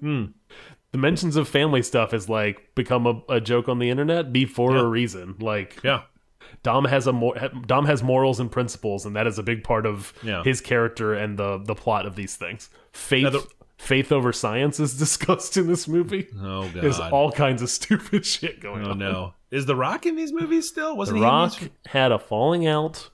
Hmm. 0.00 0.26
The 0.92 0.98
mentions 0.98 1.36
of 1.36 1.48
family 1.48 1.82
stuff 1.82 2.10
has 2.12 2.28
like 2.28 2.74
become 2.74 3.06
a, 3.06 3.22
a 3.28 3.40
joke 3.40 3.68
on 3.68 3.78
the 3.78 3.90
internet 3.90 4.32
be 4.32 4.44
for 4.44 4.74
Yeah. 4.74 4.82
a 4.82 4.84
reason. 4.86 5.36
Like 5.40 5.80
Yeah. 5.82 6.02
Dom 6.62 6.84
has 6.84 7.06
a 7.06 7.12
mor- 7.12 7.36
Dom 7.66 7.86
has 7.86 8.02
morals 8.02 8.38
and 8.38 8.50
principles, 8.52 9.06
and 9.06 9.16
that 9.16 9.26
is 9.26 9.38
a 9.38 9.42
big 9.42 9.64
part 9.64 9.86
of 9.86 10.12
Yeah. 10.22 10.42
his 10.44 10.60
character 10.60 11.14
and 11.14 11.38
the 11.38 11.58
the 11.58 11.74
plot 11.74 12.04
of 12.06 12.14
these 12.16 12.36
things. 12.36 12.68
Faith 12.92 13.32
the- 13.32 13.46
faith 13.78 14.12
over 14.12 14.32
science 14.32 14.78
is 14.78 14.96
discussed 14.98 15.56
in 15.56 15.66
this 15.66 15.88
movie. 15.88 16.28
Oh 16.36 16.68
god. 16.68 16.74
There's 16.74 17.00
all 17.00 17.32
kinds 17.32 17.62
of 17.62 17.70
stupid 17.80 18.24
shit 18.26 18.60
going 18.60 18.86
oh 18.86 18.90
on. 18.92 18.98
no. 18.98 19.34
Is 19.50 19.66
The 19.66 19.76
Rock 19.76 20.06
in 20.06 20.16
these 20.16 20.32
movies 20.32 20.68
still? 20.68 20.96
Wasn't 20.96 21.16
The 21.18 21.24
he? 21.24 21.30
Rock 21.30 21.58
had 21.86 22.10
a 22.12 22.18
falling 22.18 22.66
out 22.66 23.10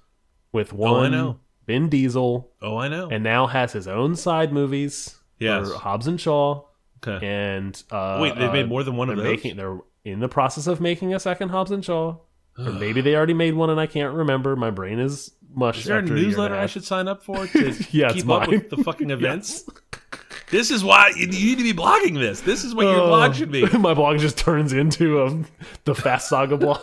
with 0.52 0.72
oh, 0.72 0.84
I 0.84 0.90
one 0.90 1.10
know. 1.12 1.40
Vin 1.66 1.88
Diesel, 1.88 2.50
Oh, 2.62 2.76
I 2.76 2.88
know. 2.88 3.08
and 3.10 3.22
now 3.24 3.46
has 3.46 3.72
his 3.72 3.86
own 3.88 4.14
side 4.16 4.52
movies. 4.52 5.16
Yes. 5.38 5.70
Hobbs 5.72 6.06
and 6.06 6.20
Shaw. 6.20 6.62
Okay. 7.06 7.24
and 7.26 7.82
uh, 7.90 8.18
Wait, 8.20 8.34
they've 8.36 8.48
uh, 8.50 8.52
made 8.52 8.68
more 8.68 8.82
than 8.82 8.96
one 8.96 9.10
of 9.10 9.16
they're 9.16 9.24
those? 9.26 9.36
Making, 9.36 9.56
they're 9.56 9.78
in 10.04 10.20
the 10.20 10.28
process 10.28 10.66
of 10.66 10.80
making 10.80 11.14
a 11.14 11.20
second 11.20 11.50
Hobbs 11.50 11.70
and 11.70 11.84
Shaw, 11.84 12.16
or 12.58 12.70
maybe 12.72 13.00
they 13.00 13.14
already 13.14 13.34
made 13.34 13.54
one 13.54 13.70
and 13.70 13.78
I 13.80 13.86
can't 13.86 14.14
remember. 14.14 14.56
My 14.56 14.70
brain 14.70 14.98
is 14.98 15.30
mush. 15.54 15.78
Is 15.80 15.84
there 15.86 15.98
a 15.98 16.02
newsletter 16.02 16.54
I 16.56 16.66
should 16.66 16.84
sign 16.84 17.06
up 17.08 17.22
for 17.22 17.46
to 17.46 17.74
Yeah, 17.90 18.12
keep 18.12 18.28
up 18.28 18.48
with 18.48 18.70
the 18.70 18.78
fucking 18.78 19.10
events? 19.18 19.64
This 20.50 20.70
is 20.70 20.82
why 20.82 21.12
you 21.14 21.26
need 21.26 21.58
to 21.58 21.62
be 21.64 21.74
blogging 21.74 22.14
this. 22.14 22.40
This 22.40 22.64
is 22.64 22.74
what 22.74 22.84
your 22.86 23.00
Oh, 23.02 23.06
blog 23.08 23.34
should 23.34 23.52
be. 23.52 23.66
my 23.78 23.92
blog 23.92 24.18
just 24.18 24.38
turns 24.38 24.72
into 24.72 25.22
um, 25.22 25.46
the 25.84 25.94
Fast 25.94 26.28
Saga 26.28 26.56
blog. 26.56 26.80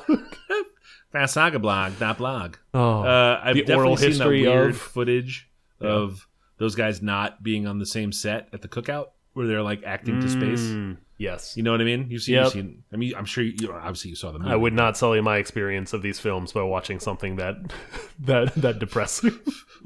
Fast 1.12 1.34
Saga 1.34 1.58
blog, 1.60 1.94
that 1.94 2.18
blog. 2.18 2.58
oh, 2.74 3.02
Uh, 3.04 3.42
I've 3.44 3.56
The 3.56 3.64
definitely 3.64 3.98
seen 4.12 4.18
that 4.20 4.28
weird 4.28 4.72
of- 4.72 4.78
footage 4.78 5.50
of 5.80 6.28
those 6.58 6.76
guys 6.76 7.02
not 7.02 7.42
being 7.44 7.66
on 7.68 7.80
the 7.80 7.86
same 7.86 8.12
set 8.12 8.50
at 8.54 8.62
the 8.62 8.68
cookout 8.68 9.08
where 9.36 9.46
they're 9.48 9.62
like 9.62 9.84
acting 9.86 10.20
to 10.22 10.28
space. 10.30 10.62
Mm, 10.62 10.98
yes. 11.18 11.56
You 11.56 11.64
know 11.64 11.72
what 11.72 11.82
I 11.82 11.84
mean? 11.84 12.08
You've 12.10 12.24
seen, 12.24 12.36
Yep. 12.36 12.44
you've 12.46 12.54
seen. 12.54 12.84
I 12.92 12.96
mean, 12.96 13.14
I'm 13.16 13.26
sure 13.26 13.44
you, 13.44 13.54
you 13.60 13.68
know, 13.68 13.76
obviously 13.76 14.10
you 14.10 14.16
saw 14.16 14.32
the 14.32 14.40
movie. 14.40 14.52
I 14.52 14.56
would 14.56 14.74
not 14.74 14.98
sully 14.98 15.22
my 15.22 15.38
experience 15.38 15.94
of 15.94 16.02
these 16.02 16.20
films 16.20 16.52
by 16.54 16.64
watching 16.64 17.00
something 17.00 17.36
that 17.36 17.56
that 18.22 18.56
that 18.56 18.80
depressing. 18.80 19.38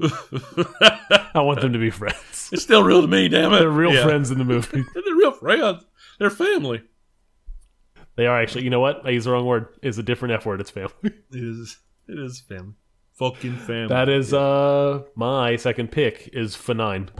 I 1.34 1.40
want 1.42 1.60
them 1.60 1.72
to 1.72 1.78
be 1.78 1.90
friends. 1.90 2.48
It's 2.52 2.62
still 2.62 2.82
real 2.82 3.02
to 3.02 3.08
me, 3.08 3.28
damn 3.28 3.52
it. 3.52 3.58
They're 3.58 3.68
real 3.70 3.92
Yeah. 3.92 4.04
friends 4.04 4.30
in 4.30 4.38
the 4.38 4.44
movie. 4.54 4.84
They're 4.94 5.14
real 5.16 5.32
friends. 5.32 5.84
They're 6.18 6.30
family. 6.30 6.82
They 8.16 8.26
are 8.26 8.40
actually. 8.40 8.64
You 8.64 8.70
know 8.70 8.80
what? 8.80 9.02
I 9.06 9.10
used 9.10 9.26
the 9.26 9.32
wrong 9.32 9.46
word. 9.46 9.66
It's 9.82 9.98
a 9.98 10.02
different 10.02 10.34
F 10.34 10.46
word. 10.46 10.60
It's 10.60 10.70
family. 10.70 10.92
It 11.02 11.14
is. 11.32 11.78
It 12.08 12.18
is 12.18 12.40
family. 12.40 12.74
Fucking 13.20 13.56
family. 13.58 13.88
That 13.88 14.08
is 14.08 14.32
uh 14.32 15.02
my 15.14 15.56
second 15.56 15.92
pick 15.92 16.30
is 16.32 16.56
F9. 16.56 17.10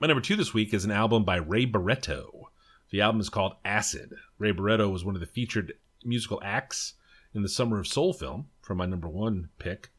My 0.00 0.06
number 0.06 0.22
two 0.22 0.36
this 0.36 0.54
week 0.54 0.72
is 0.72 0.86
an 0.86 0.90
album 0.90 1.22
by 1.22 1.36
Ray 1.36 1.66
Barretto. 1.66 2.44
The 2.88 3.02
album 3.02 3.20
is 3.20 3.28
called 3.28 3.56
Acid. 3.62 4.14
Ray 4.38 4.54
Barretto 4.54 4.90
was 4.90 5.04
one 5.04 5.14
of 5.14 5.20
the 5.20 5.26
featured 5.26 5.74
musical 6.02 6.40
acts 6.42 6.94
in 7.34 7.42
the 7.42 7.48
Summer 7.50 7.78
of 7.78 7.86
Soul 7.86 8.14
film 8.14 8.46
for 8.62 8.74
my 8.74 8.86
number 8.86 9.08
one 9.08 9.50
pick. 9.58 9.90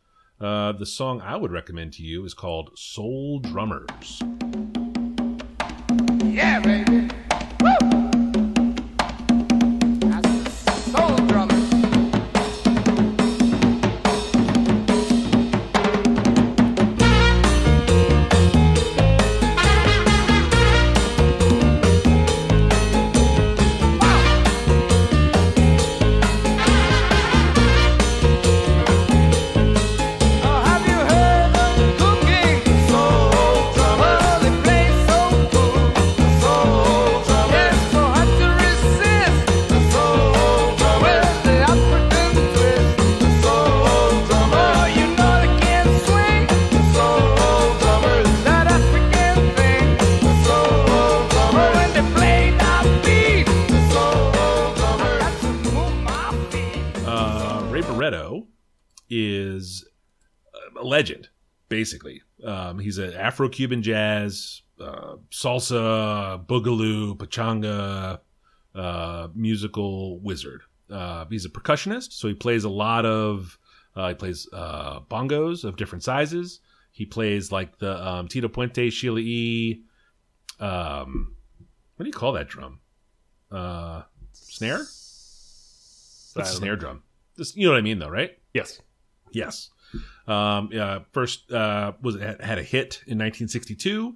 Uh, 0.42 0.72
the 0.72 0.88
song 0.88 1.22
I 1.22 1.36
would 1.36 1.52
recommend 1.52 1.94
to 1.94 2.04
you 2.04 2.26
is 2.26 2.34
called 2.34 2.72
Soul 2.76 3.38
Drummers. 3.38 4.20
Yeah, 6.24 6.60
baby. 6.60 7.14
Legend, 60.86 61.30
basically. 61.70 62.22
Um, 62.44 62.80
he's 62.80 62.98
an 62.98 63.14
Afro-Cuban 63.14 63.82
jazz, 63.82 64.62
uh, 64.80 65.16
salsa, 65.32 66.46
boogaloo, 66.46 67.18
pachanga 67.18 68.20
uh, 68.76 69.28
musical 69.34 70.20
wizard. 70.20 70.62
Uh, 70.90 71.26
he's 71.30 71.46
a 71.46 71.50
percussionist, 71.50 72.14
so 72.14 72.28
he 72.28 72.34
plays 72.34 72.64
a 72.64 72.70
lot 72.70 73.06
of. 73.06 73.58
Uh, 73.96 74.10
he 74.10 74.16
plays 74.16 74.48
uh, 74.54 75.00
bongos 75.02 75.64
of 75.64 75.76
different 75.76 76.04
sizes. 76.04 76.60
He 76.92 77.06
plays 77.06 77.52
like 77.52 77.78
the 77.80 78.08
um, 78.08 78.28
Tito 78.28 78.48
Puente, 78.48 78.92
Sheila 78.92 79.20
E. 79.20 79.84
Um, 80.60 81.36
what 81.96 82.04
do 82.04 82.10
you 82.10 82.14
call 82.14 82.34
that 82.34 82.48
drum? 82.48 82.80
Uh, 83.52 84.04
snare? 84.32 84.78
That's 84.78 86.54
a 86.54 86.56
snare 86.56 86.76
drum. 86.76 87.04
This, 87.36 87.56
you 87.56 87.66
know 87.66 87.74
what 87.74 87.80
I 87.80 87.82
mean, 87.82 88.00
though, 88.00 88.10
right? 88.10 88.38
Yes. 88.54 88.82
Yes. 89.32 89.70
Um, 90.28 90.70
first 91.12 91.52
uh, 91.52 91.94
was 92.02 92.20
had 92.20 92.42
had 92.42 92.58
a 92.58 92.64
hit 92.64 93.02
in 93.08 93.18
1962 93.18 94.16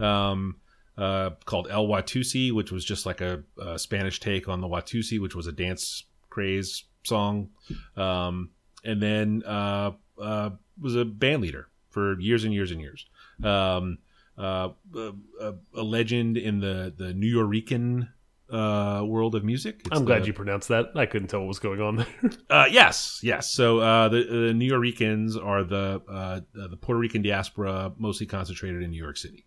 um, 0.00 0.56
uh, 0.98 1.30
called 1.44 1.68
El 1.70 1.86
Watusi, 1.86 2.52
which 2.52 2.72
was 2.72 2.84
just 2.84 3.06
like 3.06 3.20
a, 3.20 3.42
a 3.60 3.78
Spanish 3.78 4.20
take 4.20 4.48
on 4.48 4.60
the 4.60 4.68
Watusi, 4.68 5.20
which 5.20 5.34
was 5.34 5.46
a 5.46 5.52
dance 5.52 6.04
craze 6.30 6.84
song. 7.04 7.50
Um, 7.96 8.50
and 8.84 9.02
then 9.02 9.42
uh, 9.44 9.92
uh, 10.20 10.50
was 10.80 10.94
a 10.94 11.04
band 11.04 11.42
leader 11.42 11.68
for 11.90 12.18
years 12.20 12.44
and 12.44 12.52
years 12.52 12.70
and 12.70 12.80
years. 12.80 13.06
Um, 13.42 13.98
uh, 14.38 14.68
a, 14.94 15.12
a, 15.40 15.54
a 15.74 15.82
legend 15.82 16.36
in 16.36 16.60
the 16.60 16.92
the 16.96 17.14
Nuyorican 17.14 18.08
uh, 18.50 19.02
world 19.04 19.34
of 19.34 19.44
music. 19.44 19.80
It's 19.86 19.96
I'm 19.96 20.04
glad 20.04 20.22
the- 20.22 20.28
you 20.28 20.32
pronounced 20.32 20.68
that. 20.68 20.86
I 20.94 21.06
couldn't 21.06 21.28
tell 21.28 21.40
what 21.40 21.48
was 21.48 21.58
going 21.58 21.80
on 21.80 21.96
there. 21.96 22.06
uh, 22.50 22.66
yes, 22.70 23.20
yes. 23.22 23.50
So 23.50 23.80
uh, 23.80 24.08
the, 24.08 24.24
the 24.24 24.54
New 24.54 24.66
Yorkers 24.66 25.36
are 25.36 25.64
the 25.64 26.02
uh, 26.08 26.40
the 26.52 26.76
Puerto 26.76 26.98
Rican 26.98 27.22
diaspora, 27.22 27.92
mostly 27.98 28.26
concentrated 28.26 28.82
in 28.82 28.90
New 28.90 29.02
York 29.02 29.16
City. 29.16 29.46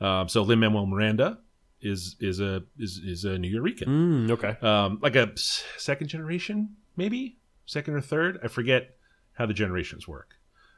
Um, 0.00 0.28
so 0.28 0.42
Lin 0.42 0.60
Manuel 0.60 0.86
Miranda 0.86 1.38
is 1.80 2.16
is 2.20 2.40
a 2.40 2.62
is 2.78 3.00
is 3.04 3.24
a 3.24 3.36
Nuyorican, 3.36 3.86
mm, 3.86 4.30
okay. 4.30 4.56
um, 4.66 4.98
like 5.02 5.16
a 5.16 5.32
second 5.36 6.08
generation, 6.08 6.76
maybe 6.96 7.38
second 7.66 7.94
or 7.94 8.00
third. 8.00 8.38
I 8.42 8.48
forget 8.48 8.96
how 9.32 9.46
the 9.46 9.54
generations 9.54 10.06
work. 10.06 10.34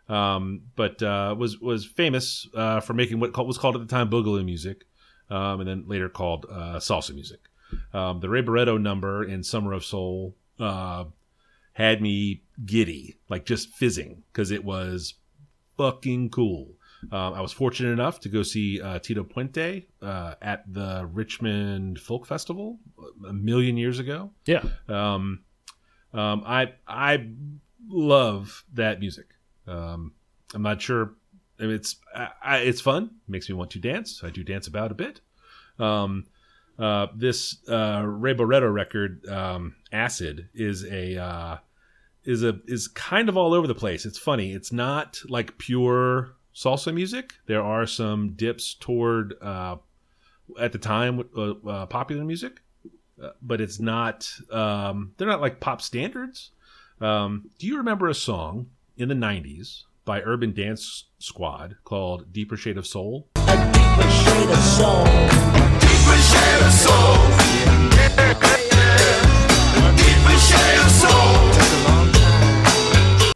Um, 0.08 0.62
but 0.76 1.02
uh, 1.02 1.34
was 1.38 1.58
was 1.58 1.84
famous 1.86 2.48
uh, 2.54 2.80
for 2.80 2.94
making 2.94 3.20
what 3.20 3.46
was 3.46 3.58
called 3.58 3.76
at 3.76 3.80
the 3.80 3.88
time 3.88 4.10
boogaloo 4.10 4.44
music, 4.44 4.84
um, 5.32 5.60
and 5.60 5.68
then 5.68 5.84
later 5.86 6.08
called 6.08 6.46
uh, 6.50 6.76
salsa 6.76 7.14
music. 7.14 7.40
Um, 7.94 8.20
the 8.20 8.28
Ray 8.28 8.42
Barretto 8.42 8.80
number 8.80 9.24
in 9.24 9.42
Summer 9.42 9.72
of 9.72 9.84
Soul 9.84 10.36
uh, 10.60 11.04
had 11.72 12.02
me 12.02 12.42
giddy, 12.64 13.18
like 13.30 13.46
just 13.46 13.70
fizzing, 13.70 14.22
because 14.30 14.50
it 14.50 14.64
was 14.64 15.14
fucking 15.78 16.30
cool. 16.30 16.68
Um, 17.10 17.34
I 17.34 17.40
was 17.40 17.50
fortunate 17.50 17.92
enough 17.92 18.20
to 18.20 18.28
go 18.28 18.42
see 18.42 18.80
uh, 18.80 18.98
Tito 18.98 19.24
Puente 19.24 19.86
uh, 20.02 20.34
at 20.40 20.62
the 20.72 21.08
Richmond 21.10 21.98
Folk 21.98 22.26
Festival 22.26 22.78
a 23.26 23.32
million 23.32 23.76
years 23.76 23.98
ago. 23.98 24.30
Yeah. 24.46 24.62
Um, 24.86 25.40
um, 26.12 26.42
I 26.46 26.74
I 26.86 27.26
love 27.88 28.64
that 28.74 29.00
music. 29.00 29.26
Um, 29.66 30.12
I'm 30.54 30.62
not 30.62 30.80
sure. 30.82 31.14
It's 31.70 31.96
I, 32.14 32.58
it's 32.58 32.80
fun. 32.80 33.10
Makes 33.28 33.48
me 33.48 33.54
want 33.54 33.70
to 33.72 33.78
dance. 33.78 34.22
I 34.24 34.30
do 34.30 34.42
dance 34.42 34.66
about 34.66 34.90
a 34.90 34.94
bit. 34.94 35.20
Um, 35.78 36.26
uh, 36.78 37.08
this 37.14 37.56
uh, 37.68 38.02
Ray 38.04 38.34
Barretto 38.34 38.72
record, 38.72 39.26
um, 39.28 39.76
Acid, 39.92 40.48
is 40.54 40.84
a 40.84 41.16
uh, 41.16 41.56
is 42.24 42.42
a 42.42 42.58
is 42.66 42.88
kind 42.88 43.28
of 43.28 43.36
all 43.36 43.54
over 43.54 43.66
the 43.66 43.74
place. 43.74 44.06
It's 44.06 44.18
funny. 44.18 44.52
It's 44.52 44.72
not 44.72 45.20
like 45.28 45.58
pure 45.58 46.34
salsa 46.54 46.92
music. 46.92 47.34
There 47.46 47.62
are 47.62 47.86
some 47.86 48.32
dips 48.34 48.74
toward 48.74 49.34
uh, 49.42 49.76
at 50.58 50.72
the 50.72 50.78
time 50.78 51.24
uh, 51.36 51.52
uh, 51.68 51.86
popular 51.86 52.24
music, 52.24 52.60
uh, 53.22 53.30
but 53.42 53.60
it's 53.60 53.80
not. 53.80 54.30
Um, 54.50 55.12
they're 55.16 55.28
not 55.28 55.40
like 55.40 55.60
pop 55.60 55.82
standards. 55.82 56.50
Um, 57.00 57.50
do 57.58 57.66
you 57.66 57.78
remember 57.78 58.08
a 58.08 58.14
song 58.14 58.70
in 58.96 59.08
the 59.08 59.14
'90s 59.14 59.84
by 60.04 60.20
Urban 60.22 60.52
Dance 60.52 61.04
Squad 61.18 61.76
called 61.84 62.32
"Deeper 62.32 62.56
Shade 62.56 62.76
of 62.78 62.86
Soul"? 62.86 63.28
Deeper 63.34 63.52
Shade 64.10 64.50
of 64.50 64.58
Soul. 64.58 65.04
Deeper 65.80 66.18
Shade 70.38 70.78
of 70.80 70.90
Soul 70.90 71.52
takes 71.52 71.72
a 71.72 71.88
long 71.88 72.12
time. 72.12 73.32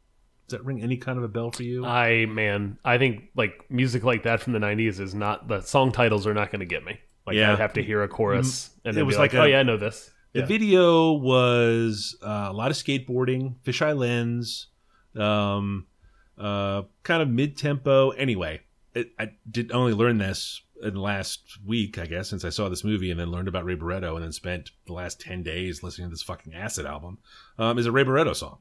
Does 0.47 0.59
that 0.59 0.63
ring 0.65 0.81
any 0.81 0.97
kind 0.97 1.17
of 1.17 1.23
a 1.23 1.27
bell 1.27 1.51
for 1.51 1.63
you? 1.63 1.85
I 1.85 2.25
man, 2.25 2.77
I 2.85 2.97
think 2.97 3.23
like 3.35 3.65
music 3.69 4.03
like 4.03 4.23
that 4.23 4.41
from 4.41 4.53
the 4.53 4.59
'90s 4.59 4.99
is 4.99 5.13
not 5.13 5.47
the 5.47 5.61
song 5.61 5.91
titles 5.91 6.25
are 6.27 6.33
not 6.33 6.51
going 6.51 6.59
to 6.61 6.65
get 6.65 6.83
me. 6.85 6.99
Like 7.25 7.35
Yeah. 7.35 7.51
I'd 7.53 7.59
have 7.59 7.73
to 7.73 7.83
hear 7.83 8.03
a 8.03 8.07
chorus 8.07 8.69
and 8.85 8.97
It 8.97 9.03
was 9.03 9.15
be 9.15 9.19
like, 9.19 9.33
like 9.33 9.41
"Oh 9.41 9.45
yeah, 9.45 9.59
I 9.59 9.63
know 9.63 9.77
this." 9.77 10.09
The 10.33 10.39
Yeah. 10.41 10.45
video 10.45 11.13
was 11.13 12.15
uh, 12.21 12.47
a 12.49 12.53
lot 12.53 12.71
of 12.71 12.77
skateboarding, 12.77 13.55
fisheye 13.65 13.97
lens, 13.97 14.67
um, 15.15 15.87
uh, 16.37 16.83
kind 17.03 17.21
of 17.21 17.29
mid 17.29 17.57
tempo. 17.57 18.11
Anyway, 18.11 18.61
it, 18.93 19.11
I 19.19 19.31
did 19.49 19.71
only 19.71 19.93
learn 19.93 20.17
this 20.17 20.61
in 20.81 20.93
the 20.93 21.01
last 21.01 21.41
week, 21.65 21.97
I 21.97 22.05
guess, 22.05 22.29
since 22.29 22.45
I 22.45 22.49
saw 22.49 22.69
this 22.69 22.83
movie 22.83 23.09
and 23.09 23.19
then 23.19 23.31
learned 23.31 23.47
about 23.47 23.65
Ray 23.65 23.75
Barretto 23.75 24.15
and 24.15 24.23
then 24.23 24.31
spent 24.31 24.71
the 24.85 24.93
last 24.93 25.19
10 25.19 25.41
days 25.43 25.81
listening 25.81 26.07
to 26.07 26.11
this 26.11 26.21
fucking 26.21 26.53
Acid 26.53 26.85
album. 26.85 27.17
Um, 27.57 27.79
is 27.79 27.87
a 27.87 27.91
Ray 27.91 28.03
Barretto 28.03 28.35
song 28.35 28.59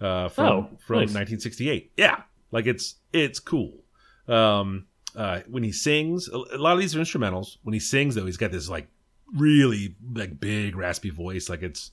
uh, 0.00 0.28
from, 0.28 0.46
Oh, 0.46 0.62
from 0.78 0.96
nice. 0.96 1.14
1968. 1.14 1.92
Yeah, 1.96 2.22
like 2.50 2.66
it's 2.66 2.96
it's 3.12 3.40
cool. 3.40 3.78
Um, 4.26 4.86
uh, 5.16 5.40
when 5.48 5.62
he 5.62 5.72
sings, 5.72 6.28
a 6.28 6.36
a 6.36 6.58
lot 6.58 6.74
of 6.74 6.80
these 6.80 6.94
are 6.94 7.00
instrumentals. 7.00 7.56
When 7.62 7.72
he 7.72 7.80
sings, 7.80 8.14
though, 8.14 8.26
he's 8.26 8.36
got 8.36 8.52
this 8.52 8.68
like 8.68 8.88
really 9.34 9.94
like 10.14 10.38
big 10.38 10.76
raspy 10.76 11.10
voice. 11.10 11.48
Like 11.48 11.62
it's 11.62 11.92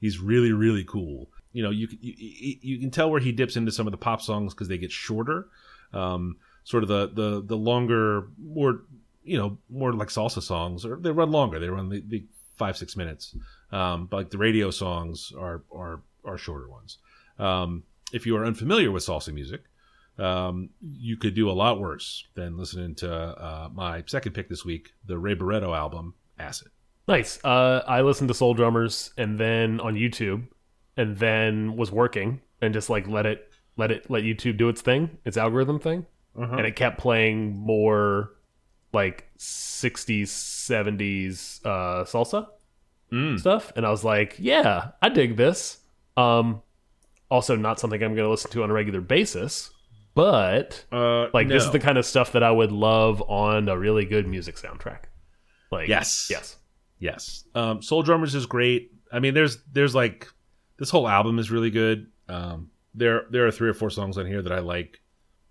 he's 0.00 0.18
really 0.18 0.52
really 0.52 0.84
cool. 0.84 1.30
You 1.56 1.62
know, 1.62 1.70
you 1.70 1.88
you, 2.02 2.56
you 2.60 2.78
can 2.78 2.90
tell 2.90 3.10
where 3.10 3.18
he 3.18 3.32
dips 3.32 3.56
into 3.56 3.72
some 3.72 3.86
of 3.86 3.90
the 3.90 3.96
pop 3.96 4.20
songs 4.20 4.52
because 4.52 4.68
they 4.68 4.76
get 4.76 4.92
shorter. 4.92 5.48
Um, 5.94 6.36
sort 6.64 6.82
of 6.82 6.90
the 6.90 7.08
the 7.14 7.42
the 7.42 7.56
longer, 7.56 8.28
more 8.38 8.82
you 9.24 9.38
know, 9.38 9.56
more 9.70 9.94
like 9.94 10.08
salsa 10.08 10.42
songs, 10.42 10.84
or 10.84 10.96
they 10.96 11.10
run 11.10 11.30
longer. 11.30 11.58
They 11.58 11.70
run 11.70 11.88
the, 11.88 12.02
the 12.06 12.24
five 12.56 12.76
six 12.76 12.94
minutes. 12.94 13.34
Um, 13.72 14.04
but 14.04 14.16
like 14.18 14.30
the 14.30 14.36
radio 14.36 14.70
songs 14.70 15.32
are 15.38 15.62
are 15.74 16.02
are 16.26 16.36
shorter 16.36 16.68
ones. 16.68 16.98
Um, 17.38 17.84
if 18.12 18.26
you 18.26 18.36
are 18.36 18.44
unfamiliar 18.44 18.92
with 18.92 19.06
salsa 19.06 19.32
music, 19.32 19.62
um, 20.18 20.68
you 20.82 21.16
could 21.16 21.34
do 21.34 21.48
a 21.48 21.52
lot 21.52 21.80
worse 21.80 22.26
than 22.34 22.58
listening 22.58 22.96
to 22.96 23.10
uh, 23.10 23.70
my 23.72 24.02
second 24.04 24.32
pick 24.32 24.50
this 24.50 24.62
week, 24.62 24.92
the 25.06 25.16
Ray 25.16 25.34
Barretto 25.34 25.74
album, 25.74 26.12
Acid. 26.38 26.68
Nice. 27.08 27.42
Uh, 27.42 27.82
I 27.86 28.02
listened 28.02 28.28
to 28.28 28.34
Soul 28.34 28.52
Drummers 28.52 29.12
and 29.16 29.38
then 29.38 29.80
on 29.80 29.94
YouTube, 29.94 30.48
and 30.96 31.16
then 31.18 31.76
was 31.76 31.90
working 31.92 32.40
and 32.60 32.72
just 32.74 32.88
like 32.90 33.06
let 33.08 33.26
it 33.26 33.50
let 33.76 33.90
it 33.90 34.10
let 34.10 34.22
YouTube 34.24 34.56
do 34.56 34.68
its 34.68 34.80
thing, 34.80 35.18
its 35.24 35.36
algorithm 35.36 35.78
thing, 35.78 36.06
and 36.34 36.66
it 36.66 36.76
kept 36.76 36.98
playing 36.98 37.56
more 37.56 38.32
like 38.92 39.26
60s, 39.38 40.28
70s 40.28 41.60
uh, 41.64 42.04
salsa 42.04 42.48
stuff, 43.38 43.72
and 43.76 43.86
I 43.86 43.90
was 43.90 44.04
like, 44.04 44.36
yeah, 44.38 44.90
I 45.00 45.08
dig 45.08 45.36
this. 45.36 45.78
Um, 46.16 46.62
also, 47.30 47.56
not 47.56 47.78
something 47.80 48.02
I'm 48.02 48.14
going 48.14 48.24
to 48.26 48.30
listen 48.30 48.50
to 48.52 48.62
on 48.62 48.70
a 48.70 48.72
regular 48.72 49.00
basis, 49.00 49.70
but 50.14 50.84
Uh, 50.92 51.28
like 51.32 51.48
this 51.48 51.64
is 51.64 51.70
the 51.70 51.78
kind 51.78 51.98
of 51.98 52.06
stuff 52.06 52.32
that 52.32 52.42
I 52.42 52.50
would 52.50 52.72
love 52.72 53.22
on 53.28 53.68
a 53.68 53.78
really 53.78 54.04
good 54.06 54.26
music 54.26 54.56
soundtrack. 54.56 55.04
Like 55.70 55.88
Yes. 55.88 56.28
yes. 56.30 56.56
Yes. 56.98 57.44
Um, 57.54 57.82
Soul 57.82 58.02
Drummers 58.02 58.34
is 58.34 58.46
great. 58.46 58.92
I 59.12 59.18
mean, 59.20 59.34
there's 59.34 59.58
there's 59.72 59.94
like 59.94 60.28
this 60.78 60.90
whole 60.90 61.08
album 61.08 61.38
is 61.38 61.50
really 61.50 61.70
good. 61.70 62.06
Um, 62.28 62.70
there 62.94 63.24
there 63.30 63.46
are 63.46 63.50
three 63.50 63.68
or 63.68 63.74
four 63.74 63.90
songs 63.90 64.16
on 64.18 64.26
here 64.26 64.42
that 64.42 64.52
I 64.52 64.58
like 64.60 65.00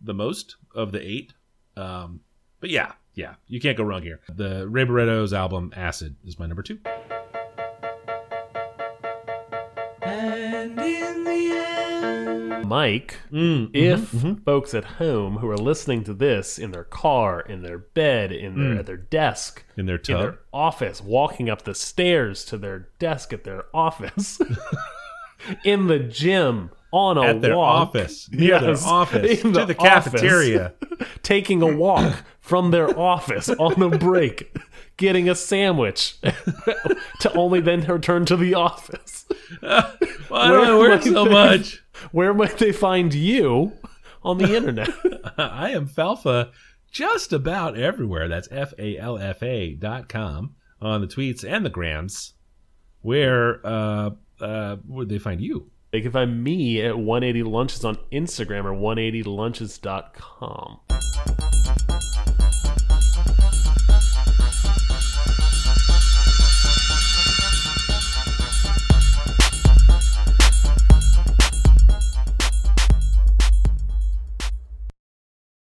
the 0.01 0.13
most 0.13 0.55
of 0.73 0.91
the 0.91 1.01
eight. 1.01 1.33
Um, 1.77 2.21
but 2.59 2.69
yeah, 2.69 2.93
yeah, 3.13 3.35
you 3.47 3.59
can't 3.59 3.77
go 3.77 3.83
wrong 3.83 4.01
here. 4.01 4.19
The 4.33 4.67
Ray 4.67 4.83
Barretto's 4.85 5.33
album 5.33 5.71
Acid 5.75 6.15
is 6.25 6.37
my 6.39 6.45
number 6.47 6.63
two. 6.63 6.79
Mike, 12.65 13.19
Mm, 13.31 13.69
if 13.75 14.09
folks 14.43 14.73
at 14.73 14.83
home 14.85 15.37
who 15.37 15.49
are 15.49 15.57
listening 15.57 16.03
to 16.05 16.13
this 16.13 16.57
in 16.57 16.71
their 16.71 16.83
car, 16.83 17.41
in 17.41 17.61
their 17.61 17.77
bed, 17.77 18.31
in 18.31 18.55
their 18.57 18.79
at 18.79 18.85
their 18.87 18.97
desk, 18.97 19.63
In 19.77 19.85
their 19.85 19.97
in 19.97 20.01
tub. 20.01 20.19
their 20.19 20.39
office, 20.51 20.99
walking 21.01 21.47
up 21.49 21.61
the 21.61 21.75
stairs 21.75 22.43
to 22.45 22.57
their 22.57 22.89
desk 22.97 23.33
at 23.33 23.43
their 23.43 23.65
office, 23.73 24.39
in 25.63 25.87
the 25.87 25.99
gym, 25.99 26.71
on 26.91 27.17
a 27.17 27.23
At 27.23 27.41
their 27.41 27.57
walk, 27.57 27.89
office, 27.89 28.29
near 28.31 28.59
their 28.59 28.77
office, 28.85 29.43
in 29.43 29.51
to 29.53 29.65
the 29.65 29.75
cafeteria. 29.75 30.73
taking 31.23 31.61
a 31.61 31.75
walk 31.75 32.23
from 32.39 32.71
their 32.71 32.97
office 32.97 33.49
on 33.49 33.81
a 33.81 33.89
break, 33.97 34.55
getting 34.95 35.27
a 35.27 35.35
sandwich, 35.35 36.15
to 37.19 37.33
only 37.33 37.59
then 37.59 37.81
return 37.81 38.25
to 38.25 38.37
the 38.37 38.53
office. 38.53 39.25
Why 39.61 40.47
do 40.47 40.63
I 40.63 40.77
work 40.77 41.01
so 41.03 41.25
they- 41.25 41.31
much? 41.31 41.83
Where 42.11 42.33
might 42.33 42.57
they 42.57 42.71
find 42.71 43.13
you 43.13 43.73
on 44.23 44.37
the 44.37 44.55
internet. 44.55 44.89
I 45.37 45.71
am 45.71 45.87
Falfa 45.87 46.51
just 46.91 47.31
about 47.33 47.77
everywhere. 47.77 48.27
That's 48.27 48.47
F 48.51 48.73
A 48.77 48.97
L 48.97 49.17
F 49.17 49.41
A 49.43 49.73
dot 49.75 50.07
com 50.09 50.55
on 50.81 51.01
the 51.01 51.07
tweets 51.07 51.43
and 51.47 51.65
the 51.65 51.69
grams. 51.69 52.33
Where 53.01 53.65
uh, 53.65 54.11
uh, 54.41 54.77
would 54.87 55.09
they 55.09 55.17
find 55.17 55.41
you? 55.41 55.71
They 55.91 56.01
can 56.01 56.11
find 56.11 56.43
me 56.43 56.81
at 56.81 56.97
180 56.97 57.43
Lunches 57.43 57.85
on 57.85 57.97
Instagram 58.11 58.65
or 58.65 58.73
180lunches.com. 58.73 60.79